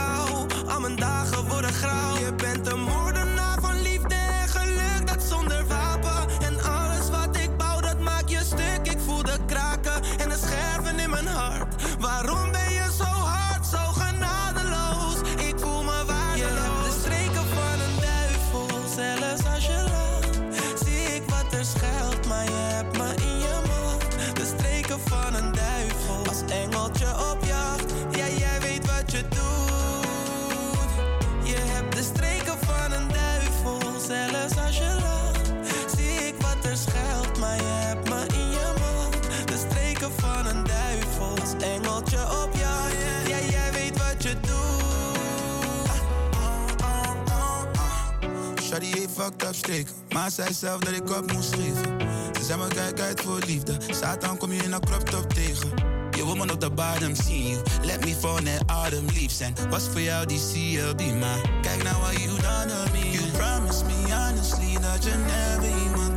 Maar 50.14 50.32
zei 50.32 50.54
zelf 50.54 50.80
dat 50.80 50.94
ik 50.94 51.18
op 51.18 51.32
moest 51.32 51.56
geven. 51.56 52.00
Ze 52.38 52.44
zei 52.44 52.60
me 52.60 52.68
kijk 52.68 53.00
uit 53.00 53.22
voor 53.22 53.40
liefde. 53.46 53.78
Satan 53.90 54.38
kom 54.38 54.52
je 54.52 54.64
in 54.64 54.74
een 54.74 54.80
crop 54.80 55.10
top 55.10 55.34
tegen. 55.34 55.70
Je 56.12 56.24
me 56.36 56.52
op 56.52 56.60
de 56.60 56.70
bottom 56.70 57.16
zien 57.16 57.48
you. 57.48 57.62
Let 57.84 58.06
me 58.06 58.16
fall 58.16 58.42
net 58.42 58.62
adem 58.66 59.06
lief 59.14 59.32
zijn. 59.32 59.56
Was 59.70 59.84
voor 59.92 60.02
jou 60.02 60.26
die 60.26 60.40
CLB, 60.40 61.02
maar 61.20 61.42
kijk 61.62 61.84
nou 61.84 62.02
what 62.02 62.22
you 62.22 62.42
done 62.42 62.68
to 62.68 62.92
me. 62.92 63.12
You 63.12 63.32
promised 63.32 63.86
me 63.86 64.14
honestly 64.14 64.80
dat 64.82 65.04
je 65.04 65.14
never 65.28 65.82
iemand 65.84 66.09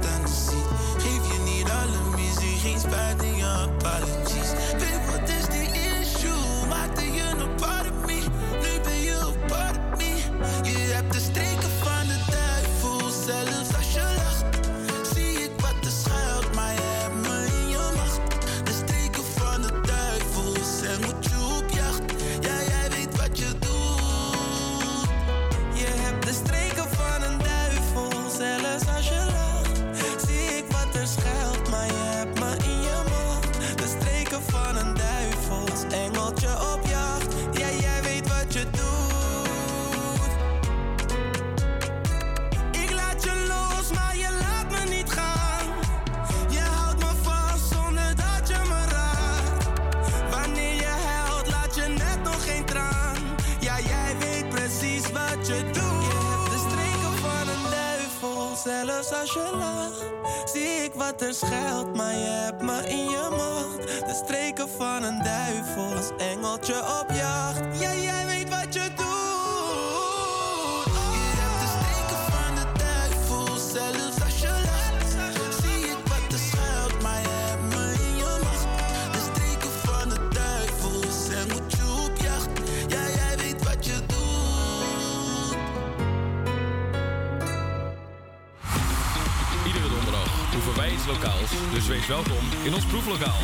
als 59.23 59.33
je 59.33 59.57
lacht. 59.57 60.03
Zie 60.53 60.85
ik 60.85 60.95
wat 60.95 61.21
er 61.23 61.35
schuilt, 61.35 61.97
maar 61.97 62.15
je 62.15 62.31
hebt 62.45 62.63
me 62.63 62.89
in 62.89 63.05
je 63.11 63.29
macht. 63.31 64.07
De 64.07 64.21
streken 64.25 64.69
van 64.69 65.03
een 65.03 65.23
duivel, 65.23 66.17
engeltje 66.19 66.79
op 67.01 67.07
jacht. 67.09 67.81
Ja, 67.81 67.95
jij 67.95 68.22
Dus 91.83 91.91
wees 91.91 92.07
welkom 92.07 92.37
in 92.65 92.75
ons 92.75 92.85
proeflokaal. 92.85 93.39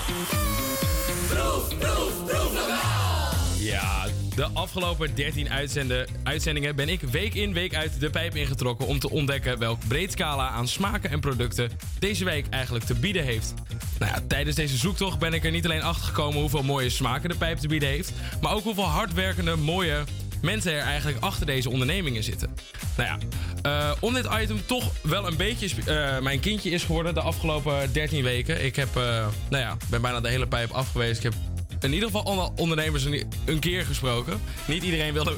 Proef, 1.28 1.78
proef, 1.78 2.24
proeflokaal. 2.26 3.32
Ja, 3.58 4.06
de 4.34 4.48
afgelopen 4.52 5.14
13 5.14 5.50
uitzenden, 5.50 6.06
uitzendingen 6.22 6.76
ben 6.76 6.88
ik 6.88 7.00
week 7.00 7.34
in 7.34 7.52
week 7.52 7.74
uit 7.74 8.00
de 8.00 8.10
pijp 8.10 8.36
ingetrokken 8.36 8.86
om 8.86 8.98
te 8.98 9.10
ontdekken 9.10 9.58
welk 9.58 9.78
breed 9.88 10.12
scala 10.12 10.48
aan 10.48 10.68
smaken 10.68 11.10
en 11.10 11.20
producten 11.20 11.70
deze 11.98 12.24
week 12.24 12.46
eigenlijk 12.50 12.84
te 12.84 12.94
bieden 12.94 13.24
heeft. 13.24 13.54
Nou 13.98 14.12
ja, 14.12 14.20
tijdens 14.28 14.56
deze 14.56 14.76
zoektocht 14.76 15.18
ben 15.18 15.32
ik 15.32 15.44
er 15.44 15.50
niet 15.50 15.64
alleen 15.64 15.82
achter 15.82 16.06
gekomen 16.06 16.40
hoeveel 16.40 16.62
mooie 16.62 16.90
smaken 16.90 17.28
de 17.28 17.36
pijp 17.36 17.58
te 17.58 17.68
bieden 17.68 17.88
heeft, 17.88 18.12
maar 18.40 18.52
ook 18.52 18.64
hoeveel 18.64 18.84
hardwerkende, 18.84 19.56
mooie 19.56 20.04
mensen 20.42 20.72
er 20.72 20.82
eigenlijk 20.82 21.24
achter 21.24 21.46
deze 21.46 21.70
ondernemingen 21.70 22.22
zitten. 22.22 22.54
Nou 22.96 23.08
ja, 23.08 23.18
eh, 23.62 23.92
om 24.00 24.14
dit 24.14 24.28
item 24.40 24.66
toch 24.66 24.92
wel 25.02 25.26
een 25.26 25.36
beetje 25.36 25.68
eh, 25.86 26.18
mijn 26.18 26.40
kindje 26.40 26.70
is 26.70 26.82
geworden 26.82 27.14
de 27.14 27.20
afgelopen 27.20 27.92
13 27.92 28.22
weken. 28.22 28.64
Ik 28.64 28.76
heb, 28.76 28.96
eh, 28.96 29.26
nou 29.50 29.62
ja, 29.62 29.76
ben 29.90 30.00
bijna 30.00 30.20
de 30.20 30.28
hele 30.28 30.46
pijp 30.46 30.70
afgewezen. 30.70 31.16
Ik 31.16 31.22
heb 31.22 31.34
in 31.80 31.92
ieder 31.92 32.08
geval 32.08 32.24
alle 32.24 32.50
ondernemers 32.56 33.04
een, 33.04 33.58
keer 33.60 33.84
gesproken. 33.84 34.40
Niet 34.66 34.82
iedereen 34.82 35.12
wilde. 35.12 35.34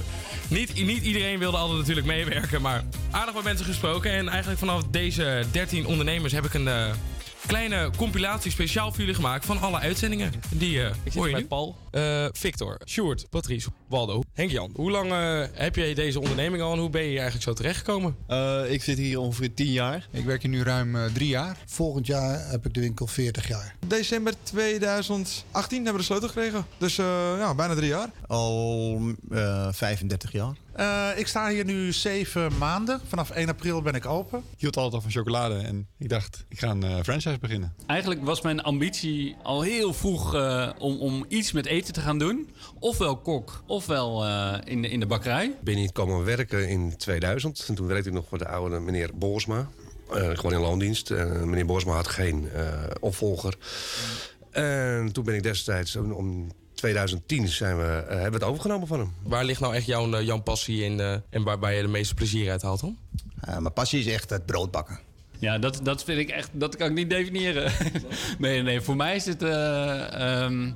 Niet, 0.48 0.84
niet 0.84 1.02
iedereen 1.02 1.38
wilde 1.38 1.56
altijd 1.56 1.78
natuurlijk 1.78 2.06
meewerken, 2.06 2.62
maar 2.62 2.84
aardig 3.10 3.34
wat 3.34 3.44
mensen 3.44 3.66
gesproken. 3.66 4.12
En 4.12 4.28
eigenlijk 4.28 4.58
vanaf 4.58 4.82
deze 4.90 5.44
13 5.50 5.86
ondernemers 5.86 6.32
heb 6.32 6.44
ik 6.44 6.54
een 6.54 6.68
kleine 7.50 7.90
compilatie 7.96 8.50
speciaal 8.50 8.90
voor 8.90 8.98
jullie 8.98 9.14
gemaakt 9.14 9.44
van 9.44 9.60
alle 9.60 9.78
uitzendingen. 9.78 10.32
Die 10.50 10.82
eh 10.82 10.86
Ik 11.02 11.12
hoor 11.12 11.12
zit 11.12 11.24
je 11.24 11.30
bij 11.30 11.40
nu. 11.40 11.46
Paul, 11.46 11.76
eh, 11.90 12.26
Victor, 12.32 12.80
Sjoerd, 12.86 13.26
Patrice, 13.30 13.68
Waldo, 13.88 14.22
Henk-Jan. 14.32 14.70
Hoe 14.74 14.90
lang 14.90 15.10
eh, 15.12 15.42
heb 15.52 15.76
jij 15.76 15.94
deze 15.94 16.20
onderneming 16.20 16.62
al 16.62 16.72
en 16.72 16.78
hoe 16.78 16.90
ben 16.90 17.02
je 17.02 17.08
hier 17.08 17.18
eigenlijk 17.20 17.48
zo 17.48 17.54
terechtgekomen? 17.54 18.16
Eh, 18.26 18.72
ik 18.72 18.82
zit 18.82 18.98
hier 18.98 19.18
ongeveer 19.18 19.54
10 19.54 19.72
jaar. 19.72 20.08
Ik 20.10 20.24
werk 20.24 20.42
hier 20.42 20.50
nu 20.50 20.62
ruim 20.62 20.96
eh, 20.96 21.04
drie 21.04 21.28
jaar. 21.28 21.56
Volgend 21.66 22.06
jaar 22.06 22.48
heb 22.50 22.66
ik 22.66 22.74
de 22.74 22.80
winkel 22.80 23.06
40 23.06 23.48
jaar. 23.48 23.74
December 23.86 24.34
2018 24.42 25.74
hebben 25.76 25.92
we 25.92 25.98
de 25.98 26.04
sleutel 26.04 26.28
gekregen. 26.28 26.66
Dus 26.78 26.98
eh, 26.98 27.06
ja, 27.38 27.54
bijna 27.54 27.74
drie 27.74 27.88
jaar. 27.88 28.10
Al 28.26 29.00
eh 29.30 29.68
35 29.72 30.32
jaar. 30.32 30.54
Eh, 30.80 31.08
ik 31.16 31.26
sta 31.26 31.48
hier 31.48 31.64
nu 31.64 31.92
zeven 31.92 32.58
maanden. 32.58 33.00
Vanaf 33.08 33.30
1 33.30 33.48
april 33.48 33.82
ben 33.82 33.94
ik 33.94 34.06
open. 34.06 34.38
Ik 34.38 34.60
hield 34.60 34.76
altijd 34.76 34.94
al 34.94 35.00
van 35.00 35.10
chocolade 35.10 35.54
en 35.54 35.88
ik 35.98 36.08
dacht, 36.08 36.44
ik 36.48 36.58
ga 36.58 36.68
een 36.70 36.82
eh, 36.82 36.96
franchise 37.02 37.38
beginnen. 37.40 37.74
Eigenlijk 37.86 38.24
was 38.24 38.40
mijn 38.40 38.60
ambitie 38.62 39.36
al 39.42 39.62
heel 39.62 39.92
vroeg 39.94 40.34
eh, 40.34 40.70
om, 40.78 40.98
om 40.98 41.24
iets 41.28 41.52
met 41.52 41.66
eten 41.66 41.92
te 41.92 42.00
gaan 42.00 42.18
doen. 42.18 42.50
Ofwel 42.78 43.16
kok, 43.16 43.62
ofwel 43.66 44.24
eh, 44.26 44.58
in, 44.64 44.82
de, 44.82 44.88
in 44.88 45.00
de 45.00 45.06
bakkerij. 45.06 45.44
Ik 45.44 45.60
ben 45.62 45.76
hier 45.76 45.92
komen 45.92 46.24
werken 46.24 46.68
in 46.68 46.96
2000. 46.96 47.64
En 47.68 47.74
toen 47.74 47.86
werkte 47.86 48.08
ik 48.08 48.14
nog 48.14 48.28
voor 48.28 48.38
de 48.38 48.48
oude 48.48 48.78
meneer 48.80 49.10
Borsma. 49.14 49.68
Eh, 50.10 50.28
gewoon 50.28 50.52
in 50.52 50.60
loondienst. 50.60 51.10
Eh, 51.10 51.24
meneer 51.42 51.66
Borsma 51.66 51.92
had 51.92 52.08
geen 52.08 52.48
eh, 52.50 52.68
opvolger. 53.00 53.54
En 54.50 55.12
toen 55.12 55.24
ben 55.24 55.34
ik 55.34 55.42
destijds, 55.42 55.96
om- 55.96 56.12
om 56.12 56.50
2010 56.80 57.48
zijn 57.48 57.76
we, 57.76 57.82
eh, 57.82 58.08
hebben 58.08 58.30
we 58.30 58.36
het 58.36 58.44
overgenomen 58.44 58.86
van 58.88 58.98
hem. 58.98 59.12
Waar 59.22 59.44
ligt 59.44 59.60
nou 59.60 59.74
echt 59.74 59.86
jouw, 59.86 60.12
eh, 60.12 60.26
jouw 60.26 60.40
passie 60.40 60.84
in 60.84 61.00
eh, 61.00 61.12
en 61.30 61.42
waarbij 61.42 61.76
je 61.76 61.82
de 61.82 61.88
meeste 61.88 62.14
plezier 62.14 62.50
uit 62.50 62.62
haalt 62.62 62.80
dan? 62.80 62.98
mijn 63.40 63.72
passie 63.72 64.00
is 64.00 64.06
echt 64.06 64.30
het 64.30 64.46
brood 64.46 64.70
bakken. 64.70 65.00
Ja, 65.40 65.58
dat, 65.58 65.80
dat 65.82 66.04
vind 66.04 66.18
ik 66.18 66.28
echt, 66.28 66.50
dat 66.52 66.76
kan 66.76 66.88
ik 66.88 66.94
niet 66.94 67.10
definiëren. 67.10 67.72
nee, 68.38 68.62
nee, 68.62 68.80
voor 68.80 68.96
mij 68.96 69.16
is 69.16 69.24
het 69.24 69.42
eh, 69.42 70.42
ehm, 70.42 70.70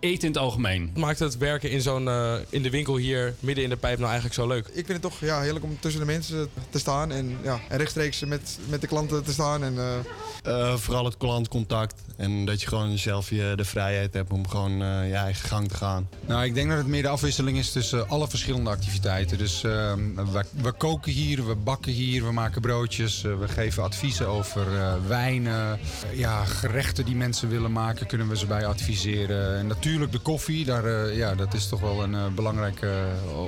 eten 0.00 0.22
in 0.22 0.32
het 0.32 0.42
algemeen. 0.42 0.90
Maakt 0.96 1.18
het 1.18 1.36
werken 1.38 1.70
in, 1.70 1.82
zo'n, 1.82 2.08
eh, 2.08 2.34
in 2.48 2.62
de 2.62 2.70
winkel 2.70 2.96
hier 2.96 3.34
midden 3.40 3.64
in 3.64 3.70
de 3.70 3.76
pijp 3.76 3.96
nou 3.98 4.10
eigenlijk 4.10 4.40
zo 4.40 4.46
leuk? 4.46 4.66
Ik 4.66 4.86
vind 4.86 4.88
het 4.88 5.02
toch 5.02 5.20
ja, 5.20 5.40
heerlijk 5.40 5.64
om 5.64 5.76
tussen 5.80 6.00
de 6.00 6.06
mensen 6.06 6.48
te 6.70 6.78
staan. 6.78 7.12
En, 7.12 7.36
ja, 7.42 7.60
en 7.68 7.78
rechtstreeks 7.78 8.24
met, 8.24 8.58
met 8.68 8.80
de 8.80 8.86
klanten 8.86 9.24
te 9.24 9.32
staan. 9.32 9.64
En, 9.64 9.78
eh, 9.78 9.94
Eh, 10.42 10.74
vooral 10.76 11.04
het 11.04 11.16
klantcontact. 11.16 11.94
En 12.16 12.44
dat 12.44 12.60
je 12.60 12.68
gewoon 12.68 12.98
zelf 12.98 13.30
je, 13.30 13.52
de 13.56 13.64
vrijheid 13.64 14.14
hebt 14.14 14.32
om 14.32 14.48
gewoon 14.48 14.82
eh, 14.82 15.08
je 15.08 15.14
eigen 15.14 15.48
gang 15.48 15.68
te 15.68 15.74
gaan. 15.74 16.08
Nou, 16.26 16.44
ik 16.44 16.54
denk 16.54 16.68
dat 16.68 16.78
het 16.78 16.86
meer 16.86 17.02
de 17.02 17.08
afwisseling 17.08 17.58
is 17.58 17.72
tussen 17.72 18.08
alle 18.08 18.28
verschillende 18.28 18.70
activiteiten. 18.70 19.38
Dus 19.38 19.64
ehm, 19.64 20.14
we, 20.14 20.44
we 20.62 20.72
koken 20.72 21.12
hier, 21.12 21.46
we 21.46 21.54
bakken 21.54 21.92
hier, 21.92 22.24
we 22.24 22.32
maken 22.32 22.60
broodjes, 22.60 23.22
we 23.22 23.48
geven 23.48 23.82
adviezen 23.82 24.26
over 24.28 24.76
eh, 24.78 24.92
wijnen. 25.06 25.78
Eh, 26.10 26.18
ja, 26.18 26.44
gerechten 26.44 27.04
die 27.04 27.16
mensen 27.16 27.48
willen 27.48 27.72
maken, 27.72 28.06
kunnen 28.06 28.28
we 28.28 28.36
ze 28.36 28.46
bij 28.46 28.66
adviseren. 28.66 29.58
En 29.58 29.66
natuurlijk 29.66 29.87
de 29.96 30.18
koffie, 30.22 30.64
daar, 30.64 30.84
eh, 30.84 31.16
ja, 31.16 31.34
dat 31.34 31.54
is 31.54 31.68
toch 31.68 31.80
wel 31.80 32.02
een 32.02 32.14
eh, 32.14 32.26
belangrijk 32.34 32.80
eh, 32.80 32.90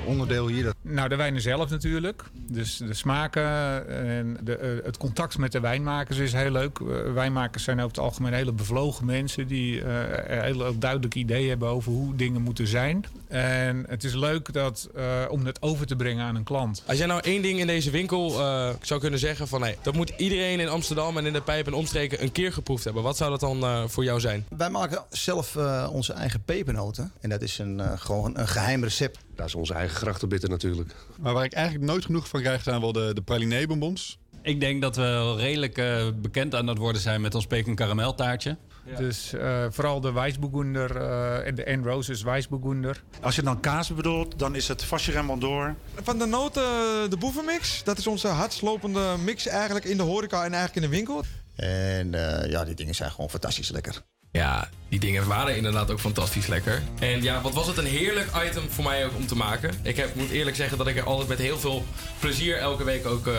onderdeel 0.06 0.48
hier. 0.48 0.72
Nou, 0.82 1.08
de 1.08 1.16
wijnen 1.16 1.40
zelf 1.40 1.70
natuurlijk. 1.70 2.22
Dus 2.32 2.76
de 2.76 2.94
smaken 2.94 3.88
en 3.88 4.38
de, 4.42 4.56
eh, 4.56 4.84
het 4.84 4.96
contact 4.96 5.38
met 5.38 5.52
de 5.52 5.60
wijnmakers 5.60 6.18
is 6.18 6.32
heel 6.32 6.50
leuk. 6.50 6.78
Eh, 6.78 7.12
wijnmakers 7.12 7.64
zijn 7.64 7.76
over 7.76 7.90
het 7.90 7.98
algemeen 7.98 8.32
hele 8.32 8.52
bevlogen 8.52 9.04
mensen 9.04 9.46
die 9.46 9.82
eh, 9.82 10.38
een 10.38 10.44
heel 10.44 10.78
duidelijk 10.78 11.14
idee 11.14 11.48
hebben 11.48 11.68
over 11.68 11.92
hoe 11.92 12.16
dingen 12.16 12.42
moeten 12.42 12.66
zijn. 12.66 13.04
En 13.30 13.84
het 13.88 14.04
is 14.04 14.14
leuk 14.14 14.52
dat, 14.52 14.88
eh, 14.94 15.04
om 15.28 15.46
het 15.46 15.62
over 15.62 15.86
te 15.86 15.96
brengen 15.96 16.24
aan 16.24 16.36
een 16.36 16.44
klant. 16.44 16.82
Als 16.86 16.98
jij 16.98 17.06
nou 17.06 17.20
één 17.20 17.42
ding 17.42 17.58
in 17.58 17.66
deze 17.66 17.90
winkel 17.90 18.40
eh, 18.40 18.70
zou 18.82 19.00
kunnen 19.00 19.18
zeggen 19.18 19.48
van... 19.48 19.62
Hey, 19.62 19.78
dat 19.82 19.94
moet 19.94 20.12
iedereen 20.16 20.60
in 20.60 20.68
Amsterdam 20.68 21.16
en 21.16 21.26
in 21.26 21.32
de 21.32 21.40
pijp 21.40 21.66
en 21.66 21.72
omstreken 21.72 22.22
een 22.22 22.32
keer 22.32 22.52
geproefd 22.52 22.84
hebben. 22.84 23.02
Wat 23.02 23.16
zou 23.16 23.30
dat 23.30 23.40
dan 23.40 23.62
eh, 23.62 23.82
voor 23.86 24.04
jou 24.04 24.20
zijn? 24.20 24.46
Wij 24.56 24.70
maken 24.70 25.04
zelf 25.10 25.56
eh, 25.56 25.88
onze 25.92 26.12
eigen 26.12 26.42
pepernoten. 26.42 27.12
En 27.20 27.28
dat 27.30 27.42
is 27.42 27.58
een, 27.58 27.80
eh, 27.80 27.92
gewoon 27.94 28.38
een 28.38 28.48
geheim 28.48 28.82
recept. 28.82 29.18
Dat 29.40 29.48
is 29.48 29.54
onze 29.54 29.74
eigen 29.74 29.96
grachtenbitter 29.96 30.48
natuurlijk. 30.48 30.94
Maar 31.18 31.34
waar 31.34 31.44
ik 31.44 31.52
eigenlijk 31.52 31.84
nooit 31.84 32.04
genoeg 32.04 32.28
van 32.28 32.40
krijg 32.40 32.62
zijn 32.62 32.80
wel 32.80 32.92
de, 32.92 33.14
de 33.14 33.22
pralinee 33.22 33.66
bonbons. 33.66 34.18
Ik 34.42 34.60
denk 34.60 34.82
dat 34.82 34.96
we 34.96 35.02
wel 35.02 35.38
redelijk 35.38 35.78
eh, 35.78 36.08
bekend 36.16 36.54
aan 36.54 36.66
het 36.66 36.78
worden 36.78 37.00
zijn 37.00 37.20
met 37.20 37.34
ons 37.34 37.46
pecan 37.46 37.74
karameltaartje. 37.74 38.56
Dus 38.96 39.32
eh, 39.32 39.66
vooral 39.70 40.00
de 40.00 40.12
Weissburgunder 40.12 40.96
eh, 40.96 41.46
en 41.46 41.54
de 41.54 41.64
N 41.66 41.82
Roses 41.82 42.22
Weissburgunder. 42.22 43.02
Als 43.20 43.36
je 43.36 43.42
dan 43.42 43.60
kaas 43.60 43.94
bedoelt, 43.94 44.38
dan 44.38 44.54
is 44.54 44.68
het 44.68 44.86
door. 45.38 45.74
Van 46.02 46.18
de 46.18 46.26
noten 46.26 46.62
de 47.10 47.16
boevenmix. 47.18 47.84
Dat 47.84 47.98
is 47.98 48.06
onze 48.06 48.28
hardslopende 48.28 49.16
mix 49.24 49.46
eigenlijk 49.46 49.84
in 49.84 49.96
de 49.96 50.02
horeca 50.02 50.44
en 50.44 50.52
eigenlijk 50.52 50.74
in 50.74 50.90
de 50.90 50.96
winkel. 50.96 51.24
En 51.56 52.14
eh, 52.14 52.50
ja, 52.50 52.64
die 52.64 52.74
dingen 52.74 52.94
zijn 52.94 53.10
gewoon 53.10 53.30
fantastisch 53.30 53.70
lekker. 53.70 54.02
Ja, 54.32 54.68
die 54.88 55.00
dingen 55.00 55.26
waren 55.26 55.56
inderdaad 55.56 55.90
ook 55.90 56.00
fantastisch 56.00 56.46
lekker. 56.46 56.82
En 57.00 57.22
ja, 57.22 57.40
wat 57.40 57.54
was 57.54 57.66
het 57.66 57.76
een 57.76 57.86
heerlijk 57.86 58.28
item 58.48 58.70
voor 58.70 58.84
mij 58.84 59.04
ook 59.04 59.16
om 59.16 59.26
te 59.26 59.36
maken. 59.36 59.74
Ik 59.82 59.96
heb, 59.96 60.14
moet 60.14 60.30
eerlijk 60.30 60.56
zeggen 60.56 60.78
dat 60.78 60.86
ik 60.86 60.96
er 60.96 61.04
altijd 61.04 61.28
met 61.28 61.38
heel 61.38 61.58
veel 61.58 61.84
plezier 62.18 62.56
elke 62.56 62.84
week 62.84 63.06
ook 63.06 63.26
eh, 63.26 63.34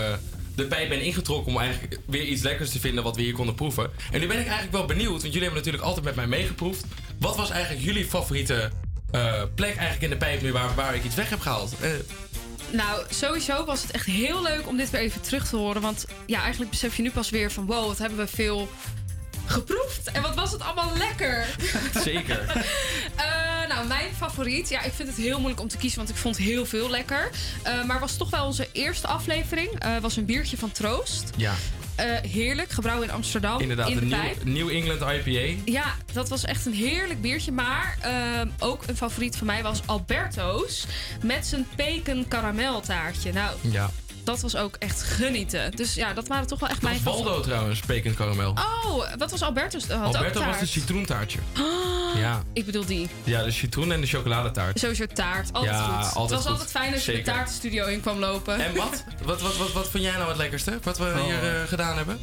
de 0.56 0.66
pijp 0.66 0.90
ben 0.90 1.02
ingetrokken... 1.02 1.54
om 1.54 1.60
eigenlijk 1.60 2.00
weer 2.08 2.24
iets 2.24 2.42
lekkers 2.42 2.70
te 2.70 2.80
vinden 2.80 3.04
wat 3.04 3.16
we 3.16 3.22
hier 3.22 3.34
konden 3.34 3.56
proeven. 3.56 3.92
En 4.12 4.20
nu 4.20 4.28
ben 4.28 4.40
ik 4.40 4.46
eigenlijk 4.46 4.72
wel 4.72 4.86
benieuwd, 4.86 5.10
want 5.10 5.22
jullie 5.22 5.42
hebben 5.42 5.58
natuurlijk 5.58 5.84
altijd 5.84 6.06
met 6.06 6.16
mij 6.16 6.28
meegeproefd. 6.28 6.86
Wat 7.20 7.36
was 7.36 7.50
eigenlijk 7.50 7.84
jullie 7.84 8.06
favoriete 8.06 8.72
eh, 9.12 9.44
plek 9.56 9.76
eigenlijk 9.76 10.02
in 10.02 10.10
de 10.10 10.26
pijp 10.26 10.42
nu 10.42 10.52
waar, 10.52 10.76
waar 10.76 10.96
ik 10.96 11.04
iets 11.04 11.16
weg 11.16 11.30
heb 11.30 11.40
gehaald? 11.40 11.74
Eh, 11.82 11.90
Nou, 12.72 13.04
sowieso 13.10 13.66
was 13.66 13.82
het 13.82 13.92
echt 13.92 14.06
heel 14.06 14.42
leuk 14.42 14.68
om 14.68 14.78
dit 14.78 14.90
weer 14.90 15.02
even 15.02 15.22
terug 15.22 15.48
te 15.50 15.56
horen. 15.56 15.82
Want 15.82 16.06
ja, 16.26 16.42
eigenlijk 16.42 16.72
besef 16.72 16.96
je 16.96 17.02
nu 17.02 17.12
pas 17.12 17.30
weer 17.30 17.52
van... 17.52 17.66
wow, 17.66 17.88
wat 17.88 17.98
hebben 17.98 18.18
we 18.18 18.28
veel 18.28 18.70
geproefd. 19.46 20.12
En 20.12 20.22
wat 20.22 20.36
was 20.36 20.52
het 20.52 20.62
allemaal 20.62 20.98
lekker. 20.98 21.46
zeker. 22.04 22.40
Eh, 23.16 23.68
nou, 23.68 23.88
mijn 23.88 24.10
favoriet. 24.18 24.70
Ja, 24.70 24.82
ik 24.82 24.92
vind 24.94 25.08
het 25.08 25.18
heel 25.18 25.38
moeilijk 25.38 25.62
om 25.62 25.68
te 25.68 25.78
kiezen, 25.78 25.98
want 25.98 26.10
ik 26.10 26.16
vond 26.16 26.38
heel 26.38 26.66
veel 26.66 26.90
lekker. 26.90 27.30
Eh, 27.64 27.84
maar 27.84 28.00
was 28.00 28.18
toch 28.18 28.30
wel 28.30 28.46
onze 28.46 28.68
eerste 28.72 29.08
aflevering. 29.08 29.80
Eh, 29.80 29.98
was 30.02 30.18
een 30.18 30.26
biertje 30.26 30.58
van 30.58 30.72
Troost. 30.72 31.30
Ja, 31.36 31.54
heerlijk, 32.28 32.72
gebrouwen 32.72 33.08
in 33.08 33.14
Amsterdam. 33.14 33.60
inderdaad. 33.60 33.90
in 33.90 33.96
de 33.96 34.16
Een. 34.16 34.34
New, 34.44 34.54
New 34.54 34.70
England 34.70 35.02
IPA. 35.02 35.62
Ja, 35.66 35.96
dat 36.14 36.30
was 36.30 36.44
echt 36.46 36.66
een 36.66 36.74
heerlijk 36.74 37.22
biertje. 37.22 37.52
Maar 37.52 37.98
ook 38.60 38.84
een 38.88 38.98
favoriet 38.98 39.36
van 39.36 39.48
mij 39.48 39.64
was 39.64 39.82
Alberto's. 39.86 40.86
Met 41.24 41.48
zijn 41.48 41.68
pecan 41.76 42.28
karameltaartje. 42.28 43.34
Nou, 43.34 43.56
Ja. 43.62 43.90
Dat 44.24 44.42
was 44.42 44.56
ook 44.56 44.76
echt 44.80 45.04
genieten. 45.04 45.72
Dus 45.76 45.94
ja, 45.94 46.14
dat 46.14 46.28
waren 46.28 46.48
toch 46.48 46.60
wel 46.60 46.70
echt 46.70 46.82
Dat 46.82 46.90
mijn 46.90 47.04
Baldo 47.04 47.40
trouwens, 47.42 47.80
pecan 47.80 48.14
caramel. 48.14 48.50
Oh, 48.52 49.04
wat 49.18 49.32
was 49.32 49.42
Alberto's? 49.44 49.88
Had 49.88 50.08
ook 50.08 50.16
Alberto 50.16 50.46
was 50.46 50.60
de 50.60 50.66
citroentaartje. 50.66 51.40
Ah, 51.54 52.20
Ja. 52.20 52.44
Ik 52.54 52.66
bedoel 52.66 52.86
die. 52.86 53.10
Ja, 53.24 53.44
de 53.44 53.52
citroen 53.52 53.92
en 53.92 54.02
de 54.02 54.08
chocoladetaart. 54.08 54.80
Sowieso 54.80 55.06
taart. 55.06 55.54
Altijd 55.54 55.74
Ja, 55.76 55.84
goed. 55.84 55.94
altijd 56.16 56.18
het 56.20 56.30
was 56.30 56.40
goed. 56.42 56.52
altijd 56.52 56.70
fijn 56.72 56.94
als 56.94 57.06
je 57.06 57.12
Zeker. 57.12 57.24
de 57.26 57.32
taartenstudio 57.32 57.86
in 57.86 58.02
kwam 58.02 58.20
lopen. 58.20 58.60
En 58.60 58.76
wat? 58.76 59.04
Wat, 59.26 59.42
wat, 59.42 59.58
wat, 59.58 59.72
wat 59.72 59.90
vond 59.90 60.04
jij 60.04 60.14
nou 60.14 60.28
het 60.28 60.38
lekkerste? 60.38 60.80
Wat 60.84 60.98
we 60.98 61.04
Oh. 61.06 61.24
hier 61.24 61.44
eh, 61.56 61.68
gedaan 61.68 61.98
hebben? 61.98 62.20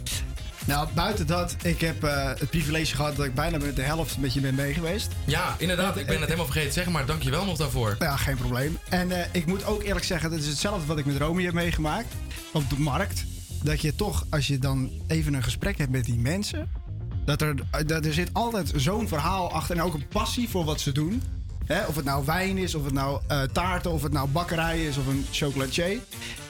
Nou, 0.69 0.89
buiten 0.95 1.27
dat, 1.27 1.57
ik 1.62 1.81
heb 1.81 2.05
eh, 2.05 2.27
het 2.39 2.51
privilege 2.51 2.95
gehad 2.95 3.16
dat 3.16 3.27
ik 3.27 3.35
bijna 3.35 3.59
met 3.59 3.77
de 3.77 3.82
helft 3.82 4.19
met 4.19 4.35
je 4.35 4.40
ben 4.40 4.55
mee 4.55 4.74
geweest. 4.74 5.12
Ja, 5.24 5.55
inderdaad. 5.59 5.97
Ik 5.97 6.07
ben 6.07 6.15
het 6.15 6.24
helemaal 6.24 6.45
vergeten 6.45 6.69
te 6.69 6.74
zeggen, 6.74 6.93
maar 6.93 7.07
dankjewel 7.07 7.45
nog 7.45 7.57
daarvoor. 7.57 7.97
Ja, 7.99 8.16
geen 8.16 8.36
probleem. 8.36 8.78
En 8.89 9.11
eh, 9.11 9.27
ik 9.32 9.47
moet 9.47 9.65
ook 9.65 9.82
eerlijk 9.82 10.05
zeggen, 10.05 10.31
dat 10.31 10.39
is 10.39 10.47
hetzelfde 10.47 10.86
wat 10.86 10.99
ik 10.99 11.05
met 11.05 11.16
Romy 11.16 11.45
heb 11.45 11.53
meegemaakt 11.55 12.15
op 12.53 12.70
de 12.70 12.78
markt. 12.78 13.24
Dat 13.62 13.81
je 13.81 13.95
toch, 13.95 14.27
als 14.31 14.47
je 14.47 14.59
dan 14.59 14.90
even 15.07 15.35
een 15.35 15.43
gesprek 15.43 15.78
hebt 15.78 15.90
met 15.90 16.05
die 16.05 16.19
mensen, 16.19 16.70
dat 17.24 17.43
er, 17.43 17.55
dat 17.86 18.05
er 18.05 18.12
zit 18.12 18.31
altijd 18.32 18.73
zo'n 18.77 19.09
verhaal 19.09 19.53
achter 19.53 19.77
en 19.77 19.82
ook 19.82 19.95
een 19.95 20.09
passie 20.09 20.49
voor 20.49 20.65
wat 20.65 20.81
ze 20.81 20.93
doen. 20.93 21.23
Hè, 21.69 21.85
of 21.86 21.97
het 21.97 22.05
nou 22.05 22.24
wijn 22.24 22.59
is, 22.59 22.74
of 22.74 22.85
het 22.85 22.93
nou 22.93 23.20
eh, 23.28 23.43
taarten, 23.53 23.90
of 23.90 24.03
het 24.03 24.12
nou 24.12 24.28
bakkerij 24.28 24.85
is, 24.86 24.97
of 24.97 25.07
een 25.07 25.27
chocolatier. 25.32 25.99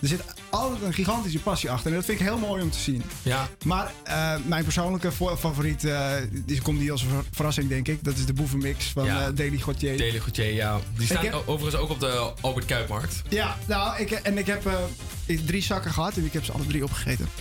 Er 0.03 0.09
zit 0.09 0.21
altijd 0.51 0.83
een 0.83 0.93
gigantische 0.93 1.39
passie 1.39 1.71
achter. 1.71 1.91
En 1.91 1.97
dat 1.97 2.05
vind 2.05 2.21
ik 2.21 2.27
heel 2.27 2.39
mooi 2.39 2.63
om 2.63 2.71
te 2.71 2.79
zien. 2.79 3.03
Ja. 3.23 3.49
Maar 3.65 3.93
eh, 4.03 4.35
mijn 4.45 4.65
persoonlijke 4.65 5.13
vo- 5.13 5.37
favoriet, 5.37 5.85
eh, 5.85 6.11
die 6.31 6.63
komt 6.63 6.81
niet 6.81 6.91
als 6.91 7.03
een 7.03 7.09
ver- 7.09 7.25
verrassing, 7.31 7.69
denk 7.69 7.89
ik. 7.89 8.05
Dat 8.05 8.17
is 8.17 8.27
de 8.27 8.33
boevenmix 8.33 8.85
van 8.85 9.05
Ja. 9.05 9.31
Daily 9.31 9.57
Gautier. 9.59 9.97
Deli 9.97 10.21
Gautier, 10.21 10.53
ja. 10.55 10.79
Die 10.97 11.07
heb- 11.19 11.35
o- 11.35 11.43
overigens 11.47 11.83
ook 11.83 11.91
op 11.91 12.01
de 12.01 12.33
Albert 12.41 12.67
Kuipmarkt. 12.67 13.23
Ja, 13.29 13.57
nou, 13.67 13.99
ik, 14.01 14.11
en 14.11 14.39
ik 14.39 14.47
heb 14.47 14.69
ik- 15.27 15.47
drie 15.47 15.63
zakken 15.63 15.93
gehad 15.93 16.17
en 16.17 16.25
ik 16.25 16.33
heb 16.33 16.45
ze 16.45 16.53
alle 16.53 16.67
drie 16.67 16.85
opgegeten. 16.85 17.29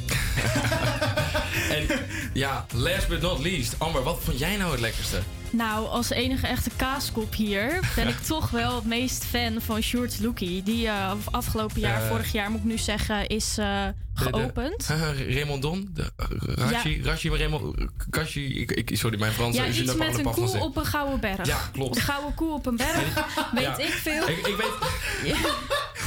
En 1.69 1.87
ja, 2.33 2.65
last 2.73 3.07
but 3.07 3.21
not 3.21 3.39
least. 3.39 3.75
Amber, 3.77 4.03
wat 4.03 4.19
vond 4.23 4.39
jij 4.39 4.57
nou 4.57 4.71
het 4.71 4.79
lekkerste? 4.79 5.19
Nou, 5.49 5.87
als 5.87 6.09
enige 6.09 6.47
echte 6.47 6.69
kaaskop 6.75 7.33
hier 7.35 7.79
ben 7.95 8.07
ik 8.07 8.19
toch 8.19 8.49
wel 8.49 8.75
het 8.75 8.85
meest 8.85 9.25
fan 9.25 9.61
van 9.61 9.81
Sjoerd 9.81 10.19
Loekie. 10.19 10.63
Die 10.63 10.87
eh, 10.87 11.11
afgelopen 11.31 11.79
jaar, 11.79 12.01
Eh. 12.01 12.07
vorig 12.09 12.31
jaar 12.31 12.51
moet 12.51 12.59
ik 12.59 12.65
nu 12.65 12.77
zeggen, 12.77 13.27
is 13.27 13.57
eh, 13.57 13.65
De- 13.85 13.93
de- 14.13 14.21
geopend. 14.23 14.87
Raymond 15.35 15.61
Don? 15.61 15.89
De, 15.93 16.11
Rashi, 16.55 17.01
Rashi, 17.03 17.29
Raymond, 17.29 17.75
Kashi, 18.09 18.59
ik, 18.61 18.71
ik, 18.71 18.97
sorry, 18.97 19.19
mijn 19.19 19.31
Frans 19.31 19.55
ja, 19.55 19.63
is 19.63 19.79
iets 19.79 19.95
met 19.95 20.17
een 20.17 20.23
koe 20.23 20.59
op 20.59 20.77
een 20.77 20.85
gouden 20.85 21.19
berg. 21.19 21.45
Ja, 21.47 21.69
klopt. 21.71 21.95
Een 21.95 22.01
gouden 22.01 22.33
koe 22.33 22.53
op 22.53 22.65
een 22.65 22.75
berg, 22.77 23.13
weet 23.53 23.63
Ja. 23.63 23.77
ik 23.77 23.89
veel. 23.89 24.27
Ik, 24.29 24.37
ik 24.47 24.55
weet, 24.55 25.35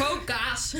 Gewoon 0.01 0.25
kaas. 0.25 0.71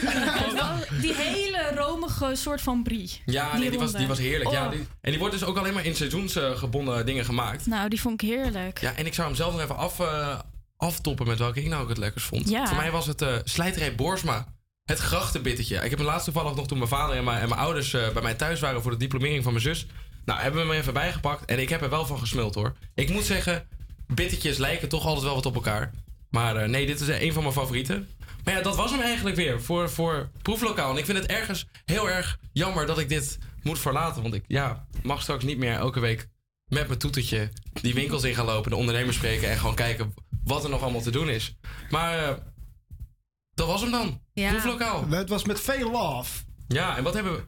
die 1.03 1.15
hele 1.15 1.73
romige 1.77 2.31
soort 2.35 2.61
van 2.61 2.83
brie. 2.83 3.21
ja, 3.27 3.57
nee, 3.59 3.71
die, 3.71 3.79
was, 3.79 3.93
die 3.93 4.07
was 4.07 4.19
heerlijk. 4.19 4.51
Ja, 4.51 4.65
Oh. 4.65 4.71
die- 4.71 4.87
en 5.01 5.11
die 5.11 5.19
wordt 5.19 5.35
dus 5.39 5.45
ook 5.45 5.57
alleen 5.57 5.75
maar 5.75 5.85
in 5.85 5.95
seizoensgebonden 5.97 7.07
dingen 7.07 7.25
gemaakt. 7.25 7.67
Nou, 7.67 7.89
die 7.89 8.01
vond 8.01 8.23
ik 8.23 8.29
heerlijk. 8.29 8.81
Ja, 8.81 8.95
en 8.97 9.07
ik 9.07 9.15
zou 9.15 9.27
hem 9.27 9.37
zelf 9.37 9.53
nog 9.53 9.61
even 9.63 9.77
af, 9.77 10.01
eh, 10.01 10.39
aftoppen 10.77 11.27
met 11.27 11.39
welke 11.39 11.61
ik 11.61 11.69
nou 11.69 11.83
ook 11.83 11.89
het 11.89 11.99
lekkerst 11.99 12.27
vond. 12.27 12.49
Ja. 12.49 12.67
Voor 12.67 12.77
mij 12.77 12.91
was 12.91 13.07
het 13.07 13.23
eh 13.23 13.35
slijterij 13.45 13.95
Borsma. 13.95 14.47
Het 14.85 14.99
grachtenbittetje. 14.99 15.77
Ik 15.77 15.91
heb 15.91 15.99
hem 15.99 16.09
laatst 16.09 16.25
toevallig 16.25 16.55
nog 16.55 16.67
toen 16.67 16.79
mijn 16.79 16.91
vader 16.91 17.17
en 17.17 17.25
mijn, 17.25 17.41
en 17.41 17.49
mijn 17.49 17.61
ouders 17.61 17.93
eh, 17.95 18.09
bij 18.13 18.23
mij 18.23 18.35
thuis 18.35 18.61
waren 18.61 18.83
voor 18.83 18.91
de 18.91 18.97
diplomering 18.97 19.43
van 19.43 19.53
mijn 19.53 19.65
zus. 19.65 19.87
Nou, 20.25 20.41
hebben 20.41 20.61
we 20.61 20.67
hem 20.73 20.81
even 20.81 20.93
bijgepakt 20.93 21.45
en 21.45 21.59
ik 21.59 21.69
heb 21.69 21.83
er 21.83 21.91
wel 21.91 22.07
van 22.07 22.19
gesmuld 22.19 22.55
hoor. 22.55 22.77
Ik 22.95 23.11
moet 23.11 23.25
zeggen, 23.25 23.67
bittertjes 24.07 24.57
lijken 24.59 24.89
toch 24.89 25.05
altijd 25.07 25.25
wel 25.25 25.35
wat 25.35 25.47
op 25.47 25.55
elkaar. 25.55 25.91
Maar 26.31 26.57
eh, 26.57 26.69
nee, 26.69 26.87
dit 26.87 27.01
is 27.01 27.09
een 27.09 27.33
van 27.33 27.43
mijn 27.43 27.55
favorieten. 27.55 28.09
Maar 28.45 28.55
ja, 28.55 28.63
dat 28.63 28.77
was 28.77 28.91
hem 28.91 29.01
eigenlijk 29.01 29.37
weer 29.37 29.63
voor, 29.63 29.91
voor 29.91 30.31
proeflokaal. 30.43 30.91
En 30.91 30.97
ik 30.97 31.05
vind 31.05 31.19
het 31.19 31.27
ergens 31.27 31.67
heel 31.85 32.11
erg 32.11 32.39
jammer 32.53 32.87
dat 32.87 32.99
ik 32.99 33.09
dit 33.09 33.39
moet 33.63 33.79
verlaten. 33.79 34.23
Want 34.23 34.35
ik 34.35 34.45
ja, 34.47 34.87
mag 35.03 35.23
straks 35.23 35.45
niet 35.45 35.59
meer 35.59 35.73
elke 35.73 36.01
week 36.01 36.29
met 36.67 36.87
mijn 36.87 36.99
toetertje 36.99 37.53
die 37.73 37.95
winkels 37.95 38.25
in 38.25 38.35
gaan 38.35 38.45
lopen, 38.45 38.71
de 38.71 38.77
ondernemers 38.77 39.17
spreken 39.17 39.51
en 39.51 39.59
gewoon 39.59 39.75
kijken 39.75 40.15
wat 40.45 40.65
er 40.65 40.71
nog 40.71 40.83
allemaal 40.83 41.01
te 41.01 41.11
doen 41.11 41.29
is. 41.29 41.57
Maar 41.91 42.19
eh, 42.19 42.35
dat 43.55 43.67
was 43.67 43.81
hem 43.81 43.91
dan. 43.91 44.21
Proeflokaal. 44.35 45.09
Het 45.09 45.29
was 45.29 45.45
met 45.45 45.61
veel 45.61 45.91
love. 45.91 46.43
Ja, 46.69 46.97
en 46.97 47.03
wat 47.03 47.15
hebben 47.15 47.33
we? 47.33 47.43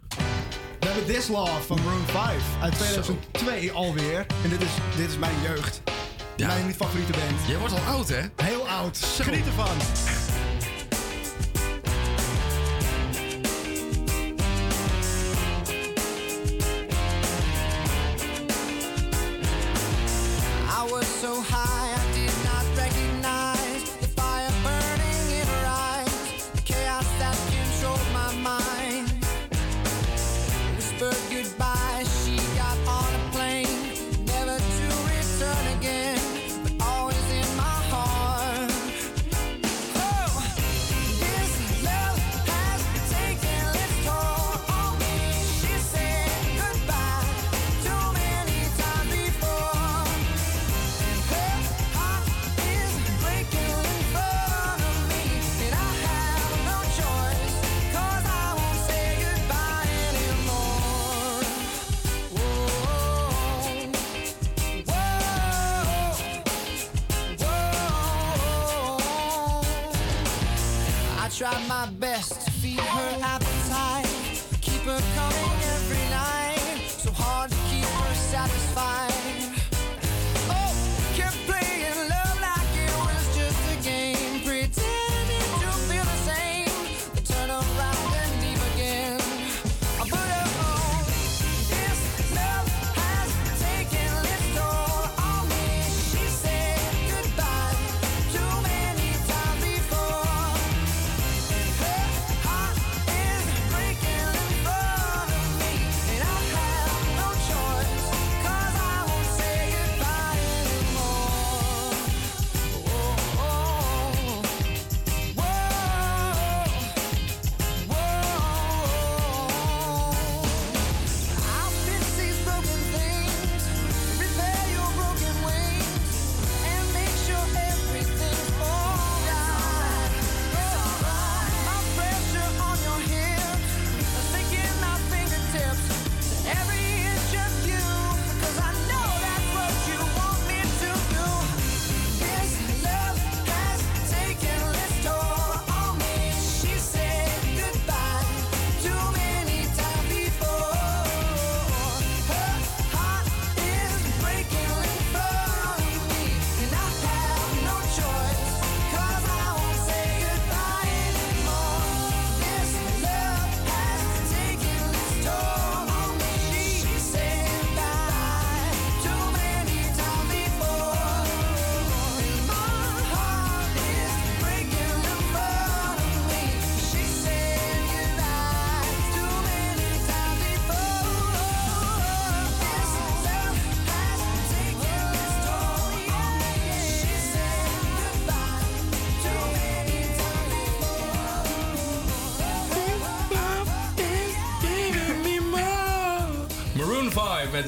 We 0.81 0.87
hebben 0.87 1.15
This 1.15 1.29
Love 1.29 1.63
van 1.63 1.83
Maroon 1.85 2.07
5 2.07 2.43
uit 2.61 2.79
2002 2.79 3.73
alweer. 3.73 4.27
En 4.43 4.51
dit 4.51 4.61
is, 4.61 4.71
dit 4.97 5.09
is 5.09 5.19
mijn 5.19 5.41
jeugd. 5.43 5.83
Mijn 6.37 6.75
favoriete 6.75 7.13
band. 7.13 7.49
Jij 7.49 7.59
wordt 7.59 7.75
al 7.75 7.95
oud, 7.95 8.09
hè? 8.09 8.21
Heel 8.37 8.69
oud. 8.69 8.99
Geniet 9.21 9.47
ervan. 9.47 9.77
I 20.69 20.91
was 20.91 21.07
so 21.21 21.43
high 21.43 21.62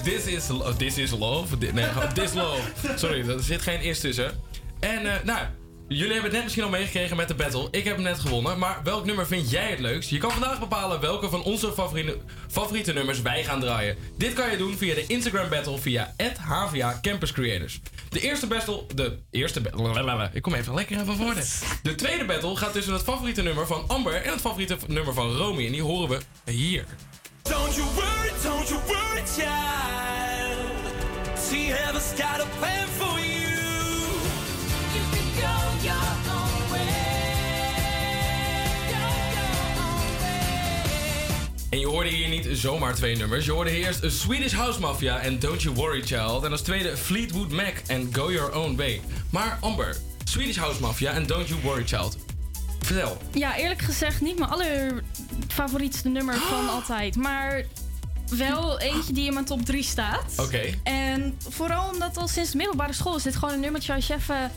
This 0.04 0.26
Is, 0.26 0.50
oh, 0.50 0.68
This 0.76 0.98
is 0.98 1.10
Love. 1.10 1.58
Di- 1.58 1.72
Nee, 1.72 1.86
This 2.14 2.32
Love. 2.34 2.60
Sorry, 2.96 3.28
er 3.30 3.42
zit 3.42 3.62
geen 3.62 3.80
is 3.80 4.00
tussen. 4.00 4.40
En 4.80 5.06
eh, 5.06 5.24
nou, 5.24 5.38
jullie 5.88 6.12
hebben 6.12 6.22
het 6.22 6.32
net 6.32 6.42
misschien 6.42 6.64
al 6.64 6.70
meegekregen 6.70 7.16
met 7.16 7.28
de 7.28 7.34
battle. 7.34 7.68
Ik 7.70 7.84
heb 7.84 7.94
hem 7.94 8.04
net 8.04 8.18
gewonnen. 8.18 8.58
Maar 8.58 8.80
welk 8.84 9.04
nummer 9.04 9.26
vind 9.26 9.50
jij 9.50 9.70
het 9.70 9.78
leukst? 9.78 10.10
Je 10.10 10.18
kan 10.18 10.30
vandaag 10.30 10.58
bepalen 10.60 11.00
welke 11.00 11.28
van 11.30 11.42
onze 11.42 11.72
favoriete, 11.72 12.18
favoriete 12.50 12.92
nummers 12.92 13.22
wij 13.22 13.44
gaan 13.44 13.60
draaien. 13.60 13.96
Dit 14.18 14.32
kan 14.32 14.50
je 14.50 14.56
doen 14.56 14.76
via 14.76 14.94
de 14.94 15.04
Instagram 15.06 15.48
battle 15.48 15.78
via 15.78 16.14
HVA 16.40 16.98
Campus 17.02 17.32
Creators. 17.32 17.80
De 18.08 18.20
eerste 18.20 18.46
battle, 18.46 18.82
de 18.94 19.18
eerste 19.30 19.60
battle, 19.60 20.30
ik 20.32 20.42
kom 20.42 20.54
even 20.54 20.74
lekker 20.74 21.00
even 21.00 21.16
voor 21.16 21.34
De 21.82 21.94
tweede 21.94 22.24
battle 22.24 22.56
gaat 22.56 22.72
tussen 22.72 22.92
het 22.92 23.02
favoriete 23.02 23.42
nummer 23.42 23.66
van 23.66 23.84
Amber 23.86 24.14
en 24.14 24.30
het 24.32 24.40
favoriete 24.40 24.76
nummer 24.86 25.14
van 25.14 25.36
Romy. 25.36 25.66
En 25.66 25.72
die 25.72 25.82
horen 25.82 26.08
we 26.44 26.52
hier. 26.52 26.84
Don't 27.44 27.76
you 27.76 27.84
worry, 27.96 28.30
don't 28.42 28.70
you 28.70 28.78
worry, 28.88 29.22
child. 29.36 30.58
See, 31.36 31.66
heaven's 31.66 32.12
got 32.14 32.40
a 32.40 32.46
plan 32.58 32.86
for 32.88 33.18
you. 33.20 33.58
You 34.94 35.04
can 35.12 35.26
go 35.40 35.56
your 35.82 35.96
own 36.32 36.52
En 41.70 41.80
je 41.80 41.86
hoorde 41.86 42.08
hier 42.08 42.28
niet 42.28 42.48
zomaar 42.52 42.94
twee 42.94 43.16
nummers. 43.16 43.44
Je 43.44 43.52
hoorde 43.52 43.70
eerst 43.70 44.00
Swedish 44.06 44.52
House 44.52 44.80
Mafia 44.80 45.18
en 45.18 45.38
Don't 45.38 45.62
You 45.62 45.74
Worry 45.74 46.02
Child. 46.02 46.44
En 46.44 46.50
als 46.50 46.62
tweede 46.62 46.96
Fleetwood 46.96 47.50
Mac 47.50 47.74
en 47.86 48.08
Go 48.12 48.32
Your 48.32 48.54
Own 48.54 48.76
Way. 48.76 49.00
Maar 49.30 49.58
Amber, 49.60 49.96
Swedish 50.24 50.56
House 50.56 50.80
Mafia 50.80 51.12
en 51.12 51.26
Don't 51.26 51.48
You 51.48 51.60
Worry 51.62 51.86
Child. 51.86 52.16
Vertel. 52.80 53.16
Ja, 53.32 53.56
eerlijk 53.56 53.82
gezegd 53.82 54.20
niet 54.20 54.38
mijn 54.38 54.50
allerfavorietste 55.58 56.08
nummer 56.08 56.34
van 56.34 56.68
altijd. 56.68 57.16
Maar 57.16 57.64
wel 58.28 58.80
eentje 58.80 59.12
die 59.12 59.26
in 59.26 59.32
mijn 59.32 59.44
top 59.44 59.64
3 59.64 59.82
staat. 59.82 60.32
Oké. 60.36 60.60
En 60.82 61.38
vooral 61.48 61.90
omdat 61.92 62.16
al 62.16 62.28
sinds 62.28 62.50
de 62.50 62.56
middelbare 62.56 62.92
school 62.92 63.16
is 63.16 63.22
dit 63.22 63.36
gewoon 63.36 63.54
een 63.54 63.60
nummertje 63.60 63.94
als 63.94 64.06
je 64.06 64.14
even... 64.14 64.50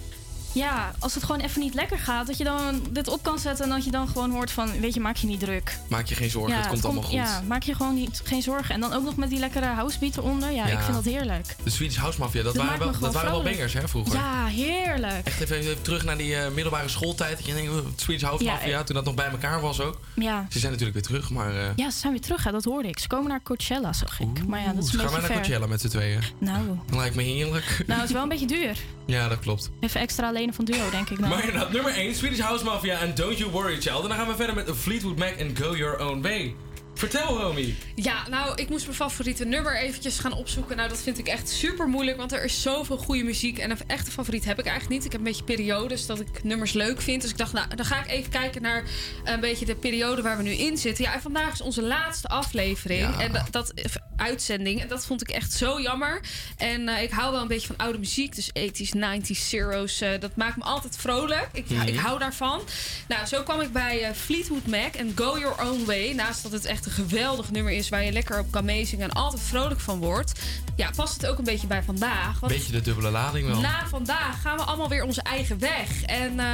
Ja, 0.58 0.92
als 1.00 1.14
het 1.14 1.24
gewoon 1.24 1.42
even 1.42 1.62
niet 1.62 1.74
lekker 1.74 2.00
gaat, 2.00 2.28
dat 2.28 2.38
je 2.38 2.44
dan 2.44 2.82
dit 2.92 3.08
op 3.08 3.24
kan 3.24 3.40
zetten 3.40 3.66
en 3.66 3.72
dat 3.72 3.86
je 3.86 3.92
dan 3.92 4.08
gewoon 4.08 4.32
hoort 4.32 4.52
van, 4.52 4.80
weet 4.80 4.94
je, 4.94 5.00
maak 5.00 5.16
je 5.16 5.28
niet 5.28 5.40
druk. 5.40 5.78
Maak 5.88 6.06
je 6.06 6.16
geen 6.16 6.30
zorgen, 6.30 6.58
het 6.58 6.68
komt 6.68 6.86
allemaal 6.86 7.04
goed. 7.04 7.14
Ja, 7.14 7.42
maak 7.48 7.64
je 7.64 7.76
gewoon 7.76 7.94
niet, 7.96 8.22
geen 8.24 8.42
zorgen. 8.42 8.74
En 8.76 8.82
dan 8.82 8.94
ook 8.94 9.04
nog 9.04 9.16
met 9.16 9.30
die 9.30 9.40
lekkere 9.40 9.66
housebeat 9.66 10.18
eronder. 10.18 10.52
Ja, 10.52 10.68
Ja. 10.68 10.74
ik 10.74 10.80
vind 10.80 10.94
dat 10.96 11.06
heerlijk. 11.14 11.56
De 11.64 11.70
Swedish 11.70 11.98
House 11.98 12.20
Mafia, 12.20 12.44
dat, 12.44 12.56
Dat 12.56 12.64
waren, 12.66 12.80
wel, 12.80 13.00
dat 13.00 13.14
waren 13.14 13.32
wel 13.32 13.44
bangers 13.44 13.74
hè, 13.74 13.88
vroeger. 13.88 14.14
Ja, 14.16 14.46
heerlijk. 14.46 15.28
Echt 15.28 15.40
even, 15.42 15.56
even 15.58 15.82
terug 15.82 16.04
naar 16.04 16.18
die 16.18 16.36
eh, 16.36 16.52
middelbare 16.52 16.88
schooltijd. 16.90 17.38
Dat 17.38 17.46
je 17.46 17.54
denkt, 17.54 17.72
oh, 17.72 17.78
Swedish 17.96 18.24
House 18.24 18.44
Mafia, 18.44 18.80
ik- 18.80 18.86
toen 18.86 18.96
dat 18.96 19.06
nog 19.06 19.16
bij 19.16 19.30
elkaar 19.30 19.62
was 19.62 19.80
ook. 19.82 20.00
Ja. 20.16 20.46
Ze 20.50 20.60
zijn 20.60 20.72
natuurlijk 20.72 21.00
weer 21.00 21.08
terug, 21.08 21.30
maar... 21.30 21.56
eh, 21.56 21.66
Ja, 21.76 21.90
ze 21.92 21.98
zijn 22.00 22.12
weer 22.12 22.22
terug, 22.22 22.44
hè, 22.44 22.52
dat 22.52 22.64
hoorde 22.64 22.88
ik. 22.88 23.00
Ze 23.00 23.08
komen 23.08 23.28
naar 23.30 23.42
Coachella, 23.44 23.94
zag 23.94 24.20
ik. 24.20 24.48
maar 24.48 24.60
ja, 24.62 24.74
dat 24.74 24.84
is 24.84 24.94
een 24.94 25.00
gaan 25.00 25.10
wij 25.10 25.18
naar 25.20 25.28
ver. 25.30 25.36
Coachella 25.36 25.66
met 25.68 25.82
z'n 25.82 25.88
tweeën? 25.88 26.22
Nou, 26.40 26.62
Lijkt 26.92 27.16
me 27.16 27.24
heerlijk. 27.24 27.84
nou, 27.88 28.00
het 28.00 28.10
is 28.10 28.14
wel 28.16 28.24
een 28.24 28.30
beetje 28.30 28.48
duur. 28.48 28.78
Ja, 29.06 29.28
dat 29.28 29.40
klopt. 29.40 29.70
Even 29.80 30.00
extra 30.02 30.32
van 30.54 30.66
Duo, 30.66 30.90
denk 30.92 31.10
ik 31.10 31.20
dan. 31.20 31.30
Maar 31.30 31.68
nummer 31.72 31.94
1, 31.94 32.16
Swedish 32.16 32.40
House 32.40 32.64
Mafia 32.64 33.00
en 33.00 33.16
Don't 33.16 33.38
You 33.38 33.52
Worry 33.52 33.82
Child. 33.82 34.02
En 34.02 34.08
dan 34.08 34.18
gaan 34.18 34.28
we 34.28 34.36
verder 34.36 34.56
met 34.56 34.72
Fleetwood 34.76 35.18
Mac 35.18 35.36
en 35.36 35.58
Go 35.58 35.76
Your 35.76 36.00
Own 36.00 36.22
Way. 36.22 36.56
Vertel, 36.98 37.40
Romy. 37.42 37.76
Ja, 37.96 38.28
nou, 38.30 38.56
ik 38.56 38.70
moest 38.70 38.86
mijn 38.86 38.98
favoriete 38.98 39.46
nummer 39.46 39.78
eventjes 39.78 40.20
gaan 40.20 40.34
opzoeken. 40.34 40.78
Nou, 40.78 40.90
dat 40.90 41.02
vind 41.02 41.18
ik 41.18 41.28
echt 41.28 41.50
super 41.50 41.88
moeilijk, 41.88 42.18
want 42.18 42.32
er 42.32 42.44
is 42.44 42.62
zoveel 42.62 42.98
goede 42.98 43.24
muziek. 43.24 43.58
En 43.58 43.72
een 43.72 43.78
echte 43.88 44.12
favoriet 44.12 44.46
heb 44.46 44.60
ik 44.60 44.66
eigenlijk 44.66 44.96
niet. 44.96 45.06
Ik 45.06 45.12
heb 45.12 45.20
een 45.22 45.28
beetje 45.28 45.44
periodes 45.44 46.06
dat 46.06 46.20
ik 46.20 46.44
nummers 46.44 46.74
leuk 46.74 47.02
vind. 47.02 47.22
Dus 47.22 47.32
ik 47.32 47.38
dacht, 47.38 47.54
nou, 47.54 47.76
dan 47.76 47.86
ga 47.86 48.00
ik 48.04 48.08
even 48.12 48.32
kijken 48.32 48.62
naar 48.62 48.84
een 49.24 49.40
beetje 49.40 49.66
de 49.66 49.76
periode 49.76 50.22
waar 50.22 50.38
we 50.38 50.44
nu 50.44 50.52
in 50.52 50.78
zitten. 50.78 51.04
Ja, 51.04 51.14
en 51.14 51.22
vandaag 51.22 51.54
is 51.54 51.62
onze 51.62 51.82
laatste 51.82 52.28
aflevering. 52.28 53.02
Ja. 53.02 53.20
En 53.20 53.32
dat, 53.32 53.48
dat 53.52 53.74
uitzending. 54.16 54.82
En 54.82 54.88
dat 54.88 55.06
vond 55.06 55.22
ik 55.22 55.30
echt 55.30 55.54
zo 55.54 55.82
jammer. 55.82 56.22
En 56.58 56.88
eh, 56.88 57.02
ik 57.04 57.12
hou 57.12 57.32
wel 57.32 57.42
een 57.42 57.48
beetje 57.48 57.68
van 57.68 57.78
oude 57.78 57.98
muziek. 58.00 58.36
Dus 58.36 58.50
80s, 58.60 58.94
90s, 58.96 59.50
zeros. 59.50 60.02
eh, 60.02 60.10
dat 60.20 60.36
maakt 60.36 60.58
me 60.58 60.64
altijd 60.64 60.98
vrolijk. 60.98 61.48
Ik, 61.54 61.70
Mhm. 61.70 61.88
ik 61.88 61.96
hou 62.00 62.20
daarvan. 62.20 62.62
Nou, 63.08 63.26
zo 63.26 63.44
kwam 63.44 63.62
ik 63.62 63.72
bij 63.72 64.04
eh, 64.04 64.12
Fleetwood 64.16 64.66
Mac 64.68 64.94
en 64.96 65.12
Go 65.16 65.40
Your 65.40 65.62
Own 65.70 65.86
Way. 65.86 66.12
Naast 66.14 66.44
dat 66.44 66.52
het 66.52 66.66
echt 66.66 66.86
een 66.88 66.94
geweldig 66.94 67.52
nummer 67.52 67.74
is 67.74 67.90
waar 67.90 68.04
je 68.04 68.12
lekker 68.12 68.40
op 68.40 68.52
kan 68.52 68.66
meezingen 68.66 69.10
en 69.10 69.16
altijd 69.16 69.42
vrolijk 69.42 69.80
van 69.80 70.00
wordt. 70.00 70.40
Ja, 70.76 70.90
past 70.96 71.14
het 71.22 71.26
ook 71.32 71.38
een 71.38 71.44
beetje 71.44 71.68
bij 71.68 71.84
vandaag. 71.84 72.40
Want 72.40 72.52
Beetje 72.54 72.72
de 72.72 72.82
dubbele 72.82 73.10
lading 73.12 73.48
wel. 73.48 73.60
na 73.60 73.88
vandaag 73.88 74.42
gaan 74.42 74.58
we 74.58 74.64
allemaal 74.64 74.90
weer 74.90 75.04
onze 75.04 75.22
eigen 75.22 75.60
weg. 75.60 76.04
En 76.04 76.40
eh, 76.40 76.46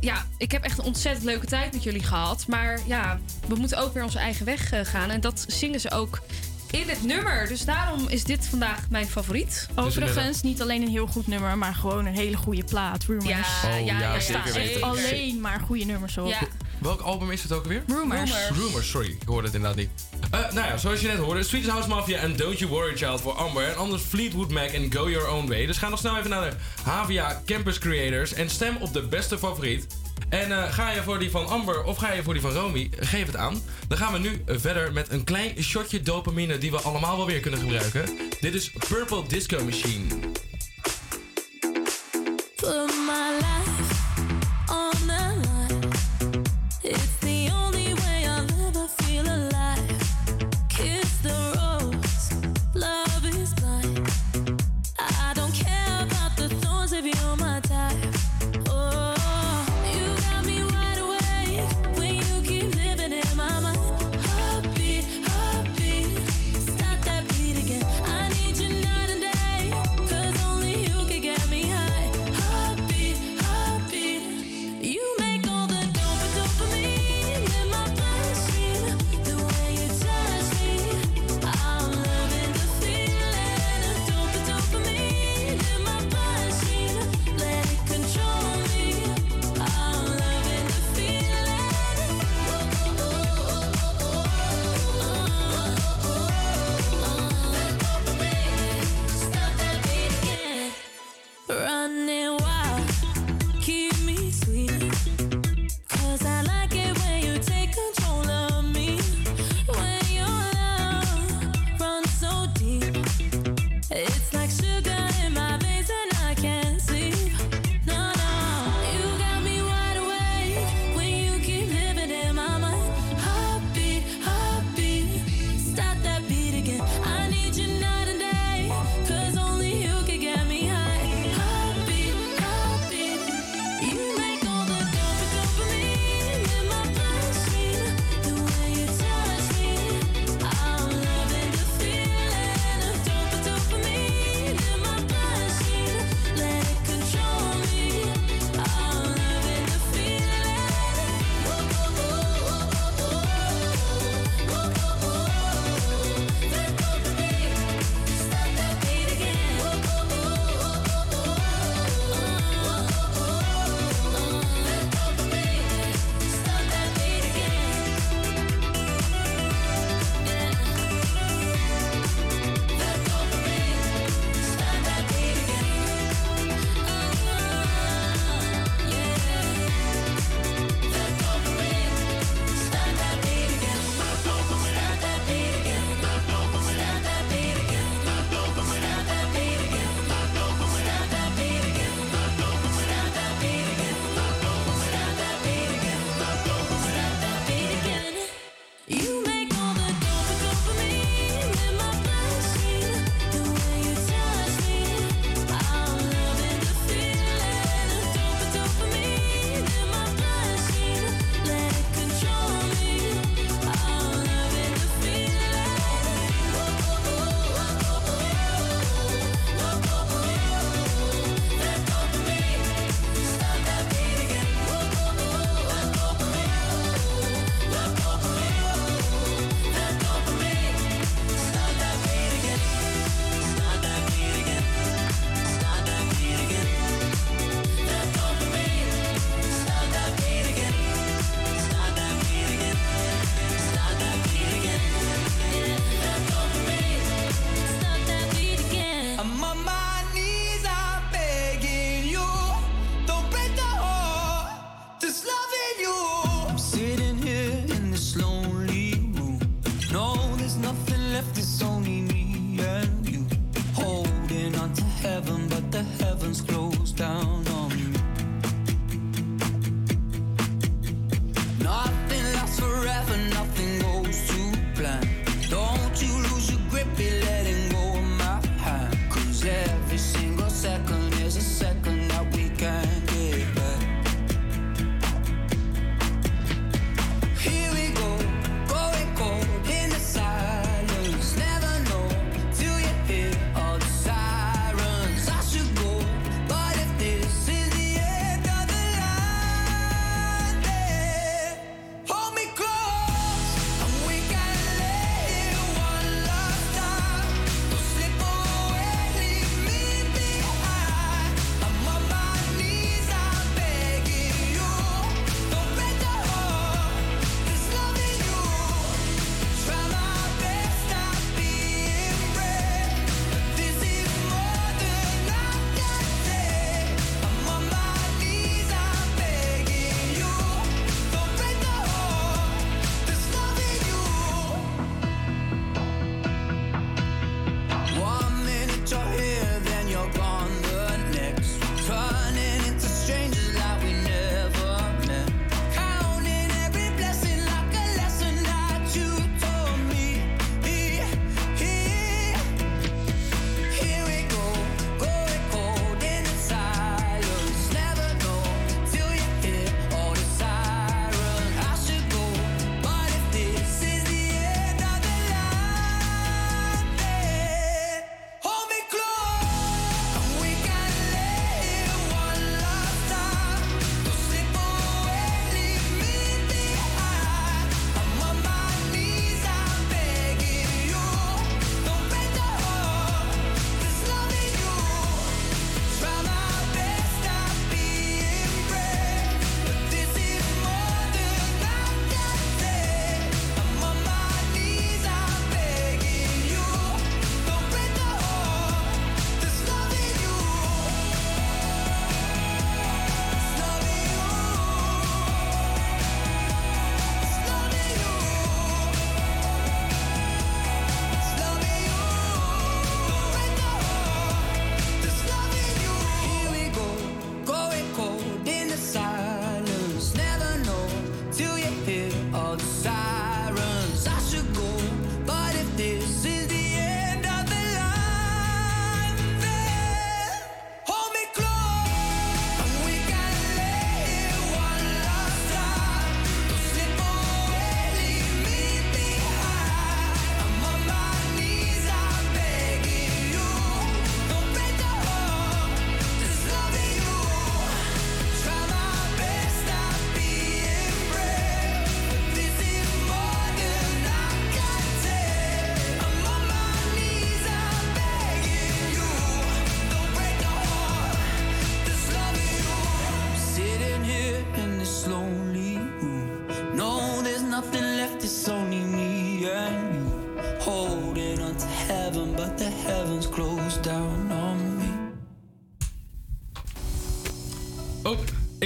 ja, 0.00 0.26
ik 0.36 0.52
heb 0.52 0.62
echt 0.62 0.78
een 0.78 0.84
ontzettend 0.84 1.24
leuke 1.24 1.46
tijd 1.46 1.72
met 1.72 1.82
jullie 1.82 2.02
gehad. 2.02 2.44
Maar 2.48 2.80
ja, 2.86 3.18
we 3.48 3.54
moeten 3.54 3.78
ook 3.78 3.94
weer 3.94 4.02
onze 4.02 4.18
eigen 4.18 4.44
weg 4.46 4.72
eh, 4.72 4.80
gaan. 4.84 5.10
En 5.10 5.20
dat 5.20 5.44
zingen 5.48 5.80
ze 5.80 5.90
ook 5.90 6.20
in 6.74 6.88
het 6.88 7.02
nummer. 7.04 7.48
Dus 7.48 7.64
daarom 7.64 8.08
is 8.08 8.24
dit 8.24 8.46
vandaag 8.46 8.78
mijn 8.90 9.06
favoriet. 9.06 9.68
Overigens, 9.74 10.42
niet 10.42 10.62
alleen 10.62 10.82
een 10.82 10.88
heel 10.88 11.06
goed 11.06 11.26
nummer, 11.26 11.58
maar 11.58 11.74
gewoon 11.74 12.06
een 12.06 12.14
hele 12.14 12.36
goede 12.36 12.64
plaat. 12.64 13.04
Rumors. 13.04 13.28
Ja, 13.28 13.40
Oh, 13.78 13.84
ja, 13.86 14.00
ja, 14.00 14.14
ja, 14.14 14.20
zeker 14.20 14.52
weten. 14.52 14.82
alleen 14.82 15.40
maar 15.40 15.60
goede 15.66 15.84
nummers 15.84 16.18
op. 16.18 16.28
Ja. 16.28 16.38
Welk 16.78 17.00
album 17.00 17.30
is 17.30 17.42
het 17.42 17.52
ook 17.52 17.64
weer? 17.66 17.82
Rumors. 17.86 18.32
Rumors, 18.52 18.88
sorry. 18.90 19.10
Ik 19.10 19.26
hoorde 19.26 19.46
het 19.46 19.56
inderdaad 19.56 19.78
niet. 19.78 19.90
Eh, 20.30 20.40
nou 20.40 20.66
ja, 20.68 20.76
zoals 20.76 21.00
je 21.00 21.06
net 21.06 21.16
hoorde, 21.16 21.42
Swedish 21.42 21.68
House 21.68 21.88
Mafia 21.88 22.18
en 22.18 22.36
Don't 22.36 22.58
You 22.58 22.70
Worry 22.70 22.96
Child 22.96 23.20
voor 23.20 23.32
Amber. 23.32 23.68
En 23.68 23.76
anders 23.76 24.02
Fleetwood 24.02 24.50
Mac 24.50 24.68
en 24.70 24.92
Go 24.92 25.10
Your 25.10 25.28
Own 25.28 25.48
Way. 25.48 25.66
Dus 25.66 25.76
ga 25.78 25.88
nog 25.88 25.98
snel 25.98 26.16
even 26.18 26.30
naar 26.30 26.50
de 26.50 26.56
HVA 26.90 27.42
Campus 27.46 27.78
Creators 27.78 28.32
en 28.32 28.50
stem 28.50 28.76
op 28.80 28.92
de 28.92 29.02
beste 29.02 29.38
favoriet. 29.38 29.86
En 30.28 30.52
eh, 30.52 30.72
ga 30.72 30.90
je 30.90 31.02
voor 31.02 31.18
die 31.18 31.30
van 31.30 31.46
Amber 31.46 31.84
of 31.84 31.96
ga 31.96 32.12
je 32.12 32.22
voor 32.22 32.32
die 32.32 32.42
van 32.42 32.52
Romy, 32.52 32.90
geef 32.98 33.26
het 33.26 33.36
aan. 33.36 33.62
Dan 33.88 33.98
gaan 33.98 34.12
we 34.12 34.18
nu 34.18 34.42
eh, 34.46 34.56
verder 34.58 34.92
met 34.92 35.10
een 35.10 35.24
klein 35.24 35.62
shotje 35.62 36.02
dopamine 36.02 36.58
die 36.58 36.70
we 36.70 36.80
allemaal 36.80 37.16
wel 37.16 37.26
weer 37.26 37.40
kunnen 37.40 37.60
gebruiken. 37.60 38.18
Dit 38.40 38.54
is 38.54 38.70
Purple 38.88 39.22
Disco 39.28 39.64
Machine. 39.64 40.06
Put 42.56 42.94
my 43.06 43.30
life 43.38 43.94
on 44.68 45.06
the 45.06 45.24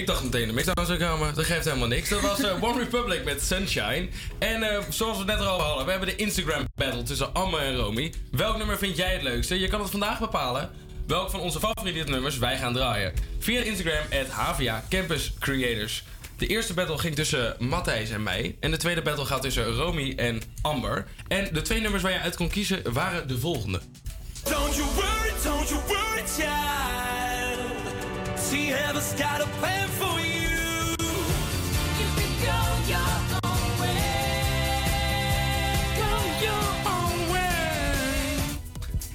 dacht 0.08 0.22
meteen 0.22 0.46
de 0.46 0.52
mix 0.52 0.68
aan 0.74 0.86
zou 0.86 0.98
komen. 0.98 1.34
Dat 1.34 1.44
geeft 1.44 1.64
helemaal 1.64 1.88
niks. 1.88 2.08
Dat 2.08 2.20
was 2.20 2.42
eh, 2.42 2.62
One 2.62 2.78
Republic 2.78 3.24
met 3.24 3.42
Sunshine. 3.42 4.08
En 4.38 4.62
eh, 4.62 4.82
zoals 4.88 5.18
we 5.18 5.24
net 5.24 5.38
al 5.38 5.60
hadden, 5.60 5.84
we 5.84 5.90
hebben 5.90 6.08
de 6.08 6.16
Instagram 6.16 6.64
battle 6.74 7.02
tussen 7.02 7.34
Amme 7.34 7.58
en 7.58 7.76
Romy. 7.76 8.12
Welk 8.30 8.56
nummer 8.56 8.78
vind 8.78 8.96
jij 8.96 9.12
het 9.12 9.22
leukste? 9.22 9.60
Je 9.60 9.68
kan 9.68 9.80
het 9.80 9.90
vandaag 9.90 10.18
bepalen. 10.18 10.70
Welk 11.06 11.30
van 11.30 11.40
onze 11.40 11.58
favoriete 11.58 12.10
nummers 12.10 12.38
wij 12.38 12.58
gaan 12.58 12.72
draaien. 12.72 13.12
Via 13.38 13.60
Instagram 13.60 14.04
at 14.20 14.28
HVA 14.28 14.84
Campus 14.88 15.32
Creators. 15.38 16.04
De 16.36 16.46
eerste 16.46 16.74
battle 16.74 16.98
ging 16.98 17.14
tussen 17.14 17.56
Matthijs 17.58 18.10
en 18.10 18.22
mij. 18.22 18.56
En 18.60 18.70
de 18.70 18.76
tweede 18.76 19.02
battle 19.02 19.24
gaat 19.24 19.42
tussen 19.42 19.74
Romy 19.74 20.12
en 20.16 20.42
Amber. 20.62 21.06
En 21.26 21.48
de 21.52 21.62
twee 21.62 21.80
nummers 21.80 22.02
waar 22.02 22.12
je 22.12 22.20
uit 22.20 22.36
kon 22.36 22.48
kiezen 22.48 22.92
waren 22.92 23.28
de 23.28 23.38
volgende. 23.38 23.80
Don't 24.44 24.74
you 24.76 24.86
worry, 24.94 25.32
don't 25.44 25.68
you 25.68 25.80
worry, 25.86 26.22
child. 26.36 26.98
See, 28.38 28.66
heaven's 28.72 29.12
got 29.12 29.40
a 29.40 29.46
plan 29.58 29.88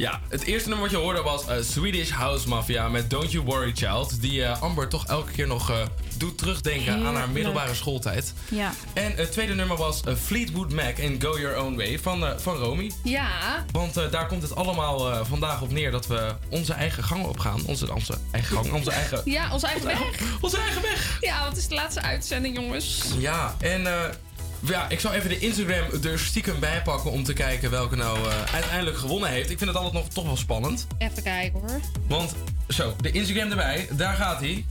Ja, 0.04 0.20
het 0.30 0.44
eerste 0.44 0.70
nummer 0.70 0.88
wat 0.88 0.98
je 0.98 1.04
hoorde 1.04 1.22
was 1.22 1.46
eh, 1.46 1.56
Swedish 1.62 2.10
House 2.10 2.48
Mafia 2.48 2.90
met 2.90 3.10
Don't 3.10 3.32
You 3.32 3.46
Worry 3.46 3.72
Child. 3.76 4.22
Die 4.22 4.44
eh, 4.44 4.62
Amber 4.62 4.88
toch 4.88 5.06
elke 5.06 5.32
keer 5.32 5.48
nog 5.48 5.70
eh, 5.70 5.78
doet 6.18 6.38
terugdenken 6.38 7.06
aan 7.06 7.16
haar 7.16 7.30
middelbare 7.30 7.74
schooltijd. 7.74 8.34
Ja. 8.50 8.74
En 8.94 9.14
het 9.16 9.32
tweede 9.32 9.54
nummer 9.54 9.78
was 9.78 10.02
Fleetwood 10.24 10.72
Mac 10.72 10.98
en 10.98 11.22
Go 11.22 11.40
Your 11.40 11.62
Own 11.62 11.76
Way 11.76 12.00
van, 12.00 12.40
van 12.40 12.56
Romy. 12.56 12.92
Ja. 13.04 13.30
Want 13.72 13.94
daar 13.94 14.28
komt 14.28 14.42
het 14.42 14.56
allemaal 14.56 15.26
vandaag 15.26 15.62
op 15.62 15.72
neer 15.72 15.92
dat 15.92 16.08
we 16.08 16.36
onze 16.50 16.74
eigen 16.74 17.04
gang 17.04 17.26
opgaan. 17.26 17.62
Onze, 17.66 17.94
onze 17.94 18.18
eigen 18.32 18.56
gang, 18.56 18.72
onze 18.74 18.92
eigen... 19.02 19.22
Ja, 19.26 19.54
onze 19.54 19.68
eigen 19.68 19.86
weg. 19.86 20.00
Onze 20.42 20.58
eigen 20.58 20.82
weg. 20.82 21.18
Ja, 21.20 21.48
het 21.48 21.58
is 21.58 21.68
de 21.68 21.76
laatste 21.76 22.02
uitzending, 22.02 22.56
jongens. 22.56 23.04
Ja, 23.18 23.56
en 23.60 23.88
ja, 24.64 24.90
ik 24.90 25.00
zal 25.00 25.14
even 25.14 25.30
de 25.30 25.40
Instagram 25.40 26.04
er 26.04 26.20
stiekem 26.20 26.60
bij 26.60 26.82
pakken 26.82 27.12
om 27.12 27.24
te 27.24 27.34
kijken 27.34 27.72
welke 27.72 27.96
nou 27.96 28.18
eh, 28.18 28.54
uiteindelijk 28.54 28.98
gewonnen 28.98 29.30
heeft. 29.30 29.50
Ik 29.50 29.58
vind 29.58 29.70
het 29.70 29.80
altijd 29.80 30.04
nog 30.04 30.14
toch 30.14 30.26
wel 30.26 30.38
spannend. 30.38 30.88
Even 30.98 31.24
kijken 31.24 31.60
hoor. 31.60 31.80
Want, 32.08 32.36
zo, 32.68 32.96
de 33.02 33.12
Instagram 33.12 33.50
erbij, 33.50 33.88
daar 33.92 34.16
gaat 34.16 34.40
hij. 34.40 34.66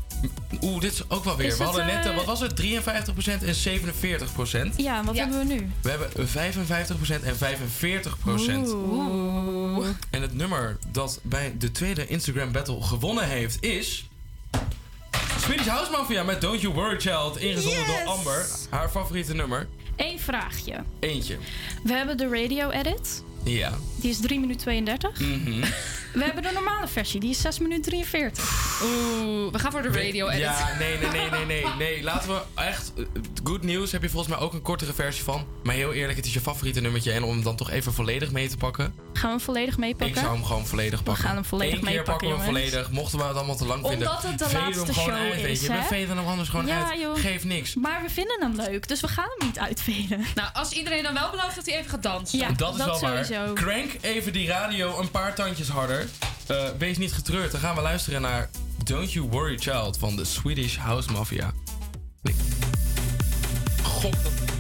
Oeh, 0.63 0.81
dit 0.81 0.93
is 0.93 1.11
ook 1.11 1.25
wel 1.25 1.37
weer. 1.37 1.47
Is 1.47 1.57
we 1.57 1.65
het, 1.65 1.73
hadden 1.73 1.95
net, 1.95 2.07
eh, 2.07 2.15
wat 2.15 2.25
was 2.25 2.41
het? 2.41 2.57
53% 2.57 3.43
en 3.43 3.55
47%. 3.55 4.75
Ja, 4.77 5.05
wat 5.05 5.17
hebben 5.17 5.39
we 5.39 5.45
nu? 5.45 5.71
We 5.81 5.91
hebben 5.91 6.29
55% 6.29 7.25
en 7.25 7.37
45%. 7.37 8.73
Oeh. 8.73 9.87
En 10.11 10.23
het 10.23 10.35
nummer 10.35 10.79
dat 10.89 11.21
bij 11.23 11.55
de 11.59 11.71
tweede 11.71 12.07
Instagram 12.07 12.53
battle 12.53 12.83
gewonnen 12.83 13.29
heeft 13.29 13.65
is... 13.65 14.07
Swedish 15.39 15.67
House 15.67 15.91
Mafia 15.91 16.23
met 16.23 16.41
Don't 16.41 16.61
You 16.61 16.75
Worry 16.75 17.01
Child. 17.01 17.37
Ingezonden 17.37 17.87
door 17.87 18.03
Amber. 18.05 18.47
Haar 18.71 18.89
favoriete 18.89 19.35
nummer. 19.35 19.69
Eén 19.97 20.19
vraagje. 20.19 20.85
Eentje. 21.01 21.37
We 21.85 21.93
hebben 21.93 22.17
de 22.17 22.29
radio 22.29 22.71
edit. 22.71 23.25
Ja. 23.45 23.73
Die 23.97 24.11
is 24.11 24.21
3 24.21 24.41
minuten 24.41 24.61
32. 24.63 25.21
Mhm. 25.21 25.61
We 26.13 26.25
hebben 26.25 26.43
de 26.43 26.51
normale 26.55 26.89
versie. 26.89 27.21
Die 27.21 27.31
is 27.31 27.41
6 27.41 27.59
minuten 27.59 27.83
43. 27.83 28.45
Oeh, 28.83 29.53
we 29.53 29.59
gaan 29.59 29.71
voor 29.73 29.83
de 29.83 29.89
radio 29.89 30.29
edit. 30.29 30.41
Ja, 30.41 30.77
nee, 30.79 30.99
nee, 30.99 31.11
nee, 31.11 31.31
nee, 31.31 31.45
nee, 31.45 31.65
nee. 31.79 32.03
Laten 32.03 32.29
we 32.29 32.41
echt... 32.55 32.93
eh, 32.97 33.05
Good 33.45 33.63
News 33.63 33.93
heb 33.93 34.03
je 34.03 34.09
volgens 34.09 34.35
mij 34.35 34.43
ook 34.45 34.53
een 34.53 34.63
kortere 34.63 34.93
versie 34.93 35.25
van. 35.25 35.47
Maar 35.63 35.75
heel 35.75 35.93
eerlijk, 35.93 36.17
het 36.17 36.27
is 36.27 36.33
je 36.33 36.41
favoriete 36.41 36.81
nummertje. 36.81 37.13
En 37.13 37.23
om 37.23 37.31
hem 37.31 37.43
dan 37.43 37.57
toch 37.57 37.71
even 37.71 37.93
volledig 37.93 38.31
mee 38.31 38.49
te 38.49 38.57
pakken... 38.57 38.95
Gaan 39.13 39.23
we 39.31 39.37
hem 39.37 39.41
volledig 39.41 39.79
meepakken? 39.79 40.09
Ik 40.17 40.23
zou 40.23 40.33
hem 40.35 40.45
gewoon 40.45 40.67
volledig 40.67 41.03
pakken. 41.03 41.25
gaan 41.25 41.35
hem 41.35 41.45
volledig 41.45 41.75
Eén 41.75 41.81
keer 41.81 41.89
meepakken, 41.91 42.13
pakken 42.13 42.29
we 42.29 42.35
hem 42.35 42.45
volledig. 42.55 42.91
Mochten 42.91 43.19
we 43.19 43.25
het 43.25 43.37
allemaal 43.37 43.57
te 43.57 43.67
lang 43.67 43.87
vinden. 43.87 44.09
Omdat 44.09 44.23
het 44.23 44.39
de 44.39 44.47
we 44.47 44.53
laatste 44.53 44.85
hem 44.85 44.95
gewoon 44.95 45.09
show 45.09 45.19
uit, 45.33 45.43
weet 45.43 45.51
is, 45.51 45.61
je. 45.61 45.69
We 45.73 45.83
veden 45.89 46.17
hem 46.17 46.27
anders 46.27 46.49
gewoon 46.49 46.67
Ja, 46.67 46.91
uit. 46.91 47.01
joh. 47.01 47.19
Geeft 47.19 47.45
niks. 47.45 47.75
Maar 47.75 48.03
we 48.03 48.11
vinden 48.11 48.37
hem 48.41 48.55
leuk, 48.57 48.89
dus 48.89 49.01
we 49.01 49.09
gaan 49.09 49.29
hem 49.39 49.49
niet 49.49 49.59
uitveden. 49.59 50.25
Nou, 50.35 50.49
als 50.53 50.71
iedereen 50.73 51.03
dan 51.03 51.15
wel 51.15 51.31
belooft 51.31 51.55
dat 51.55 51.67
hij 51.67 51.79
even 51.79 51.91
gaat 51.91 52.03
dansen. 52.03 52.39
Ja, 52.39 52.51
dat 52.57 52.79
is 52.79 52.85
wel 52.85 52.95
sowieso. 52.95 53.32
Crank 53.55 53.91
even 54.01 54.33
die 54.33 54.49
radio 54.49 54.99
een 54.99 55.11
paar 55.11 55.35
tandjes 55.35 55.69
harder. 55.69 56.09
Eh, 56.47 56.69
wees 56.79 56.99
niet 56.99 57.13
getreurd. 57.13 57.51
Dan 57.51 57.61
gaan 57.61 57.75
we 57.75 57.81
luisteren 57.81 58.23
naar 58.23 58.51
Don't 58.85 59.13
You 59.13 59.29
Worry 59.29 59.59
Child 59.59 59.99
van 59.99 60.17
de 60.17 60.25
Swedish 60.25 60.77
House 60.77 61.13
Mafia. 61.13 61.53
Nee. 62.23 62.35
God. 63.83 64.17
Don't 64.23 64.52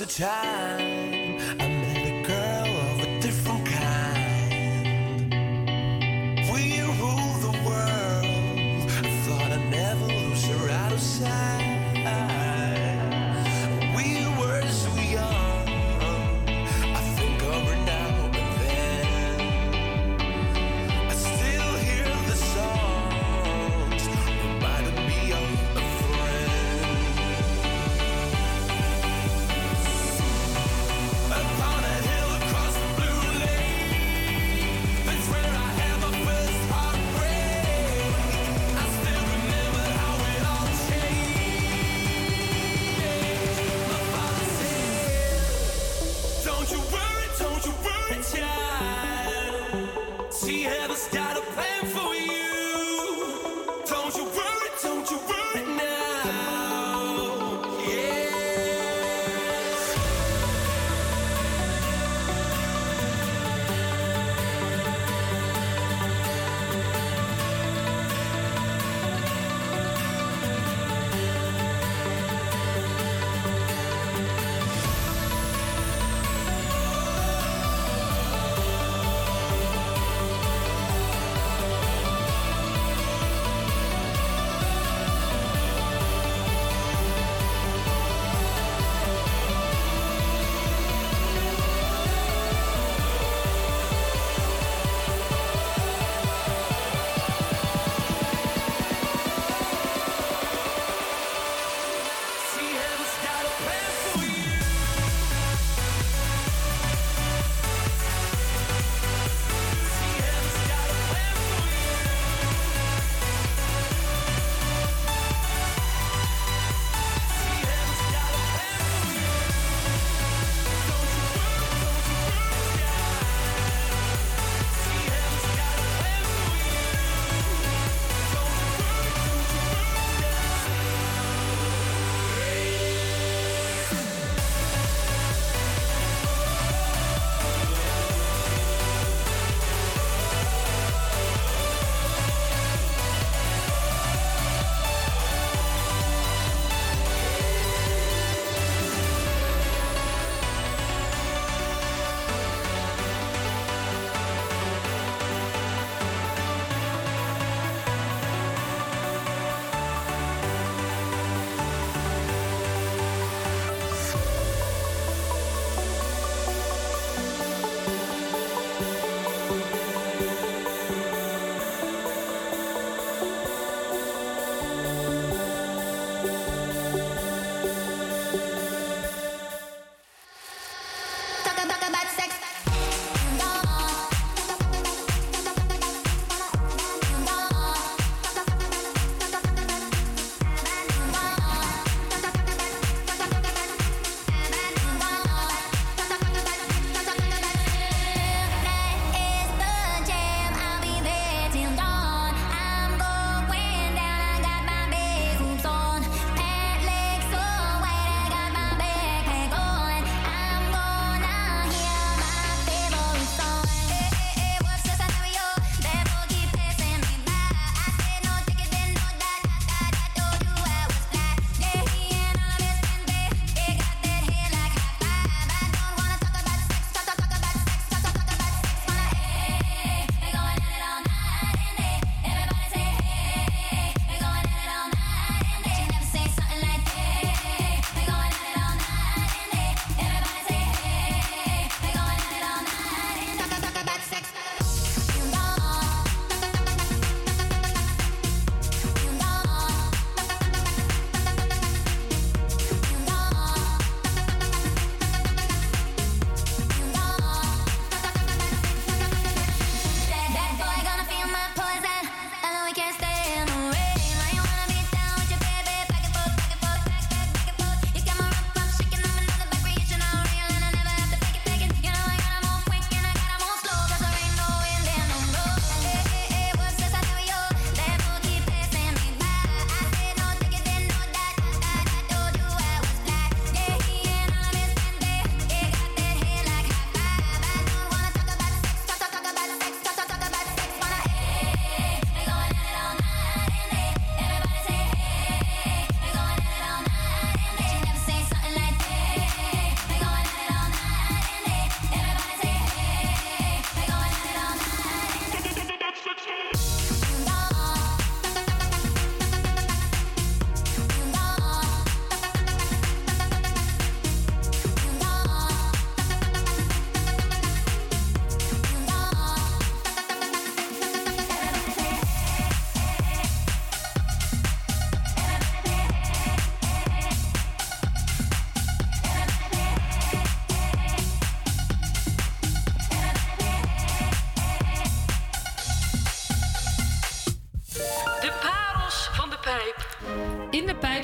was 0.00 0.18
a 0.18 0.22
time 0.22 0.69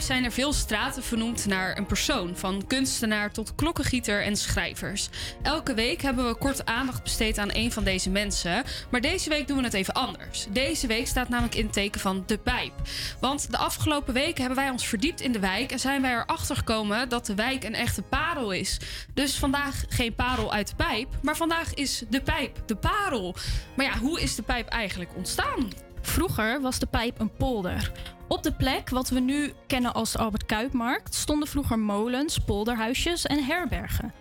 zijn 0.06 0.24
er 0.24 0.32
veel 0.32 0.52
straten 0.52 1.02
vernoemd 1.02 1.46
naar 1.46 1.78
een 1.78 1.86
persoon, 1.86 2.36
van 2.36 2.66
kunstenaar 2.66 3.32
tot 3.32 3.54
klokkengieter 3.54 4.22
en 4.22 4.36
schrijvers. 4.36 5.08
Elke 5.42 5.74
week 5.74 6.02
hebben 6.02 6.26
we 6.26 6.34
kort 6.34 6.66
aandacht 6.66 7.02
besteed 7.02 7.38
aan 7.38 7.48
een 7.52 7.72
van 7.72 7.84
deze 7.84 8.10
mensen, 8.10 8.64
maar 8.90 9.00
deze 9.00 9.28
week 9.28 9.46
doen 9.46 9.56
we 9.56 9.62
het 9.62 9.74
even 9.74 9.94
anders. 9.94 10.46
Deze 10.50 10.86
week 10.86 11.06
staat 11.06 11.28
namelijk 11.28 11.54
in 11.54 11.64
het 11.64 11.72
teken 11.72 12.00
van 12.00 12.22
de 12.26 12.38
Pijp. 12.38 12.72
Want 13.20 13.50
de 13.50 13.56
afgelopen 13.56 14.14
weken 14.14 14.38
hebben 14.44 14.58
wij 14.64 14.70
ons 14.70 14.86
verdiept 14.86 15.20
in 15.20 15.32
de 15.32 15.40
wijk 15.40 15.72
en 15.72 15.78
zijn 15.78 16.02
wij 16.02 16.12
erachter 16.12 16.56
gekomen 16.56 17.08
dat 17.08 17.26
de 17.26 17.34
wijk 17.34 17.64
een 17.64 17.74
echte 17.74 18.02
parel 18.02 18.50
is. 18.50 18.80
Dus 19.14 19.38
vandaag 19.38 19.84
geen 19.88 20.14
parel 20.14 20.52
uit 20.52 20.68
de 20.68 20.76
pijp, 20.76 21.08
maar 21.22 21.36
vandaag 21.36 21.74
is 21.74 22.04
de 22.08 22.20
pijp 22.20 22.62
de 22.66 22.76
parel. 22.76 23.34
Maar 23.76 23.86
ja, 23.86 23.98
hoe 23.98 24.20
is 24.20 24.34
de 24.34 24.42
pijp 24.42 24.68
eigenlijk 24.68 25.10
ontstaan? 25.16 25.70
Vroeger 26.00 26.60
was 26.60 26.78
de 26.78 26.86
pijp 26.86 27.20
een 27.20 27.32
polder. 27.32 27.92
Op 28.28 28.42
de 28.42 28.52
plek 28.52 28.90
wat 28.90 29.08
we 29.08 29.20
nu 29.20 29.52
kennen 29.66 29.94
als 29.94 30.16
Albert 30.16 30.46
Kuipmarkt 30.46 31.14
stonden 31.14 31.48
vroeger 31.48 31.78
molens, 31.78 32.38
polderhuisjes 32.38 33.26
en 33.26 33.44
herbergen. 33.44 34.12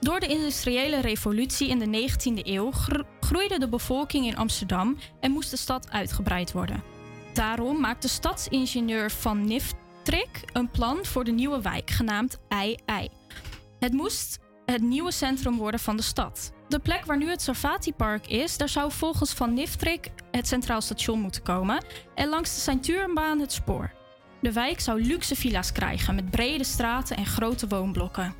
Door 0.00 0.20
de 0.20 0.26
industriële 0.26 1.00
revolutie 1.00 1.68
in 1.68 1.78
de 1.78 2.08
19e 2.08 2.46
eeuw 2.46 2.70
gro- 2.70 3.04
groeide 3.20 3.58
de 3.58 3.68
bevolking 3.68 4.26
in 4.26 4.36
Amsterdam 4.36 4.98
en 5.20 5.30
moest 5.30 5.50
de 5.50 5.56
stad 5.56 5.90
uitgebreid 5.90 6.52
worden. 6.52 6.82
Daarom 7.32 7.80
maakte 7.80 8.08
stadsingenieur 8.08 9.10
Van 9.10 9.44
Niftrik 9.46 10.44
een 10.52 10.70
plan 10.70 11.04
voor 11.04 11.24
de 11.24 11.32
nieuwe 11.32 11.60
wijk 11.62 11.90
genaamd 11.90 12.38
Ei-Ei. 12.48 13.08
Het 13.78 13.92
moest 13.92 14.38
het 14.66 14.82
nieuwe 14.82 15.12
centrum 15.12 15.56
worden 15.56 15.80
van 15.80 15.96
de 15.96 16.02
stad. 16.02 16.52
De 16.68 16.78
plek 16.78 17.04
waar 17.04 17.16
nu 17.16 17.28
het 17.28 17.42
Sarfati-park 17.42 18.26
is, 18.26 18.56
daar 18.56 18.68
zou 18.68 18.92
volgens 18.92 19.32
Van 19.32 19.54
Niftrik 19.54 20.10
het 20.30 20.48
Centraal 20.48 20.80
Station 20.80 21.20
moeten 21.20 21.42
komen 21.42 21.84
en 22.14 22.28
langs 22.28 22.54
de 22.54 22.60
Sint-Turenbaan 22.60 23.40
het 23.40 23.52
spoor. 23.52 23.92
De 24.40 24.52
wijk 24.52 24.80
zou 24.80 25.02
luxe 25.02 25.36
villa's 25.36 25.72
krijgen 25.72 26.14
met 26.14 26.30
brede 26.30 26.64
straten 26.64 27.16
en 27.16 27.26
grote 27.26 27.68
woonblokken. 27.68 28.34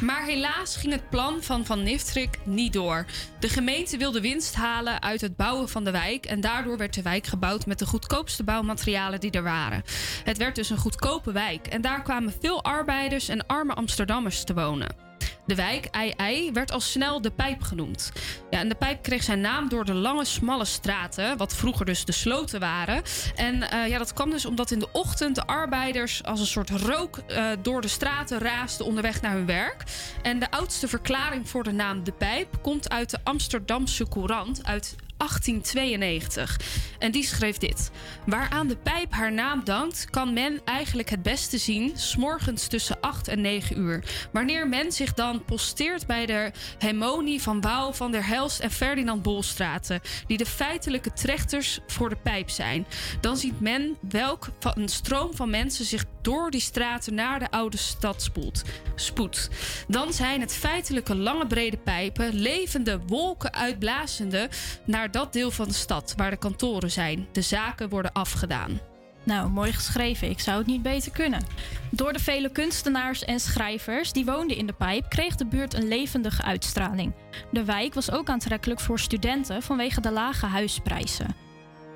Maar 0.00 0.24
helaas 0.24 0.76
ging 0.76 0.92
het 0.92 1.10
plan 1.10 1.42
van 1.42 1.64
Van 1.64 1.82
Niftrik 1.82 2.38
niet 2.44 2.72
door. 2.72 3.06
De 3.40 3.48
gemeente 3.48 3.96
wilde 3.96 4.20
winst 4.20 4.54
halen 4.54 5.02
uit 5.02 5.20
het 5.20 5.36
bouwen 5.36 5.68
van 5.68 5.84
de 5.84 5.90
wijk 5.90 6.26
en 6.26 6.40
daardoor 6.40 6.76
werd 6.76 6.94
de 6.94 7.02
wijk 7.02 7.26
gebouwd 7.26 7.66
met 7.66 7.78
de 7.78 7.86
goedkoopste 7.86 8.44
bouwmaterialen 8.44 9.20
die 9.20 9.30
er 9.30 9.42
waren. 9.42 9.82
Het 10.24 10.38
werd 10.38 10.54
dus 10.54 10.70
een 10.70 10.76
goedkope 10.76 11.32
wijk 11.32 11.66
en 11.66 11.80
daar 11.80 12.02
kwamen 12.02 12.34
veel 12.40 12.64
arbeiders 12.64 13.28
en 13.28 13.46
arme 13.46 13.74
Amsterdammers 13.74 14.44
te 14.44 14.54
wonen. 14.54 15.11
De 15.46 15.54
wijk 15.54 15.84
Ei-Ei 15.84 16.52
werd 16.52 16.72
al 16.72 16.80
snel 16.80 17.20
de 17.20 17.30
Pijp 17.30 17.62
genoemd. 17.62 18.12
Ja, 18.50 18.58
en 18.58 18.68
de 18.68 18.74
Pijp 18.74 19.02
kreeg 19.02 19.22
zijn 19.22 19.40
naam 19.40 19.68
door 19.68 19.84
de 19.84 19.94
lange, 19.94 20.24
smalle 20.24 20.64
straten, 20.64 21.36
wat 21.36 21.54
vroeger 21.54 21.86
dus 21.86 22.04
de 22.04 22.12
sloten 22.12 22.60
waren. 22.60 23.02
En 23.34 23.70
eh, 23.70 23.88
ja, 23.88 23.98
dat 23.98 24.12
kwam 24.12 24.30
dus 24.30 24.46
omdat 24.46 24.70
in 24.70 24.78
de 24.78 24.92
ochtend 24.92 25.34
de 25.34 25.46
arbeiders 25.46 26.24
als 26.24 26.40
een 26.40 26.46
soort 26.46 26.70
rook 26.70 27.18
eh, 27.18 27.50
door 27.62 27.80
de 27.80 27.88
straten 27.88 28.38
raasden 28.38 28.86
onderweg 28.86 29.20
naar 29.22 29.32
hun 29.32 29.46
werk. 29.46 29.84
En 30.22 30.38
de 30.38 30.50
oudste 30.50 30.88
verklaring 30.88 31.48
voor 31.48 31.62
de 31.62 31.72
naam 31.72 32.04
De 32.04 32.12
Pijp 32.12 32.62
komt 32.62 32.90
uit 32.90 33.10
de 33.10 33.18
Amsterdamse 33.24 34.08
Courant 34.08 34.64
uit 34.64 34.96
1892. 35.22 36.60
En 36.98 37.10
die 37.10 37.24
schreef 37.24 37.58
dit. 37.58 37.90
Waaraan 38.26 38.68
de 38.68 38.76
pijp 38.76 39.12
haar 39.12 39.32
naam 39.32 39.64
dankt, 39.64 40.10
kan 40.10 40.32
men 40.32 40.60
eigenlijk 40.64 41.10
het 41.10 41.22
beste 41.22 41.58
zien... 41.58 41.92
s'morgens 41.94 42.66
tussen 42.66 43.00
8 43.00 43.28
en 43.28 43.40
9 43.40 43.78
uur. 43.78 44.04
Wanneer 44.32 44.68
men 44.68 44.92
zich 44.92 45.14
dan 45.14 45.44
posteert 45.44 46.06
bij 46.06 46.26
de 46.26 46.52
hemonie 46.78 47.42
van 47.42 47.60
Wouw, 47.60 47.92
Van 47.92 48.12
der 48.12 48.26
Helst 48.26 48.60
en 48.60 48.70
Ferdinand 48.70 49.22
Bolstraten... 49.22 50.00
die 50.26 50.36
de 50.36 50.46
feitelijke 50.46 51.12
trechters 51.12 51.78
voor 51.86 52.08
de 52.08 52.16
pijp 52.16 52.50
zijn... 52.50 52.86
dan 53.20 53.36
ziet 53.36 53.60
men 53.60 53.96
welk 54.08 54.48
een 54.74 54.88
stroom 54.88 55.34
van 55.34 55.50
mensen 55.50 55.84
zich 55.84 56.04
door 56.22 56.50
die 56.50 56.60
straten 56.60 57.14
naar 57.14 57.38
de 57.38 57.50
oude 57.50 57.76
stad 57.76 58.22
spoelt. 58.22 58.62
spoedt. 58.94 59.48
Dan 59.88 60.12
zijn 60.12 60.40
het 60.40 60.54
feitelijke 60.54 61.14
lange 61.14 61.46
brede 61.46 61.76
pijpen, 61.76 62.34
levende 62.34 63.00
wolken 63.06 63.54
uitblazende 63.54 64.48
naar 64.84 65.10
dat 65.12 65.32
deel 65.32 65.50
van 65.50 65.68
de 65.68 65.74
stad 65.74 66.14
waar 66.16 66.30
de 66.30 66.36
kantoren 66.36 66.90
zijn. 66.90 67.28
De 67.32 67.42
zaken 67.42 67.88
worden 67.88 68.12
afgedaan. 68.12 68.80
Nou, 69.24 69.50
mooi 69.50 69.72
geschreven. 69.72 70.30
Ik 70.30 70.40
zou 70.40 70.58
het 70.58 70.66
niet 70.66 70.82
beter 70.82 71.12
kunnen. 71.12 71.44
Door 71.90 72.12
de 72.12 72.18
vele 72.18 72.50
kunstenaars 72.52 73.24
en 73.24 73.40
schrijvers 73.40 74.12
die 74.12 74.24
woonden 74.24 74.56
in 74.56 74.66
de 74.66 74.72
pijp, 74.72 75.08
kreeg 75.08 75.34
de 75.34 75.46
buurt 75.46 75.74
een 75.74 75.88
levendige 75.88 76.42
uitstraling. 76.42 77.12
De 77.50 77.64
wijk 77.64 77.94
was 77.94 78.10
ook 78.10 78.28
aantrekkelijk 78.28 78.80
voor 78.80 78.98
studenten 78.98 79.62
vanwege 79.62 80.00
de 80.00 80.12
lage 80.12 80.46
huisprijzen. 80.46 81.34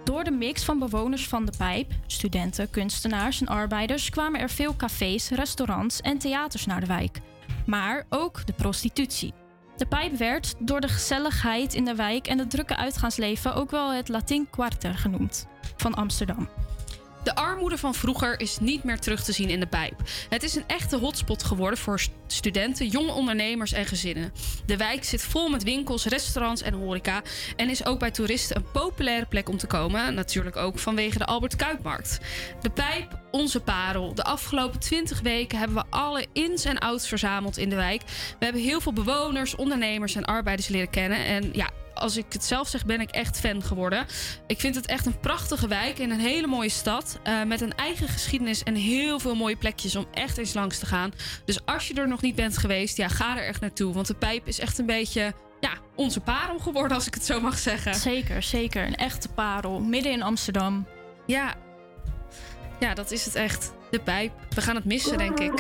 Door 0.04 0.24
de 0.24 0.30
mix 0.30 0.64
van 0.64 0.78
bewoners 0.78 1.28
van 1.28 1.44
de 1.44 1.52
pijp, 1.58 1.92
studenten, 2.06 2.70
kunstenaars 2.70 3.40
en 3.40 3.46
arbeiders, 3.46 4.10
kwamen 4.10 4.40
er 4.40 4.50
veel 4.50 4.76
cafés, 4.76 5.28
restaurants 5.30 6.00
en 6.00 6.18
theaters 6.18 6.66
naar 6.66 6.80
de 6.80 6.86
wijk. 6.86 7.20
Maar 7.66 8.06
ook 8.08 8.46
de 8.46 8.52
prostitutie. 8.52 9.45
De 9.76 9.86
pijp 9.86 10.16
werd 10.16 10.54
door 10.58 10.80
de 10.80 10.88
gezelligheid 10.88 11.74
in 11.74 11.84
de 11.84 11.94
wijk 11.94 12.26
en 12.26 12.38
het 12.38 12.50
drukke 12.50 12.76
uitgaansleven 12.76 13.54
ook 13.54 13.70
wel 13.70 13.92
het 13.92 14.08
Latin 14.08 14.46
Quarter 14.50 14.94
genoemd 14.94 15.46
van 15.76 15.94
Amsterdam. 15.94 16.48
De 17.26 17.34
armoede 17.34 17.78
van 17.78 17.94
vroeger 17.94 18.40
is 18.40 18.58
niet 18.58 18.84
meer 18.84 18.98
terug 18.98 19.24
te 19.24 19.32
zien 19.32 19.48
in 19.48 19.60
de 19.60 19.66
pijp. 19.66 20.02
Het 20.28 20.42
is 20.42 20.54
een 20.54 20.64
echte 20.66 20.96
hotspot 20.96 21.42
geworden 21.42 21.78
voor 21.78 22.00
st- 22.00 22.10
studenten, 22.26 22.88
jonge 22.88 23.12
ondernemers 23.12 23.72
en 23.72 23.86
gezinnen. 23.86 24.32
De 24.66 24.76
wijk 24.76 25.04
zit 25.04 25.22
vol 25.22 25.48
met 25.48 25.62
winkels, 25.62 26.04
restaurants 26.04 26.62
en 26.62 26.74
horeca 26.74 27.22
en 27.56 27.70
is 27.70 27.86
ook 27.86 27.98
bij 27.98 28.10
toeristen 28.10 28.56
een 28.56 28.70
populaire 28.72 29.26
plek 29.26 29.48
om 29.48 29.56
te 29.56 29.66
komen. 29.66 30.14
Natuurlijk 30.14 30.56
ook 30.56 30.78
vanwege 30.78 31.18
de 31.18 31.24
Albert 31.24 31.56
Kuipmarkt. 31.56 32.18
De 32.60 32.70
pijp, 32.70 33.18
onze 33.30 33.60
parel. 33.60 34.14
De 34.14 34.24
afgelopen 34.24 34.80
20 34.80 35.20
weken 35.20 35.58
hebben 35.58 35.76
we 35.76 35.84
alle 35.90 36.26
ins 36.32 36.64
en 36.64 36.78
outs 36.78 37.08
verzameld 37.08 37.56
in 37.56 37.70
de 37.70 37.76
wijk. 37.76 38.02
We 38.38 38.44
hebben 38.44 38.62
heel 38.62 38.80
veel 38.80 38.92
bewoners, 38.92 39.56
ondernemers 39.56 40.14
en 40.14 40.24
arbeiders 40.24 40.68
leren 40.68 40.90
kennen. 40.90 41.24
En 41.24 41.50
ja, 41.52 41.70
als 41.96 42.16
ik 42.16 42.26
het 42.28 42.44
zelf 42.44 42.68
zeg, 42.68 42.86
ben 42.86 43.00
ik 43.00 43.10
echt 43.10 43.40
fan 43.40 43.62
geworden. 43.62 44.06
Ik 44.46 44.60
vind 44.60 44.74
het 44.74 44.86
echt 44.86 45.06
een 45.06 45.20
prachtige 45.20 45.68
wijk 45.68 45.98
in 45.98 46.10
een 46.10 46.20
hele 46.20 46.46
mooie 46.46 46.68
stad. 46.68 47.18
eh, 47.22 47.42
met 47.42 47.60
een 47.60 47.74
eigen 47.74 48.08
geschiedenis 48.08 48.62
en 48.62 48.74
heel 48.74 49.18
veel 49.18 49.34
mooie 49.34 49.56
plekjes 49.56 49.96
om 49.96 50.06
echt 50.12 50.38
eens 50.38 50.54
langs 50.54 50.78
te 50.78 50.86
gaan. 50.86 51.12
Dus 51.44 51.64
als 51.64 51.88
je 51.88 51.94
er 51.94 52.08
nog 52.08 52.20
niet 52.22 52.34
bent 52.34 52.58
geweest, 52.58 52.96
ja, 52.96 53.08
ga 53.08 53.36
er 53.36 53.46
echt 53.46 53.60
naartoe. 53.60 53.94
Want 53.94 54.06
de 54.06 54.14
pijp 54.14 54.46
is 54.46 54.58
echt 54.58 54.78
een 54.78 54.86
beetje 54.86 55.34
ja, 55.60 55.70
onze 55.94 56.20
parel 56.20 56.58
geworden, 56.58 56.96
als 56.96 57.06
ik 57.06 57.14
het 57.14 57.24
zo 57.24 57.40
mag 57.40 57.58
zeggen. 57.58 57.94
Zeker, 57.94 58.42
zeker. 58.42 58.86
Een 58.86 58.96
echte 58.96 59.28
parel. 59.28 59.80
Midden 59.80 60.12
in 60.12 60.22
Amsterdam. 60.22 60.86
Ja, 61.26 61.54
ja 62.80 62.94
dat 62.94 63.10
is 63.10 63.24
het 63.24 63.34
echt. 63.34 63.72
De 63.90 64.00
pijp. 64.00 64.32
We 64.50 64.60
gaan 64.60 64.74
het 64.74 64.84
missen, 64.84 65.18
denk 65.18 65.38
ik. 65.40 65.52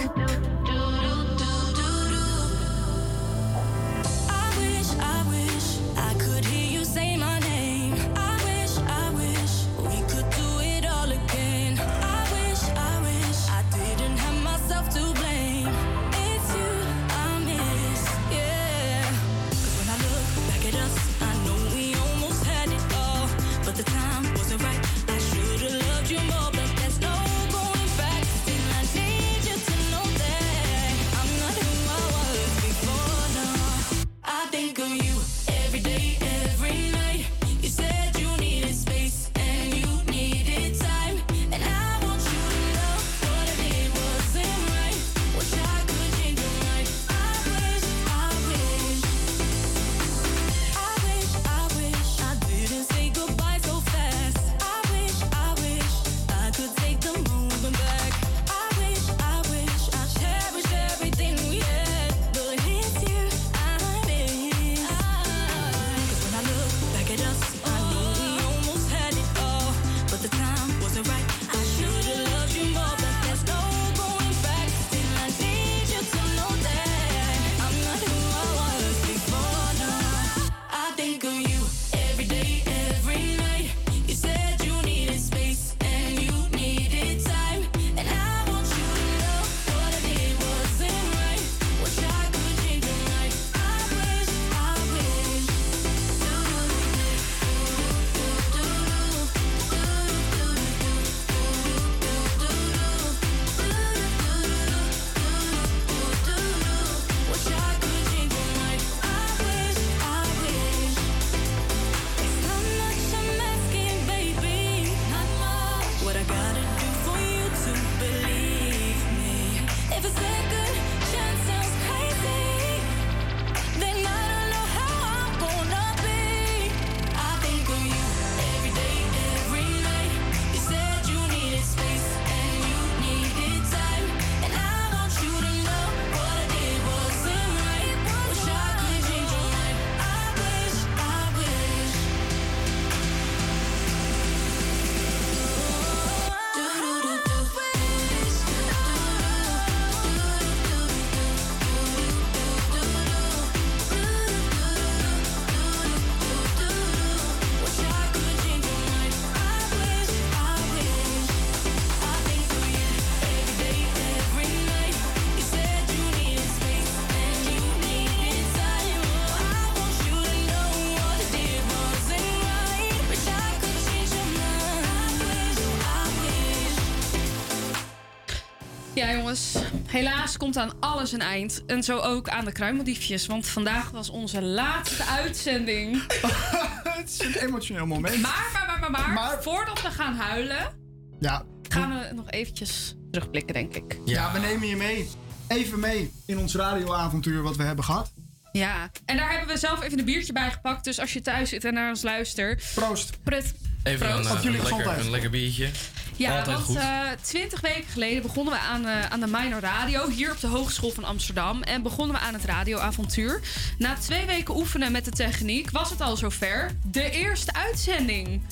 Ja, 179.06 179.12
jongens. 179.12 179.54
Helaas 179.86 180.36
komt 180.36 180.56
aan 180.56 180.70
alles 180.80 181.12
een 181.12 181.20
eind. 181.20 181.62
En 181.66 181.82
zo 181.82 181.98
ook 181.98 182.28
aan 182.28 182.44
de 182.44 182.52
kruimeldiefjes. 182.52 183.26
Want 183.26 183.46
vandaag 183.46 183.90
was 183.90 184.10
onze 184.10 184.42
laatste 184.42 185.04
uitzending. 185.04 186.02
Het 186.98 187.10
is 187.10 187.18
een 187.18 187.46
emotioneel 187.46 187.86
moment. 187.86 188.20
Maar, 188.22 188.50
maar, 188.52 188.80
maar, 188.80 188.90
maar, 188.90 189.10
maar, 189.10 189.42
voordat 189.42 189.82
we 189.82 189.90
gaan 189.90 190.14
huilen, 190.14 190.78
Ja, 191.20 191.42
gaan 191.68 191.98
we 191.98 192.14
nog 192.14 192.30
eventjes 192.30 192.94
terugblikken, 193.10 193.54
denk 193.54 193.74
ik. 193.74 193.98
ja. 194.04 194.32
we 194.32 194.38
nemen 194.38 194.68
je 194.68 194.76
mee. 194.76 195.08
Even 195.48 195.80
mee 195.80 196.12
in 196.26 196.38
ons 196.38 196.54
radioavontuur 196.54 197.42
wat 197.42 197.56
we 197.56 197.62
hebben 197.62 197.84
gehad. 197.84 198.12
Ja, 198.52 198.90
en 199.04 199.16
daar 199.16 199.30
hebben 199.30 199.48
we 199.54 199.58
zelf 199.58 199.82
even 199.82 199.98
een 199.98 200.04
biertje 200.04 200.32
bij 200.32 200.50
gepakt. 200.50 200.84
Dus 200.84 201.00
als 201.00 201.12
je 201.12 201.20
thuis 201.20 201.48
zit 201.48 201.64
en 201.64 201.74
naar 201.74 201.88
ons 201.88 202.02
luistert. 202.02 202.64
Proost. 202.74 203.22
Prut. 203.22 203.54
Even 203.82 204.06
een, 204.06 204.22
Proost. 204.22 204.44
een, 204.44 204.52
lekker, 204.52 204.98
een 204.98 205.10
lekker 205.10 205.30
biertje. 205.30 205.70
Ja, 206.16 206.30
Altijd 206.38 206.56
want 206.56 206.66
goed. 206.68 206.76
eh, 206.76 207.00
twintig 207.22 207.60
weken 207.60 207.88
geleden 207.92 208.22
begonnen 208.22 208.52
we 208.52 208.58
aan, 208.60 208.86
eh, 208.86 209.06
aan 209.10 209.20
de 209.20 209.26
Minor 209.26 209.60
Radio 209.60 210.08
hier 210.08 210.30
op 210.32 210.40
de 210.40 210.46
Hogeschool 210.46 210.90
van 210.90 211.04
Amsterdam. 211.04 211.62
En 211.62 211.82
begonnen 211.82 212.16
we 212.16 212.22
aan 212.22 212.34
het 212.34 212.44
radioavontuur. 212.44 213.40
Na 213.78 213.94
twee 213.94 214.26
weken 214.26 214.56
oefenen 214.56 214.92
met 214.92 215.04
de 215.04 215.10
techniek 215.10 215.70
was 215.70 215.90
het 215.90 216.00
al 216.00 216.16
zover. 216.16 216.70
De 216.84 217.10
eerste 217.10 217.52
uitzending. 217.52 218.42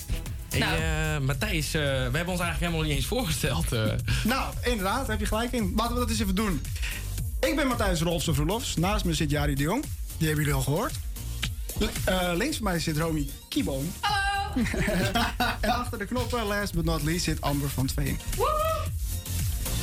Hey, 0.50 0.58
Nou. 0.58 0.78
eh, 0.78 1.26
Matthijs, 1.26 1.66
eh, 1.66 1.80
we 1.82 1.88
hebben 1.88 2.26
ons 2.28 2.40
eigenlijk 2.40 2.60
helemaal 2.60 2.82
niet 2.82 2.92
eens 2.92 3.06
voorgesteld. 3.06 3.72
eh. 3.72 3.82
Nou, 4.24 4.54
inderdaad, 4.62 4.98
daar 5.00 5.10
heb 5.10 5.20
je 5.20 5.26
gelijk 5.26 5.52
in. 5.52 5.72
Laten 5.76 5.94
we 5.94 6.00
dat 6.00 6.10
eens 6.10 6.20
even 6.20 6.34
doen. 6.34 6.62
Ik 7.40 7.56
ben 7.56 7.66
Matthijs 7.66 8.00
Rolfsen 8.00 8.34
Verlofs. 8.34 8.76
Naast 8.76 9.04
me 9.04 9.14
zit 9.14 9.30
Jari 9.30 9.54
de 9.54 9.62
Jong. 9.62 9.84
Die 10.16 10.26
hebben 10.26 10.44
jullie 10.44 10.58
al 10.58 10.64
gehoord. 10.64 10.92
L- 11.78 11.84
eh, 12.04 12.30
links 12.34 12.56
van 12.56 12.64
mij 12.64 12.78
zit 12.78 12.96
Romy 12.96 13.28
Kieboom. 13.48 13.92
Hallo! 14.00 14.13
en 15.60 15.70
achter 15.70 15.98
de 15.98 16.04
knoppen, 16.04 16.44
last 16.46 16.74
but 16.74 16.84
not 16.84 17.02
least, 17.02 17.24
zit 17.24 17.40
Amber 17.40 17.68
van 17.70 17.86
Tveen. 17.86 18.18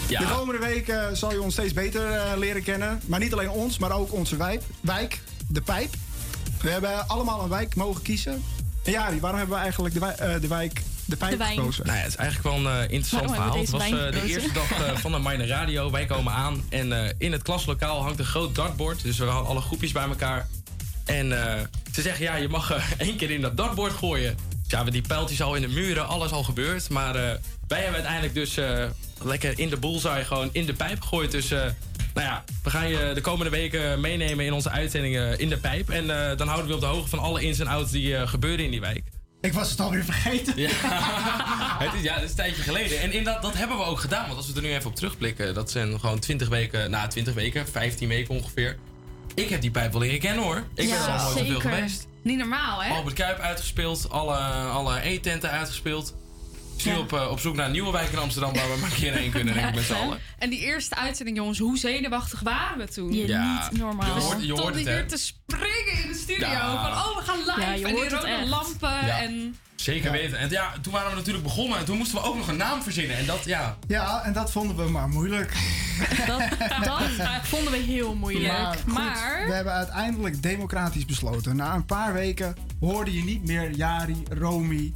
Ja. 0.07 0.19
De 0.19 0.26
komende 0.34 0.65
weken 0.65 1.18
zal 1.18 1.31
je 1.31 1.41
ons 1.41 1.53
steeds 1.53 1.73
beter 1.73 2.11
eh, 2.11 2.38
leren 2.38 2.64
kennen. 2.64 3.02
Maar 3.06 3.19
niet 3.19 3.34
alleen 3.34 3.49
ons, 3.49 3.77
maar 3.77 3.91
ook 3.91 4.14
onze 4.14 4.38
wijk, 4.38 4.61
wijk, 4.81 5.22
de 5.48 5.61
Pijp. 5.61 5.93
We 6.61 6.69
hebben 6.69 7.07
allemaal 7.07 7.41
een 7.43 7.49
wijk 7.49 7.76
mogen 7.76 8.02
kiezen. 8.02 8.43
En 8.84 8.91
Jari, 8.91 9.19
waarom 9.19 9.39
hebben 9.39 9.56
we 9.57 9.61
eigenlijk 9.64 9.93
de, 9.93 9.99
wij- 9.99 10.15
eh, 10.15 10.41
de 10.41 10.48
wijk, 10.48 10.81
de 11.06 11.15
Pijp 11.18 11.38
De 11.39 11.45
gekozen? 11.45 11.85
Nou 11.85 11.98
ja, 11.98 12.03
het 12.03 12.11
is 12.11 12.18
eigenlijk 12.18 12.56
wel 12.56 12.65
een 12.73 12.77
eh, 12.84 12.93
interessant 12.93 13.26
Waarom 13.26 13.35
verhaal. 13.35 13.57
Het 13.61 13.69
was 13.69 13.81
eh, 14.15 14.22
de 14.22 14.27
eerste 14.30 14.52
dag 14.53 14.99
van 15.02 15.11
de 15.11 15.19
Mine 15.19 15.45
Radio. 15.45 15.91
Wij 15.91 16.06
komen 16.06 16.34
aan 16.34 16.64
en 16.69 17.03
eh, 17.06 17.14
in 17.18 17.31
het 17.31 17.41
klaslokaal 17.41 18.02
hangt 18.03 18.19
een 18.19 18.26
groot 18.26 18.56
dartboard. 18.56 19.02
Dus 19.03 19.18
we 19.18 19.26
hadden 19.26 19.49
alle 19.49 19.61
groepjes 19.61 19.91
bij 19.91 20.07
elkaar. 20.07 20.48
En 21.06 21.43
eh, 21.56 21.61
ze 21.93 22.02
zeggen, 22.02 22.23
ja, 22.26 22.35
je 22.35 22.48
mag 22.49 22.72
één 22.98 23.18
keer 23.18 23.31
in 23.31 23.41
dat 23.41 23.57
dartboard 23.57 23.93
gooien. 23.93 24.38
Ja, 24.72 24.84
we 24.84 24.91
die 24.91 25.02
pijltjes 25.02 25.41
al 25.41 25.56
in 25.56 25.61
de 25.61 25.68
muren, 25.68 26.07
alles 26.07 26.31
al 26.31 26.43
gebeurd. 26.43 26.89
Maar 26.89 27.15
eh, 27.15 27.38
wij 27.68 27.77
hebben 27.77 27.93
uiteindelijk 27.93 28.34
dus 28.34 28.57
eh, 28.57 28.85
lekker 29.23 29.60
in 29.60 29.69
de 29.69 29.77
bullseye 29.77 30.26
gewoon 30.26 30.49
in 30.52 30.65
de 30.65 30.73
pijp 30.73 31.02
gegooid. 31.02 31.31
Dus... 31.31 31.52
eh, 31.52 31.60
nou 32.14 32.27
ja, 32.27 32.43
we 32.64 32.69
gaan 32.69 32.89
je 32.89 33.11
de 33.14 33.22
komende 33.22 33.52
weken 33.52 34.02
meenemen 34.02 34.45
in 34.45 34.53
onze 34.53 34.69
uitzendingen 34.69 35.39
in 35.39 35.49
de 35.49 35.57
pijp. 35.57 35.89
En 35.89 36.07
dan 36.38 36.48
houden 36.48 36.68
we 36.68 36.73
op 36.73 36.80
de 36.80 36.85
hoogte 36.85 37.10
van 37.10 37.19
alle 37.19 37.41
ins 37.41 37.60
en 37.60 37.68
outs 37.68 37.91
die 37.91 38.27
gebeuren 38.27 38.65
in 38.65 38.72
die 38.72 38.80
wijk. 38.80 39.03
Ik 39.41 39.53
was 39.53 39.69
het 39.69 39.80
alweer 39.80 40.03
vergeten. 40.03 40.53
Ja. 40.56 40.69
het 41.85 41.93
is, 41.93 42.02
ja, 42.02 42.14
dat 42.14 42.23
is 42.23 42.30
een 42.30 42.35
tijdje 42.35 42.61
geleden. 42.61 42.99
En 42.99 43.11
inderdaad, 43.11 43.41
dat 43.41 43.57
hebben 43.57 43.77
we 43.77 43.84
ook 43.84 43.99
gedaan. 43.99 44.26
Want 44.26 44.38
als 44.38 44.48
we 44.48 44.56
er 44.56 44.61
nu 44.61 44.73
even 44.73 44.89
op 44.89 44.95
terugblikken, 44.95 45.53
dat 45.53 45.72
zijn 45.72 45.99
gewoon 45.99 46.19
20 46.19 46.49
weken, 46.49 46.91
na 46.91 47.07
20 47.07 47.34
weken, 47.34 47.68
15 47.68 48.07
weken 48.07 48.35
ongeveer. 48.35 48.77
Ik 49.36 49.49
heb 49.49 49.62
die 49.62 49.72
pijp 49.72 49.91
wel 49.91 50.02
leren 50.02 50.20
kennen 50.20 50.44
hoor. 50.44 50.58
Ik 50.76 50.90
ben 50.90 50.98
er 50.98 51.08
al 51.08 51.24
nooit 51.24 51.38
zoveel 51.38 51.60
geweest. 51.60 52.08
Niet 52.24 52.38
normaal, 52.38 52.84
hè? 52.84 52.94
Albert 52.94 53.16
Kuip 53.16 53.40
uitgespeeld, 53.40 54.10
alle, 54.10 54.36
alle 54.72 54.99
E-tenten 55.10 55.49
uitgespeeld. 55.52 56.16
Ik 56.78 56.86
nu 56.86 56.95
op, 56.95 57.14
eh, 57.14 57.30
op 57.32 57.40
zoek 57.40 57.56
naar 57.56 57.66
een 57.66 57.72
nieuwe 57.72 57.91
wijk 57.91 58.12
in 58.12 58.18
Amsterdam 58.18 58.53
waar 58.53 58.72
we 58.74 58.78
maar 58.82 58.90
een 58.91 58.95
keer 58.98 59.14
heen 59.14 59.32
kunnen, 59.32 59.53
denk 59.53 59.68
ik, 59.68 59.76
met 59.76 59.84
z'n 59.84 59.94
allen. 59.94 60.20
En 60.40 60.49
die 60.49 60.60
eerste 60.60 60.95
uitzending, 60.95 61.38
jongens, 61.38 61.60
hoe 61.60 61.78
zenuwachtig 61.78 62.40
waren 62.40 62.78
we 62.78 62.88
toen? 62.88 63.14
Je 63.14 63.28
Ja, 63.28 63.70
niet 63.72 63.80
normaal. 63.80 64.16
je 64.16 64.22
hoort- 64.22 64.45
je 64.45 64.52
hoort 64.53 64.76
het, 64.76 64.86
hè? 64.86 64.94
hier 64.94 65.08
te 65.08 65.18
springen 65.18 66.03
in 66.03 66.08
de 66.12 66.18
studio. 66.18 66.48
Ja. 66.48 66.82
Van, 66.82 66.91
oh, 66.91 67.18
we 67.18 67.24
gaan 67.24 67.38
live. 67.40 67.62
Ja, 67.62 67.72
je 67.72 67.86
en 67.88 67.95
die 67.95 68.10
rode 68.10 68.45
lampen. 68.48 69.06
Ja. 69.06 69.22
En 69.22 69.58
Zeker 69.82 70.12
weten. 70.12 70.38
En 70.38 70.49
ja, 70.49 70.74
toen 70.82 70.94
waren 70.94 71.10
we 71.10 71.16
natuurlijk 71.16 71.44
begonnen 71.44 71.78
en 71.78 71.86
toen 71.86 71.98
moesten 71.98 72.18
we 72.18 72.24
ook 72.24 72.36
nog 72.36 72.48
een 72.48 72.58
naam 72.58 72.82
verzinnen. 72.82 73.18
En 73.18 73.26
dat, 73.26 73.44
ja, 73.44 73.78
Ja, 73.88 74.24
en 74.24 74.34
dat 74.34 74.52
vonden 74.52 74.76
we 74.76 74.91
maar 74.91 75.10
moeilijk. 75.10 75.53
Dat, 76.28 76.41
dat 77.18 77.41
vonden 77.44 77.72
we 77.72 77.78
heel 77.78 78.16
moeilijk. 78.16 78.53
Maar, 78.53 78.76
goed, 78.76 78.94
Maar, 78.94 79.44
we 79.48 79.53
hebben 79.53 79.74
uiteindelijk 79.74 80.44
democratisch 80.44 81.06
besloten. 81.06 81.56
Na 81.56 81.76
een 81.76 81.86
paar 81.86 82.14
weken 82.14 82.56
hoorde 82.80 83.14
je 83.14 83.24
niet 83.24 83.45
meer 83.45 83.72
Jari, 83.72 84.24
Romy, 84.30 84.94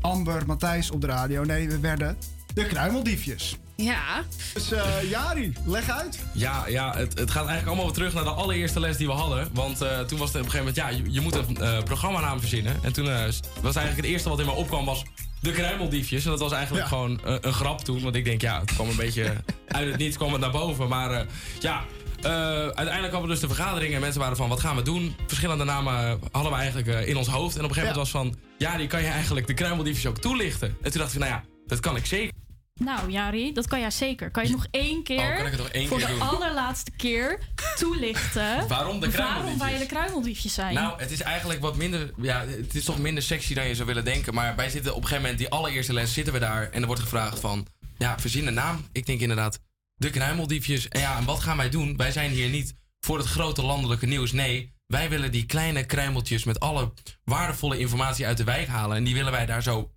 Amber, 0.00 0.46
Matthijs 0.46 0.90
op 0.90 1.00
de 1.00 1.06
radio. 1.06 1.44
Nee, 1.44 1.68
we 1.68 1.80
werden 1.80 2.16
de 2.54 2.66
kruimeldiefjes. 2.66 3.56
Ja, 3.82 4.24
Dus 4.54 4.72
eh, 4.72 5.10
Jari, 5.10 5.52
leg 5.66 5.90
uit. 5.90 6.18
Ja, 6.32 6.64
ja 6.68 6.96
het, 6.96 7.18
het 7.18 7.30
gaat 7.30 7.46
eigenlijk 7.46 7.66
allemaal 7.66 7.84
weer 7.84 7.94
terug 7.94 8.14
naar 8.14 8.24
de 8.24 8.30
allereerste 8.30 8.80
les 8.80 8.96
die 8.96 9.06
we 9.06 9.12
hadden. 9.12 9.48
Want 9.52 9.80
eh, 9.80 10.00
toen 10.00 10.18
was 10.18 10.32
het 10.32 10.40
op 10.40 10.44
een 10.44 10.50
gegeven 10.50 10.58
moment, 10.58 10.76
ja, 10.76 10.88
je, 10.88 11.12
je 11.12 11.20
moet 11.20 11.34
een 11.34 11.56
eh, 11.56 11.82
programmanaam 11.82 12.40
verzinnen. 12.40 12.76
En 12.82 12.92
toen 12.92 13.04
was 13.04 13.76
eigenlijk 13.76 13.96
het 13.96 14.04
eerste 14.04 14.28
wat 14.28 14.40
in 14.40 14.46
me 14.46 14.52
opkwam 14.52 14.84
was 14.84 15.02
de 15.40 15.52
kruimeldiefjes. 15.52 16.24
En 16.24 16.30
dat 16.30 16.40
was 16.40 16.52
eigenlijk 16.52 16.82
Ja. 16.82 16.88
gewoon 16.88 17.20
een 17.24 17.52
grap 17.52 17.80
toen. 17.84 18.02
Want 18.02 18.14
ik 18.14 18.24
denk, 18.24 18.40
ja, 18.40 18.60
het 18.60 18.74
kwam 18.74 18.88
een 18.88 18.96
beetje 18.96 19.36
uit 19.68 19.88
het 19.88 19.96
niets 19.98 20.16
kwam 20.16 20.32
het 20.32 20.40
naar 20.40 20.50
boven. 20.50 20.88
Maar 20.88 21.10
eh, 21.10 21.26
ja, 21.60 21.84
eh, 22.22 22.30
uiteindelijk 22.58 23.12
hadden 23.12 23.20
we 23.20 23.28
dus 23.28 23.40
de 23.40 23.46
vergadering 23.54 23.94
en 23.94 24.00
mensen 24.00 24.20
waren 24.20 24.36
van, 24.36 24.48
wat 24.48 24.60
gaan 24.60 24.76
we 24.76 24.82
doen? 24.82 25.16
Verschillende 25.26 25.64
namen 25.64 26.20
hadden 26.32 26.52
we 26.52 26.58
eigenlijk 26.58 26.88
eh, 26.88 27.08
in 27.08 27.16
ons 27.16 27.28
hoofd. 27.28 27.56
En 27.56 27.64
op 27.64 27.68
een 27.68 27.74
gegeven 27.74 27.94
moment 27.96 28.12
was 28.12 28.22
van, 28.22 28.36
ja, 28.58 28.76
die 28.76 28.86
kan 28.86 29.00
je 29.02 29.08
eigenlijk 29.08 29.46
de 29.46 29.54
kruimeldiefjes 29.54 30.06
ook 30.06 30.18
toelichten. 30.18 30.76
En 30.82 30.90
toen 30.90 31.00
dacht 31.00 31.12
ik, 31.12 31.18
nou 31.18 31.30
ja, 31.32 31.44
dat 31.66 31.80
kan 31.80 31.96
ik 31.96 32.06
zeker. 32.06 32.32
Nou 32.78 33.10
Jari, 33.10 33.52
dat 33.52 33.66
kan 33.66 33.80
jij 33.80 33.90
zeker. 33.90 34.30
Kan 34.30 34.44
je 34.44 34.50
nog 34.50 34.66
één 34.70 35.02
keer, 35.02 35.44
Oh, 35.52 35.58
nog 35.58 35.68
één 35.68 35.88
voor 35.88 35.98
keer 35.98 36.06
de 36.06 36.12
doen? 36.12 36.22
allerlaatste 36.22 36.90
keer 36.90 37.38
toelichten 37.76 38.68
Waarom 38.68 39.00
de 39.00 39.10
waarom 39.10 39.58
wij 39.58 39.78
de 39.78 39.86
kruimeldiefjes 39.86 40.54
zijn? 40.54 40.74
Nou, 40.74 41.00
het 41.00 41.10
is 41.10 41.20
eigenlijk 41.20 41.60
wat 41.60 41.76
minder. 41.76 42.10
Ja, 42.20 42.44
het 42.46 42.74
is 42.74 42.84
toch 42.84 42.98
minder 42.98 43.22
sexy 43.22 43.54
dan 43.54 43.68
je 43.68 43.74
zou 43.74 43.86
willen 43.86 44.04
denken. 44.04 44.34
Maar 44.34 44.56
wij 44.56 44.70
zitten 44.70 44.90
op 44.90 44.96
een 44.96 45.02
gegeven 45.02 45.22
moment, 45.22 45.38
die 45.38 45.48
allereerste 45.50 45.92
les, 45.92 46.12
zitten 46.12 46.32
we 46.32 46.38
daar. 46.38 46.70
En 46.70 46.80
er 46.80 46.86
wordt 46.86 47.02
gevraagd 47.02 47.40
van. 47.40 47.66
Ja, 47.98 48.18
verzin 48.18 48.46
een 48.46 48.54
naam. 48.54 48.86
Ik 48.92 49.06
denk 49.06 49.20
inderdaad. 49.20 49.58
De 49.94 50.10
kruimeldiefjes. 50.10 50.88
En 50.88 51.00
ja, 51.00 51.16
en 51.18 51.24
wat 51.24 51.40
gaan 51.40 51.56
wij 51.56 51.68
doen? 51.70 51.96
Wij 51.96 52.12
zijn 52.12 52.30
hier 52.30 52.48
niet 52.48 52.74
voor 53.00 53.18
het 53.18 53.26
grote 53.26 53.62
landelijke 53.62 54.06
nieuws. 54.06 54.32
Nee, 54.32 54.72
wij 54.86 55.08
willen 55.08 55.32
die 55.32 55.46
kleine 55.46 55.84
kruimeltjes 55.86 56.44
met 56.44 56.60
alle 56.60 56.92
waardevolle 57.24 57.78
informatie 57.78 58.26
uit 58.26 58.36
de 58.36 58.44
wijk 58.44 58.68
halen. 58.68 58.96
En 58.96 59.04
die 59.04 59.14
willen 59.14 59.32
wij 59.32 59.46
daar 59.46 59.62
zo. 59.62 59.90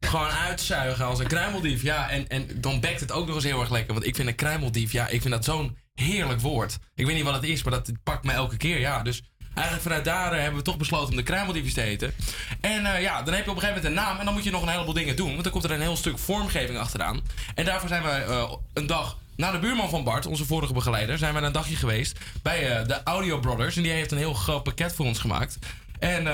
Gewoon 0.00 0.30
uitzuigen 0.30 1.04
als 1.04 1.18
een 1.18 1.26
kruimeldief. 1.26 1.82
Ja, 1.82 2.10
en, 2.10 2.28
en 2.28 2.48
dan 2.54 2.80
bekt 2.80 3.00
het 3.00 3.12
ook 3.12 3.26
nog 3.26 3.34
eens 3.34 3.44
heel 3.44 3.60
erg 3.60 3.70
lekker. 3.70 3.92
Want 3.92 4.06
ik 4.06 4.16
vind 4.16 4.28
een 4.28 4.34
kruimeldief, 4.34 4.92
ja, 4.92 5.08
ik 5.08 5.20
vind 5.20 5.34
dat 5.34 5.44
zo'n 5.44 5.76
heerlijk 5.94 6.40
woord. 6.40 6.78
Ik 6.94 7.06
weet 7.06 7.14
niet 7.14 7.24
wat 7.24 7.34
het 7.34 7.44
is, 7.44 7.62
maar 7.62 7.72
dat 7.72 7.92
pakt 8.02 8.24
me 8.24 8.32
elke 8.32 8.56
keer. 8.56 8.80
Ja, 8.80 9.02
dus 9.02 9.22
eigenlijk 9.54 9.82
vanuit 9.82 10.04
daar 10.04 10.32
eh, 10.32 10.40
hebben 10.40 10.58
we 10.58 10.64
toch 10.64 10.76
besloten 10.76 11.10
om 11.10 11.16
de 11.16 11.22
kruimeldiefjes 11.22 11.74
te 11.74 11.82
eten. 11.82 12.12
En 12.60 12.86
eh, 12.86 13.02
ja, 13.02 13.22
dan 13.22 13.34
heb 13.34 13.44
je 13.44 13.50
op 13.50 13.56
een 13.56 13.62
gegeven 13.62 13.82
moment 13.82 13.84
een 13.84 14.04
naam. 14.04 14.18
En 14.18 14.24
dan 14.24 14.34
moet 14.34 14.44
je 14.44 14.50
nog 14.50 14.62
een 14.62 14.68
heleboel 14.68 14.94
dingen 14.94 15.16
doen. 15.16 15.30
Want 15.30 15.42
dan 15.42 15.52
komt 15.52 15.64
er 15.64 15.70
een 15.70 15.80
heel 15.80 15.96
stuk 15.96 16.18
vormgeving 16.18 16.78
achteraan. 16.78 17.20
En 17.54 17.64
daarvoor 17.64 17.88
zijn 17.88 18.02
we 18.02 18.08
eh, 18.08 18.52
een 18.72 18.86
dag 18.86 19.18
naar 19.36 19.52
de 19.52 19.58
buurman 19.58 19.90
van 19.90 20.04
Bart, 20.04 20.26
onze 20.26 20.46
vorige 20.46 20.72
begeleider, 20.72 21.18
zijn 21.18 21.34
we 21.34 21.40
een 21.40 21.52
dagje 21.52 21.76
geweest 21.76 22.18
bij 22.42 22.84
de 22.84 23.02
Audio 23.02 23.38
Brothers. 23.38 23.76
En 23.76 23.82
die 23.82 23.92
heeft 23.92 24.12
een 24.12 24.18
heel 24.18 24.34
groot 24.34 24.62
pakket 24.62 24.94
voor 24.94 25.06
ons 25.06 25.18
gemaakt. 25.18 25.58
En 25.98 26.26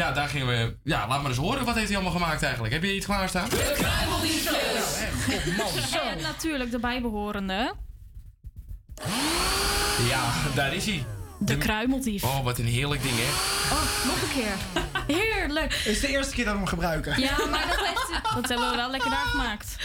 ja, 0.00 0.12
daar 0.12 0.28
gingen 0.28 0.46
we. 0.46 0.76
Ja, 0.84 1.06
laat 1.08 1.20
maar 1.20 1.30
eens 1.30 1.38
horen. 1.40 1.64
Wat 1.64 1.74
heeft 1.74 1.86
hij 1.88 1.96
allemaal 1.96 2.14
gemaakt 2.20 2.42
eigenlijk? 2.42 2.72
Heb 2.72 2.82
je 2.82 2.94
iets 2.94 3.06
klaarstaan? 3.06 3.48
En 6.10 6.22
natuurlijk 6.22 6.70
de 6.70 6.78
bijbehorende, 6.78 7.74
Ja, 10.08 10.32
daar 10.54 10.74
is 10.74 10.86
hij. 10.86 11.04
de 11.38 11.58
kruimeldief. 11.58 12.24
Oh, 12.24 12.44
wat 12.44 12.58
een 12.58 12.64
heerlijk 12.66 13.02
ding, 13.02 13.14
hè? 13.16 13.30
Oh, 13.74 14.04
nog 14.06 14.22
een 14.22 14.28
keer. 14.34 14.54
Heerlijk. 15.16 15.74
Het 15.74 15.86
is 15.86 16.00
de 16.00 16.08
eerste 16.08 16.34
keer 16.34 16.44
dat 16.44 16.52
we 16.52 16.58
hem 16.58 16.68
gebruiken. 16.68 17.20
Ja, 17.20 17.36
maar 17.50 17.66
dat, 17.68 17.86
heeft, 17.86 18.34
dat 18.34 18.48
hebben 18.48 18.70
we 18.70 18.76
wel 18.76 18.90
lekker 18.90 19.10
daar 19.10 19.26
gemaakt. 19.26 19.76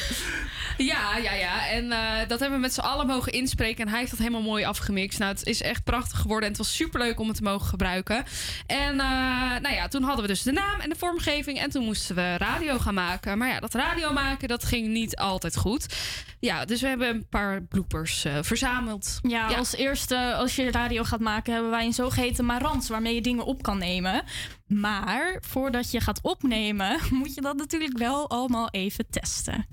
Ja, 0.92 1.18
ja, 1.18 1.34
ja. 1.34 1.68
En 1.68 1.92
eh, 1.92 2.28
dat 2.28 2.40
hebben 2.40 2.58
we 2.58 2.64
met 2.64 2.74
z'n 2.74 2.80
allen 2.80 3.08
mogen 3.08 3.32
inspreken. 3.32 3.86
En 3.86 3.90
hij 3.90 4.00
heeft 4.00 4.12
dat 4.12 4.20
helemaal 4.20 4.42
mooi 4.42 4.64
afgemixt. 4.64 5.20
Nou, 5.20 5.32
het 5.32 5.46
is 5.46 5.62
echt 5.62 5.84
prachtig 5.84 6.20
geworden. 6.20 6.44
En 6.44 6.56
het 6.56 6.58
was 6.58 6.76
superleuk 6.76 7.20
om 7.20 7.28
het 7.28 7.38
te 7.38 7.44
mogen 7.44 7.68
gebruiken. 7.68 8.24
En 8.68 9.00
eh, 9.00 9.60
nou 9.62 9.74
ja, 9.74 9.88
toen 9.88 10.04
hadden 10.04 10.22
we 10.22 10.28
dus 10.28 10.44
de 10.44 10.52
naam 10.52 10.80
en 10.80 10.90
de 10.90 10.96
vormgeving. 10.96 11.60
En 11.60 11.70
toen 11.70 11.84
moesten 11.84 12.16
we 12.16 12.38
radio 12.38 12.78
gaan 12.80 12.94
maken. 12.94 13.38
Maar 13.38 13.48
ja, 13.48 13.60
dat 13.60 13.74
radio 13.74 14.14
maken, 14.14 14.48
dat 14.48 14.66
ging 14.66 14.88
niet 14.88 15.16
altijd 15.16 15.58
goed. 15.58 15.96
Ja, 16.40 16.66
dus 16.66 16.82
we 16.82 16.88
hebben 16.88 17.08
een 17.08 17.28
paar 17.30 17.64
bloopers 17.64 18.26
eh, 18.26 18.38
verzameld. 18.42 19.20
Ja, 19.22 19.48
als 19.48 19.76
eerste, 19.76 20.34
als 20.34 20.56
je 20.56 20.72
radio 20.72 21.04
gaat 21.04 21.20
maken, 21.20 21.54
hebben 21.54 21.72
wij 21.72 21.86
een 21.86 21.94
zogeheten 21.94 22.46
marans 22.46 22.90
waarmee 22.90 23.16
je 23.16 23.22
dingen 23.22 23.46
op 23.46 23.62
kan 23.62 23.78
nemen. 23.78 24.24
Maar 24.68 25.38
voordat 25.48 25.92
je 25.92 26.00
gaat 26.00 26.22
opnemen, 26.22 27.00
moet 27.22 27.34
je 27.34 27.42
dat 27.42 27.56
natuurlijk 27.56 27.98
wel 27.98 28.30
allemaal 28.30 28.70
even 28.70 29.10
testen. 29.10 29.66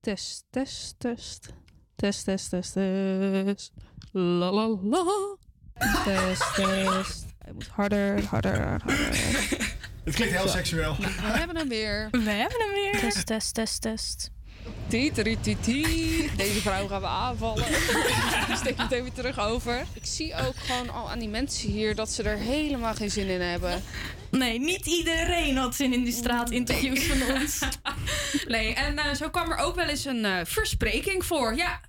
Test, 0.00 0.44
test, 0.50 0.94
test. 0.98 1.52
Test, 1.96 2.24
test, 2.24 2.50
test, 2.50 2.72
test. 2.72 3.72
La 4.12 4.50
la 4.50 4.68
la. 4.82 5.36
Test, 6.04 6.54
test. 6.54 7.26
Hij 7.38 7.52
moet 7.52 7.66
harder, 7.68 8.24
harder, 8.24 8.68
harder. 8.68 8.98
Het 10.04 10.14
klinkt 10.14 10.36
heel 10.36 10.48
seksueel. 10.48 10.96
We 10.96 11.08
hebben 11.08 11.56
hem 11.56 11.68
weer. 11.68 12.08
We 12.10 12.30
hebben 12.30 12.58
hem 12.60 12.72
weer. 12.72 13.00
Test, 13.00 13.26
test, 13.26 13.54
test, 13.54 13.80
test. 13.80 14.30
Tieterititi. 14.88 16.30
Deze 16.36 16.60
vrouw 16.60 16.88
gaan 16.88 17.00
we 17.00 17.06
aanvallen. 17.06 17.64
Steek 18.60 18.76
het 18.76 18.92
even 18.92 19.12
terug 19.12 19.38
over. 19.38 19.86
Ik 19.92 20.06
zie 20.06 20.34
ook 20.34 20.56
gewoon 20.56 20.90
al 20.90 21.10
aan 21.10 21.18
die 21.18 21.28
mensen 21.28 21.70
hier 21.70 21.94
dat 21.94 22.10
ze 22.10 22.22
er 22.22 22.36
helemaal 22.36 22.94
geen 22.94 23.10
zin 23.10 23.28
in 23.28 23.40
hebben. 23.40 23.82
Nee, 24.30 24.58
niet 24.58 24.86
iedereen 24.86 25.56
had 25.56 25.74
zin 25.74 25.92
in 25.92 26.04
die 26.04 26.12
straatinterviews 26.12 27.04
van 27.04 27.34
ons. 27.34 27.58
Nee, 28.46 28.74
en 28.74 28.98
eh, 28.98 29.14
zo 29.14 29.30
kwam 29.30 29.50
er 29.50 29.58
ook 29.58 29.74
wel 29.74 29.88
eens 29.88 30.04
een 30.04 30.24
eh, 30.24 30.44
verspreking 30.44 31.24
voor. 31.24 31.54
Ja, 31.56 31.80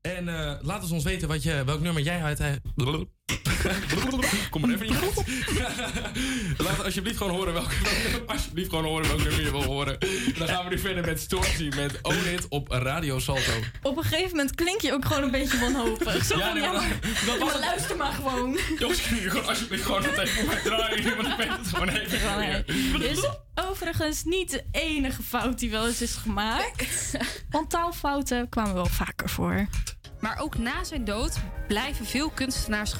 En 0.00 0.28
eh, 0.28 0.58
laat 0.60 0.82
eens 0.82 0.90
ons 0.90 1.04
weten 1.04 1.28
wat 1.28 1.42
je, 1.42 1.64
welk 1.64 1.80
nummer 1.80 2.02
jij 2.02 2.22
uit... 2.22 2.40
Kom 4.50 4.60
maar 4.60 4.70
even 4.70 4.86
niet 4.86 4.96
uit. 4.96 5.24
Laat 6.66 6.84
alsjeblieft 6.84 7.16
gewoon 7.16 7.32
horen 7.32 7.52
welk, 7.52 7.70
alsjeblieft 8.26 8.68
gewoon 8.68 8.84
horen 8.84 9.06
welk 9.08 9.22
nummer 9.22 9.42
je 9.42 9.50
wil 9.50 9.62
horen. 9.62 9.98
Dan 10.38 10.48
gaan 10.48 10.64
we 10.64 10.70
nu 10.70 10.78
verder 10.78 11.04
met 11.04 11.20
Stormzy 11.20 11.68
met 11.76 11.98
Own 12.02 12.26
It 12.28 12.46
op 12.48 12.68
Radio 12.70 13.18
Salto. 13.18 13.52
Op 13.82 13.96
een 13.96 14.02
gegeven 14.02 14.30
moment 14.36 14.54
klink 14.54 14.80
je 14.80 14.92
ook 14.92 15.04
gewoon 15.04 15.22
een 15.22 15.30
beetje 15.30 15.58
wanhopig. 15.58 16.24
Zo 16.24 16.38
Ja, 16.38 16.52
nee, 16.52 16.62
maar 16.62 16.72
maar, 16.72 16.98
dat 17.26 17.38
was 17.38 17.38
maar 17.38 17.52
het. 17.52 17.60
luister 17.64 17.96
maar 17.96 18.12
gewoon. 18.12 18.58
Jongens, 18.78 19.02
kun 19.08 19.20
je 19.20 19.30
gewoon 19.30 19.46
alsjeblieft 19.46 19.84
gewoon 19.84 20.02
dat 20.02 20.18
even 20.18 20.34
voor 20.34 20.46
mij 20.46 20.62
draaien? 20.62 21.16
Want 21.16 21.28
ik 21.28 21.36
weet 21.36 21.48
het 21.48 21.66
gewoon 21.68 21.88
even 21.88 22.64
niet 22.66 22.98
meer. 22.98 23.10
Is 23.10 23.28
overigens 23.54 24.24
niet 24.24 24.50
de 24.50 24.64
enige 24.72 25.22
fout 25.22 25.58
die 25.58 25.70
wel 25.70 25.86
eens 25.86 26.02
is 26.02 26.14
gemaakt. 26.14 27.16
Want 27.50 27.70
taalfouten 27.70 28.48
kwamen 28.48 28.74
wel 28.74 28.86
vaker 28.86 29.28
voor. 29.30 29.66
Maar 30.26 30.38
ook 30.38 30.58
na 30.58 30.84
zijn 30.84 31.04
dood 31.04 31.36
blijven 31.66 32.06
veel 32.06 32.30
kunstenaars 32.30 32.92
eh, 32.92 32.98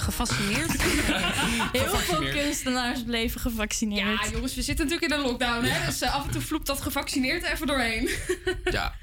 gevaccineerd. 0.00 0.82
Heel 1.72 1.96
veel 1.96 2.30
kunstenaars 2.30 3.02
bleven 3.04 3.40
gevaccineerd. 3.40 4.24
Ja, 4.24 4.30
jongens, 4.30 4.54
we 4.54 4.62
zitten 4.62 4.84
natuurlijk 4.86 5.12
in 5.12 5.18
een 5.18 5.24
lockdown, 5.26 5.64
hè? 5.64 5.86
Dus 5.86 6.00
eh, 6.00 6.14
af 6.14 6.24
en 6.24 6.30
toe 6.30 6.40
vloept 6.40 6.66
dat 6.66 6.80
gevaccineerd 6.80 7.44
even 7.44 7.66
doorheen. 7.66 8.08
Ja. 8.64 8.94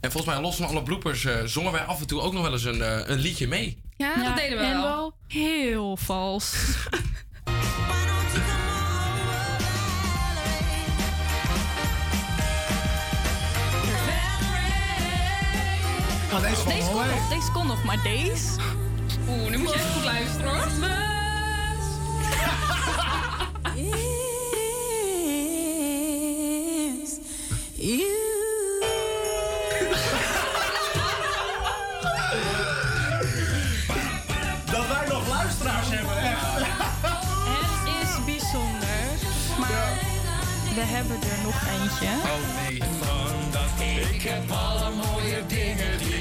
En 0.00 0.10
volgens 0.12 0.34
mij, 0.34 0.42
los 0.42 0.56
van 0.56 0.66
alle 0.66 0.82
bloepers, 0.82 1.24
eh, 1.24 1.44
zongen 1.44 1.72
wij 1.72 1.80
af 1.80 2.00
en 2.00 2.06
toe 2.06 2.20
ook 2.20 2.32
nog 2.32 2.42
wel 2.42 2.52
eens 2.52 2.64
een, 2.64 3.10
een 3.10 3.18
liedje 3.18 3.48
mee. 3.48 3.80
Ja, 3.96 4.24
dat 4.24 4.36
deden 4.36 4.58
we 4.58 4.64
en 4.64 4.72
wel. 4.72 4.82
wel 4.82 5.14
heel 5.26 5.96
vals. 5.96 6.54
Deze 16.40 16.62
kon 16.62 17.06
nog, 17.06 17.28
deze 17.28 17.52
kon 17.52 17.66
nog, 17.66 17.84
maar 17.84 18.02
deze... 18.02 18.48
Oeh, 19.28 19.50
nu 19.50 19.58
moet 19.58 19.68
je 19.68 19.74
even 19.74 19.92
goed 19.92 20.04
luisteren 20.04 20.50
hoor. 20.50 20.64
Dat 34.70 34.86
wij 34.88 35.06
nog 35.08 35.28
luisteraars 35.28 35.88
hebben, 35.88 36.16
echt. 36.16 36.40
Het 37.48 38.08
is 38.08 38.24
bijzonder. 38.24 39.06
Maar 39.58 39.98
we 40.74 40.80
hebben 40.80 41.16
er 41.16 41.38
nog 41.44 41.62
eentje. 41.68 42.06
Oh 42.06 42.40
nee. 42.62 42.94
Ik 44.14 44.22
heb 44.22 44.50
alle 44.50 44.90
mooie 44.90 45.46
dingen 45.46 45.98
die 45.98 46.15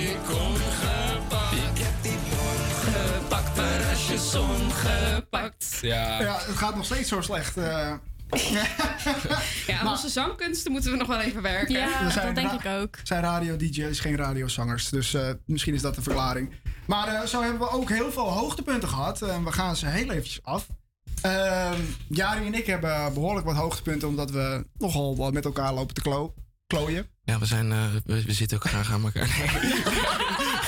parasjes 4.16 4.36
omgepakt. 4.36 5.78
Ja. 5.82 6.22
Ja, 6.22 6.38
het 6.46 6.56
gaat 6.56 6.76
nog 6.76 6.86
steeds 6.86 7.10
zo 7.10 7.22
slecht. 7.22 7.58
eh. 7.58 7.94
Ja, 9.68 9.80
aan 9.80 9.88
onze 9.88 10.10
zangkunsten 10.10 10.72
moeten 10.72 10.92
we 10.92 10.98
nog 10.98 11.08
wel 11.08 11.20
even 11.20 11.42
werken. 11.42 11.76
Er 11.82 12.12
zijn 12.12 12.36
ra- 12.62 12.80
ook. 12.82 12.98
zijn 13.04 13.22
radio-dj's, 13.22 14.00
geen 14.00 14.16
radiozangers. 14.16 14.90
Dus 14.90 15.14
eh, 15.14 15.30
misschien 15.46 15.74
is 15.74 15.82
dat 15.82 15.96
de 15.96 16.02
verklaring. 16.02 16.54
Maar 16.86 17.08
eh, 17.08 17.26
zo 17.28 17.42
hebben 17.42 17.60
we 17.60 17.70
ook 17.70 17.90
heel 17.90 18.12
veel 18.12 18.32
hoogtepunten 18.32 18.90
gehad. 18.90 19.22
En 19.22 19.44
we 19.44 19.52
gaan 19.52 19.76
ze 19.76 19.86
heel 19.88 20.10
eventjes 20.12 20.40
af. 20.44 20.68
Ehm 21.22 21.80
Jari 22.08 22.46
en 22.46 22.54
ik 22.54 22.66
hebben 22.66 23.14
behoorlijk 23.14 23.46
wat 23.46 23.56
hoogtepunten... 23.56 24.08
omdat 24.08 24.32
we 24.32 24.66
nogal 24.78 25.16
wat 25.16 25.34
met 25.34 25.46
elkaar 25.46 25.74
lopen 25.74 25.96
te 25.96 26.02
klo 26.02 26.34
klooien. 26.68 27.08
Ja, 27.24 27.40
we, 27.40 27.46
zijn, 27.46 27.72
eh, 27.72 27.86
we, 28.06 28.24
we 28.24 28.34
zitten 28.34 28.58
ook 28.58 28.68
graag 28.68 28.92
aan 28.92 29.04
elkaar. 29.04 29.30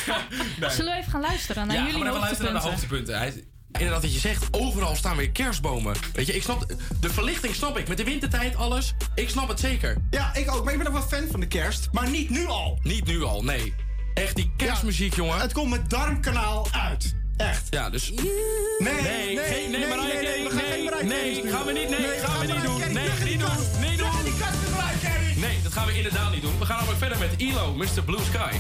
Nee. 0.60 0.70
Zullen 0.70 0.94
we 0.94 1.00
even 1.00 1.12
gaan 1.12 1.22
luisteren 1.22 1.68
naar 1.68 1.76
ja, 1.76 1.82
jullie 1.86 1.94
gaan 1.96 2.04
we 2.04 2.08
even 2.10 2.20
luisteren 2.22 2.54
naar 2.54 2.62
de 2.62 2.68
hoogtepunten? 2.68 3.14
hoogtepunten. 3.16 3.44
Hij, 3.44 3.56
inderdaad, 3.72 4.02
wat 4.02 4.14
je 4.14 4.20
zegt, 4.20 4.48
overal 4.52 4.96
staan 4.96 5.18
weer 5.18 5.30
kerstbomen. 5.32 5.96
Weet 6.14 6.28
je, 6.28 6.34
ik 6.34 6.42
snap, 6.44 6.66
de 7.00 7.10
verlichting 7.10 7.56
snap 7.56 7.78
ik. 7.78 7.88
Met 7.88 7.98
de 7.98 8.04
wintertijd, 8.04 8.56
alles. 8.56 8.94
Ik 9.16 9.30
snap 9.30 9.48
het 9.48 9.60
zeker. 9.60 9.98
Ja, 10.10 10.34
ik 10.36 10.52
ook. 10.52 10.64
Maar 10.64 10.74
ik 10.74 10.84
ben 10.84 10.92
nog 10.92 11.00
wel 11.10 11.20
fan 11.20 11.28
van 11.32 11.40
de 11.40 11.48
kerst. 11.48 11.90
Maar 11.92 12.10
niet 12.10 12.30
nu 12.30 12.46
al. 12.46 12.80
Niet 12.84 13.06
nu 13.06 13.24
al, 13.24 13.44
nee. 13.44 13.74
Echt 14.14 14.36
die 14.36 14.52
kerstmuziek, 14.58 15.16
jongen. 15.16 15.38
Het 15.40 15.54
komt 15.54 15.70
met 15.70 15.90
Darmkanaal 15.90 16.68
uit. 16.72 17.16
Echt. 17.38 17.68
Ja, 17.70 17.90
dus... 17.90 18.10
Nee, 18.10 18.22
nee, 18.80 19.36
nee, 19.36 19.38
geen, 19.38 19.72
nee, 19.72 19.80
nee, 19.80 19.90
Mariah 19.90 20.06
nee, 20.08 20.24
Carey, 20.24 20.44
we 20.44 20.50
gaan 20.50 20.58
nee, 20.58 20.72
geen 20.72 20.84
Mariah 20.84 21.08
Carey 21.08 21.22
nee, 21.24 21.34
sturen. 21.34 21.52
gaan 21.52 21.66
we 21.66 21.72
niet, 21.72 21.90
nee, 21.90 22.00
Nee, 22.00 22.10
gaan 22.10 22.20
we 22.20 22.28
ga 22.28 22.42
niet 22.42 22.48
Mariah 22.48 22.64
doen. 22.64 22.64
Carey, 22.64 22.66
Nee, 22.66 22.66
ga 22.66 22.76
die 22.76 22.77
niet 26.14 26.42
doen. 26.42 26.60
We 26.60 26.66
gaan 26.66 26.76
namelijk 26.76 27.00
verder 27.00 27.18
met 27.20 27.36
ELO, 27.38 27.74
Mr. 27.74 28.04
Blue 28.06 28.20
Sky. 28.24 28.56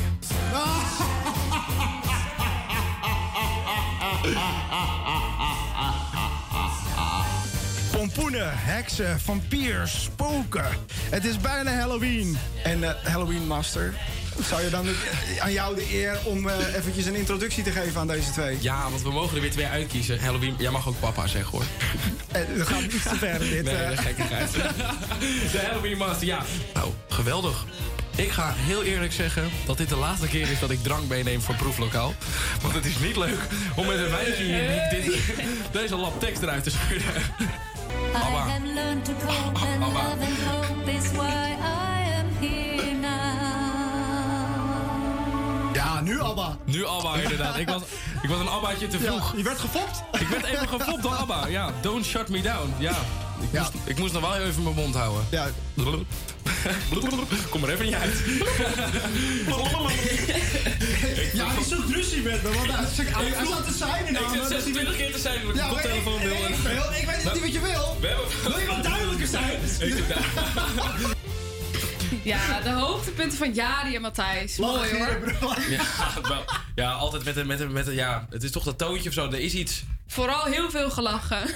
Pompoenen, 7.91 8.51
heksen, 8.53 9.19
vampiers, 9.19 10.03
spoken. 10.03 10.65
Het 11.09 11.25
is 11.25 11.37
bijna 11.37 11.71
Halloween. 11.71 12.37
En 12.63 12.83
eh, 12.83 13.11
Halloween 13.11 13.47
Master, 13.47 13.93
zou 14.41 14.61
je 14.63 14.69
dan 14.69 14.87
aan 15.39 15.51
jou 15.51 15.75
de 15.75 15.93
eer 15.93 16.19
om 16.23 16.49
eh, 16.49 16.75
eventjes 16.75 17.05
een 17.05 17.15
introductie 17.15 17.63
te 17.63 17.71
geven 17.71 17.99
aan 17.99 18.07
deze 18.07 18.31
twee? 18.31 18.57
Ja, 18.59 18.89
want 18.89 19.01
we 19.01 19.11
mogen 19.11 19.35
er 19.35 19.41
weer 19.41 19.51
twee 19.51 19.65
uitkiezen. 19.65 20.19
Halloween, 20.19 20.55
jij 20.57 20.71
mag 20.71 20.87
ook 20.87 20.99
papa 20.99 21.27
zeggen 21.27 21.51
hoor. 21.51 21.65
Eh, 22.31 22.41
dat 22.57 22.67
gaat 22.67 22.81
iets 22.81 23.03
te 23.03 23.15
ver 23.15 23.39
dit. 23.39 23.63
Nee, 23.63 23.75
eh. 23.75 23.89
dat 23.89 23.99
is 23.99 24.05
gekkigheid. 24.05 24.51
De 25.51 25.59
Halloween 25.67 25.97
Master, 25.97 26.27
ja. 26.27 26.43
Nou, 26.73 26.91
geweldig. 27.09 27.65
Ik 28.15 28.31
ga 28.31 28.53
heel 28.55 28.83
eerlijk 28.83 29.13
zeggen 29.13 29.49
dat 29.65 29.77
dit 29.77 29.89
de 29.89 29.95
laatste 29.95 30.27
keer 30.27 30.51
is 30.51 30.59
dat 30.59 30.69
ik 30.69 30.83
drank 30.83 31.07
meeneem 31.07 31.41
voor 31.41 31.55
proeflokaal. 31.55 32.13
Want 32.61 32.73
het 32.73 32.85
is 32.85 32.99
niet 32.99 33.15
leuk 33.15 33.39
om 33.75 33.85
met 33.85 33.97
een 33.97 34.09
wijntje 34.09 34.43
hier 34.43 34.87
dit, 34.89 35.19
deze 35.81 35.95
lap 35.95 36.19
tekst 36.19 36.41
eruit 36.41 36.63
te 36.63 36.69
schudden. 36.69 37.13
Ja, 45.77 46.01
nu 46.01 46.21
Abba. 46.21 46.57
Nu 46.65 46.85
Abba, 46.85 47.15
inderdaad. 47.15 47.57
Ik 47.57 47.69
was, 47.69 47.81
ik 48.21 48.29
was 48.29 48.39
een 48.39 48.49
Abbaatje 48.49 48.87
te 48.87 48.99
vroeg. 48.99 49.33
je 49.35 49.43
werd 49.43 49.59
gefopt? 49.59 50.03
Ik 50.19 50.27
werd 50.27 50.45
even 50.45 50.67
gefopt 50.67 51.01
door 51.01 51.15
Abba. 51.15 51.47
Ja, 51.47 51.71
don't 51.81 52.05
shut 52.05 52.29
me 52.29 52.41
down. 52.41 52.73
Ja. 52.77 52.95
Ik, 53.41 53.59
Moest, 53.59 53.71
ik 53.83 53.97
moest 53.97 54.13
nog 54.13 54.21
wel 54.21 54.35
even 54.35 54.63
mijn 54.63 54.75
mond 54.75 54.95
houden. 54.95 55.25
Ja. 55.29 55.47
Kom 57.49 57.63
er 57.63 57.69
even 57.69 57.85
niet 57.85 57.93
uit. 57.93 58.13
Ja, 61.33 61.47
hij 61.47 61.63
zoekt 61.63 61.89
ruzie 61.89 62.21
met 62.21 62.43
me, 62.43 62.53
want 62.53 62.71
hij, 62.71 63.45
zat 63.45 63.65
te 63.65 63.73
zijn 63.73 64.07
in 64.07 64.15
Ik 64.15 64.27
zit 64.33 64.47
26 64.47 64.95
keer 64.95 65.11
te 65.11 65.19
zijn 65.19 65.41
ik 65.41 65.55
een 65.55 65.67
koptelefoon. 65.69 66.21
Ik, 66.21 67.05
weet 67.05 67.33
niet 67.33 67.41
wat 67.41 67.53
je 67.53 67.59
wil. 67.59 67.97
Wil 67.99 68.59
je 68.59 68.65
wat 68.67 68.83
duidelijker 68.83 69.27
zijn? 69.27 69.59
Ja, 72.27 72.59
de 72.59 72.69
hoogtepunten 72.69 73.37
van 73.37 73.53
Jari 73.53 73.95
en 73.95 74.01
Matthijs. 74.01 74.57
Mooi 74.57 74.97
hoor. 74.97 75.35
Ja, 75.69 75.83
wel, 76.21 76.43
ja, 76.75 76.91
altijd 76.91 77.23
met 77.23 77.35
een, 77.37 77.47
met 77.47 77.59
een, 77.59 77.71
met 77.71 77.87
een, 77.87 77.93
ja, 77.93 78.27
het 78.29 78.43
is 78.43 78.51
toch 78.51 78.63
dat 78.63 78.77
toontje 78.77 79.09
of 79.09 79.15
zo. 79.15 79.25
Er 79.27 79.39
is 79.39 79.53
iets. 79.53 79.83
Vooral 80.07 80.43
heel 80.43 80.69
veel 80.69 80.89
gelachen. 80.89 81.41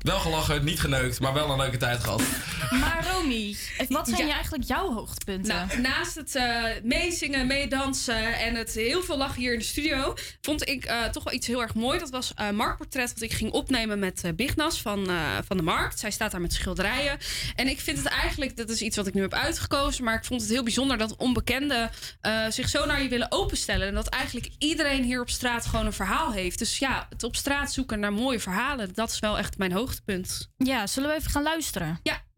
Wel 0.00 0.18
gelachen, 0.18 0.64
niet 0.64 0.80
geneukt, 0.80 1.20
maar 1.20 1.32
wel 1.32 1.50
een 1.50 1.56
leuke 1.58 1.76
tijd 1.76 2.04
gehad. 2.04 2.22
Maar 2.70 3.06
Romy, 3.12 3.56
wat 3.88 4.08
zijn 4.08 4.26
Ja. 4.26 4.32
eigenlijk 4.34 4.64
jouw 4.64 4.92
hoogtepunten? 4.92 5.54
Nou, 5.54 5.80
naast 5.80 6.14
het 6.14 6.34
eh, 6.34 6.64
meezingen, 6.82 7.46
meedansen 7.46 8.38
en 8.38 8.54
het 8.54 8.72
heel 8.74 9.02
veel 9.02 9.16
lachen 9.16 9.40
hier 9.40 9.52
in 9.52 9.58
de 9.58 9.64
studio, 9.64 10.14
vond 10.40 10.68
ik 10.68 10.84
eh, 10.84 11.04
toch 11.04 11.24
wel 11.24 11.32
iets 11.32 11.46
heel 11.46 11.62
erg 11.62 11.74
mooi. 11.74 11.98
Dat 11.98 12.10
was 12.10 12.32
een 12.34 12.56
marktportret 12.56 13.12
wat 13.12 13.22
ik 13.22 13.32
ging 13.32 13.50
opnemen 13.52 13.98
met 13.98 14.24
eh 14.24 14.32
Bignas 14.34 14.82
van, 14.82 15.10
eh, 15.10 15.38
van 15.46 15.56
de 15.56 15.62
Markt. 15.62 15.98
Zij 15.98 16.10
staat 16.10 16.30
daar 16.30 16.40
met 16.40 16.52
schilderijen. 16.52 17.18
En 17.56 17.68
ik 17.68 17.80
vind 17.80 17.98
het 17.98 18.06
eigenlijk, 18.06 18.56
dat 18.56 18.68
is 18.70 18.82
iets 18.82 18.96
wat 18.96 19.06
ik 19.06 19.14
nu 19.14 19.20
heb 19.22 19.34
uitgekozen, 19.34 20.04
maar 20.04 20.14
ik 20.14 20.24
vond 20.24 20.40
het 20.40 20.50
heel 20.50 20.62
bijzonder 20.62 20.98
dat 20.98 21.16
onbekenden 21.16 21.90
eh, 22.20 22.46
zich 22.48 22.68
zo 22.68 22.86
naar 22.86 23.02
je 23.02 23.08
willen 23.08 23.32
openstellen. 23.32 23.88
En 23.88 23.94
dat 23.94 24.08
eigenlijk 24.08 24.50
iedereen 24.58 25.04
hier 25.04 25.20
op 25.20 25.30
straat 25.30 25.66
gewoon 25.66 25.86
een 25.86 25.92
verhaal 25.92 26.32
heeft. 26.32 26.58
Dus 26.58 26.78
ja, 26.78 27.06
het 27.10 27.22
op 27.22 27.36
straat 27.36 27.72
zoeken 27.72 28.00
naar 28.00 28.12
mooie 28.12 28.40
verhalen, 28.40 28.94
dat 28.94 29.10
is 29.10 29.18
wel 29.18 29.38
echt 29.38 29.58
mijn 29.58 29.72
hoogtepunt. 29.72 30.50
Ja, 30.56 30.86
zullen 30.86 31.08
we 31.10 31.16
even 31.16 31.30
gaan 31.30 31.42
luisteren? 31.42 32.00
Ja. 32.02 32.28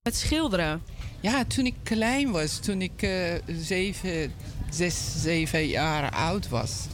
Het 0.00 0.16
schilderen. 0.16 0.82
Ja, 1.20 1.44
toen 1.44 1.66
ik 1.66 1.74
klein 1.82 2.30
was, 2.30 2.58
toen 2.58 2.82
ik 2.82 3.02
eh, 3.02 3.34
zeven, 3.46 4.32
zes, 4.70 5.12
zeven 5.16 5.66
jaar 5.66 6.10
oud 6.10 6.48
was. 6.48 6.86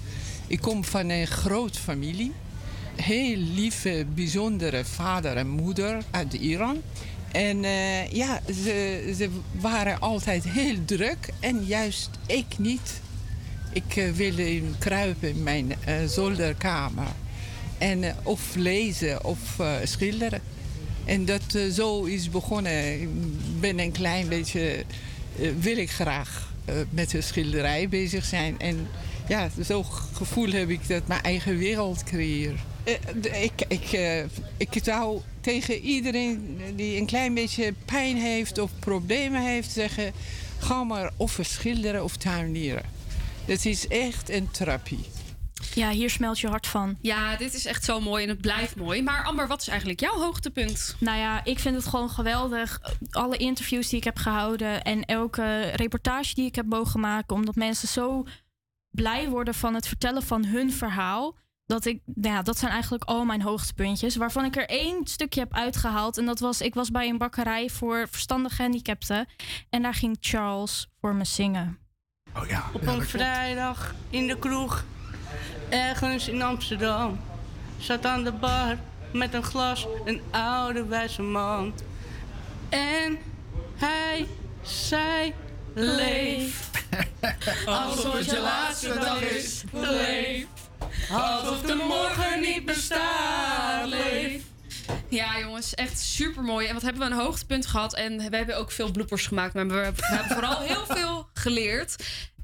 Ik 0.47 0.61
kom 0.61 0.85
van 0.85 1.09
een 1.09 1.27
groot 1.27 1.77
familie. 1.79 2.33
Heel 2.97 3.37
lieve, 3.37 4.07
bijzondere 4.15 4.85
vader 4.85 5.37
en 5.37 5.49
moeder 5.49 6.03
uit 6.11 6.33
Iran. 6.33 6.83
En 7.33 7.65
eh, 7.65 8.11
ja, 8.11 8.41
ze, 8.47 9.13
ze 9.17 9.31
waren 9.61 10.01
altijd 10.01 10.45
heel 10.45 10.85
druk 10.85 11.29
en 11.41 11.65
juist 11.65 12.11
ik 12.27 12.59
niet. 12.59 13.01
Ik 13.73 13.97
eh, 13.97 14.11
wilde 14.11 14.63
kruipen 14.79 15.29
in 15.29 15.43
mijn 15.43 15.75
zolderkamer. 16.07 17.09
En 17.79 18.17
of 18.23 18.55
lezen 18.55 19.25
of 19.25 19.61
schilderen. 19.85 20.41
En 21.07 21.25
dat 21.25 21.55
eh, 21.55 21.71
zo 21.71 22.05
is 22.05 22.31
begonnen. 22.31 23.01
Ik 23.01 23.09
ben 23.61 23.79
een 23.79 23.93
klein 23.93 24.29
beetje, 24.29 24.85
eh, 25.41 25.49
wil 25.61 25.77
ik 25.77 25.91
graag 25.91 26.53
eh, 26.65 26.75
met 26.91 27.11
de 27.11 27.21
schilderij 27.21 27.89
bezig 27.89 28.25
zijn. 28.25 28.59
En 28.59 28.89
ja, 29.29 29.49
zo'n 29.61 29.85
gevoel 30.13 30.51
heb 30.51 30.69
ik 30.69 30.89
dat 30.89 31.07
mijn 31.07 31.23
eigen 31.23 31.59
wereld 31.59 32.05
creëer. 32.05 32.65
Ik, 33.33 33.65
ik, 33.69 33.91
ik 34.57 34.81
zou 34.83 35.21
tegen 35.41 35.81
iedereen 35.81 36.61
die 36.77 36.97
een 37.01 37.07
klein 37.07 37.35
beetje 37.35 37.75
pijn 37.85 38.17
heeft 38.17 38.59
of 38.59 38.71
problemen 38.79 39.43
heeft 39.43 39.71
zeggen... 39.71 40.13
ga 40.59 40.85
maar 40.85 41.11
of 41.17 41.39
schilderen 41.43 42.05
of 42.05 42.17
tuinieren. 42.17 42.85
Dat 43.45 43.65
is 43.65 43.89
echt 43.89 44.31
een 44.31 44.51
therapie. 44.51 45.05
Ja, 45.77 45.91
hier 45.91 46.11
smelt 46.11 46.41
je 46.41 46.49
hart 46.49 46.67
van. 46.67 46.97
Ja, 47.01 47.37
dit 47.37 47.55
is 47.55 47.67
echt 47.67 47.85
zo 47.85 48.01
mooi 48.01 48.23
en 48.23 48.29
het 48.29 48.41
blijft 48.41 48.77
mooi. 48.77 49.03
Maar 49.03 49.25
Amber, 49.25 49.49
wat 49.49 49.61
is 49.61 49.69
eigenlijk 49.69 50.01
jouw 50.01 50.15
hoogtepunt? 50.15 50.97
Nou 50.99 51.19
ja, 51.19 51.45
ik 51.45 51.59
vind 51.59 51.75
het 51.75 51.87
gewoon 51.87 52.11
geweldig. 52.11 52.81
Alle 53.11 53.37
interviews 53.37 53.89
die 53.89 53.99
ik 53.99 54.05
heb 54.05 54.17
gehouden 54.17 54.83
en 54.83 55.05
elke 55.05 55.61
reportage 55.61 56.35
die 56.35 56.47
ik 56.47 56.55
heb 56.55 56.67
mogen 56.67 57.01
maken, 57.01 57.37
omdat 57.37 57.55
mensen 57.55 57.89
zo 57.89 58.25
blij 58.91 59.29
worden 59.29 59.55
van 59.55 59.75
het 59.75 59.89
vertellen 59.89 60.23
van 60.23 60.45
hun 60.45 60.73
verhaal. 60.73 61.37
Dat, 61.67 61.85
ik, 61.85 62.01
nou 62.05 62.35
ja, 62.35 62.43
dat 62.43 62.59
zijn 62.59 62.73
eigenlijk 62.73 63.05
al 63.05 63.25
mijn 63.25 63.43
hoogtepuntjes. 63.43 64.17
Waarvan 64.17 64.45
ik 64.45 64.57
er 64.57 64.69
één 64.69 65.07
stukje 65.07 65.41
heb 65.41 65.55
uitgehaald. 65.55 66.19
En 66.19 66.27
dat 66.27 66.39
was, 66.39 66.61
ik 66.61 66.75
was 66.75 66.91
bij 66.91 67.09
een 67.09 67.19
bakkerij 67.19 67.71
voor 67.71 68.09
verstandige 68.11 68.55
gehandicapten. 68.55 69.27
En 69.71 69.83
daar 69.83 69.95
ging 69.95 70.17
Charles 70.21 70.89
voor 71.01 71.15
me 71.15 71.25
zingen. 71.25 71.79
Oh 72.37 72.47
ja. 72.49 72.65
Op 72.73 72.87
een 72.87 73.03
vrijdag 73.03 73.95
in 74.11 74.27
de 74.27 74.39
kroeg, 74.39 74.85
ergens 75.69 76.29
in 76.29 76.43
Amsterdam. 76.43 77.21
Zat 77.79 78.07
aan 78.07 78.25
de 78.25 78.33
bar 78.33 78.77
met 79.13 79.35
een 79.35 79.43
glas, 79.43 79.87
een 80.05 80.21
oude 80.31 80.85
wijze 80.85 81.23
man. 81.23 81.75
En 82.69 83.19
hij 83.77 84.27
zei: 84.63 85.35
Leef. 85.75 86.71
Alsof 87.67 88.13
het 88.13 88.25
je 88.25 88.41
laatste 88.41 88.95
dag 88.95 89.21
is, 89.21 89.65
leef. 89.73 90.47
Alsof 91.11 91.61
de 91.61 91.75
morgen 91.75 92.41
niet 92.41 92.65
bestaat, 92.65 93.89
leef. 93.89 94.43
Ja, 95.09 95.39
jongens, 95.39 95.75
echt 95.75 95.99
super 95.99 96.43
mooi. 96.43 96.67
En 96.67 96.75
wat 96.75 96.83
hebben 96.83 97.03
we 97.09 97.15
een 97.15 97.21
hoogtepunt 97.21 97.67
gehad. 97.67 97.95
En 97.95 98.31
we 98.31 98.37
hebben 98.37 98.57
ook 98.57 98.71
veel 98.71 98.91
bloepers 98.91 99.27
gemaakt. 99.27 99.55
Maar 99.55 99.67
we, 99.67 99.93
we 99.97 100.07
hebben 100.07 100.33
vooral 100.33 100.61
heel 100.61 100.87
veel 100.87 101.29
geleerd. 101.35 101.97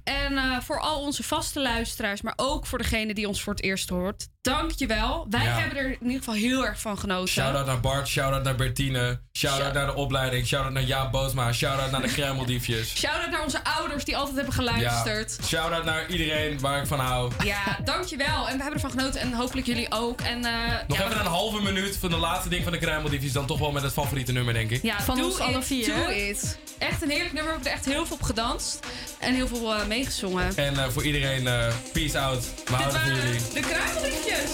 En 0.05 0.37
eh, 0.37 0.57
voor 0.61 0.81
al 0.81 1.01
onze 1.01 1.23
vaste 1.23 1.61
luisteraars, 1.61 2.23
maar 2.23 2.33
ook 2.37 2.67
voor 2.67 2.79
degene 2.79 3.15
die 3.15 3.29
ons 3.29 3.43
voor 3.43 3.53
het 3.55 3.63
eerst 3.63 3.89
hoort, 3.89 4.29
dankjewel. 4.41 5.27
Wij 5.31 5.43
Ja. 5.45 5.59
hebben 5.59 5.79
er 5.79 5.87
in 5.91 5.99
ieder 6.03 6.19
geval 6.19 6.35
heel 6.35 6.67
erg 6.67 6.81
van 6.81 6.99
genoten. 6.99 7.29
Shout-out 7.29 7.67
naar 7.67 7.81
Bart, 7.81 8.09
shout-out 8.09 8.43
naar 8.45 8.55
Bertine, 8.55 9.21
shout-out 9.33 9.73
naar 9.75 9.87
de 9.87 9.95
opleiding, 9.95 10.47
shout-out 10.47 10.73
naar 10.73 10.83
Jaap 10.83 11.13
Boosma, 11.13 11.53
shout-out 11.53 11.91
naar 11.91 12.03
de 12.03 12.13
Kruimeldiefjes. 12.17 12.95
Shout-out 12.99 13.31
naar 13.31 13.43
onze 13.43 13.65
ouders 13.65 14.05
die 14.05 14.17
altijd 14.17 14.37
hebben 14.37 14.55
geluisterd. 14.55 15.37
Ja, 15.41 15.47
shout-out 15.47 15.85
naar 15.85 16.09
iedereen 16.11 16.61
waar 16.61 16.81
ik 16.81 16.87
van 16.87 16.99
hou. 16.99 17.33
Ja, 17.45 17.79
dankjewel. 17.85 18.49
En 18.49 18.57
we 18.57 18.63
hebben 18.63 18.73
ervan 18.83 18.91
genoten 18.91 19.21
en 19.21 19.33
hopelijk 19.33 19.67
jullie 19.67 19.87
ook. 19.93 20.21
En, 20.21 20.45
eh, 20.45 20.53
Nog 20.87 20.99
ja, 20.99 21.05
even 21.07 21.21
een 21.21 21.27
halve 21.27 21.61
minuut 21.63 21.97
van 21.97 22.11
de 22.11 22.17
laatste 22.17 22.49
ding 22.49 22.63
van 22.63 22.73
de 22.73 22.79
Kruimeldiefjes, 22.79 23.33
dan 23.33 23.47
toch 23.47 23.59
wel 23.59 23.73
met 23.73 23.83
het 23.83 23.93
favoriete 23.93 24.33
nummer, 24.33 24.55
denk 24.55 24.71
ik. 24.71 24.83
Ja, 24.83 25.01
Van 25.01 25.17
doe 25.17 25.25
ons 25.25 25.39
alle 25.39 25.63
vier, 25.63 25.87
Doe 25.87 25.95
hè? 25.95 26.11
it. 26.13 26.59
Echt 26.79 27.03
een 27.03 27.11
heerlijk 27.11 27.33
nummer. 27.33 27.45
We 27.53 27.59
hebben 27.59 27.67
er 27.73 27.77
echt 27.79 27.85
heel 27.85 28.07
veel 28.07 28.17
op 28.17 28.23
gedanst. 28.23 28.81
En 29.19 29.35
heel 29.35 29.47
veel 29.49 29.75
eh, 29.75 29.87
meegezongen. 29.93 30.57
En 30.57 30.75
uh, 30.75 30.89
voor 30.89 31.05
iedereen, 31.05 31.43
uh, 31.45 31.67
peace 31.93 32.19
out. 32.19 32.45
We 32.65 32.73
houden 32.75 33.01
van 33.01 33.15
jullie. 33.15 33.41
De 33.53 33.61
kruimeltjes. 33.61 34.51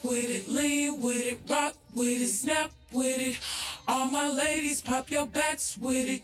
With 0.00 0.28
it, 0.28 0.46
lean 0.46 1.00
with 1.00 1.24
it, 1.24 1.38
rock 1.46 1.74
with 1.94 2.20
it, 2.20 2.34
snap 2.42 2.70
with 2.88 3.16
it. 3.16 3.38
All 3.84 4.10
my 4.10 4.34
ladies, 4.34 4.80
pop 4.82 5.08
your 5.08 5.28
backs 5.28 5.76
with 5.80 6.06
it. 6.06 6.22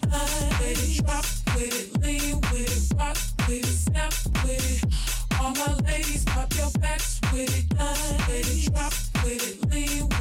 With 0.60 0.88
it, 0.88 1.04
drop 1.04 1.24
with 1.54 1.74
it, 1.80 2.04
lean 2.04 2.40
with 2.52 2.68
it, 2.76 2.98
rock 2.98 3.16
with 3.48 3.64
it, 3.64 3.78
snap 3.88 4.12
with 4.44 4.70
it. 4.70 4.84
All 5.40 5.52
my 5.52 5.74
ladies, 5.90 6.24
pop 6.24 6.52
your 6.54 6.70
backs 6.80 7.18
with 7.32 7.58
it. 7.58 7.64
With 8.28 8.66
it, 8.66 8.72
drop 8.72 8.92
with 9.24 9.48
it, 9.48 9.70
lean 9.70 10.08
with 10.08 10.20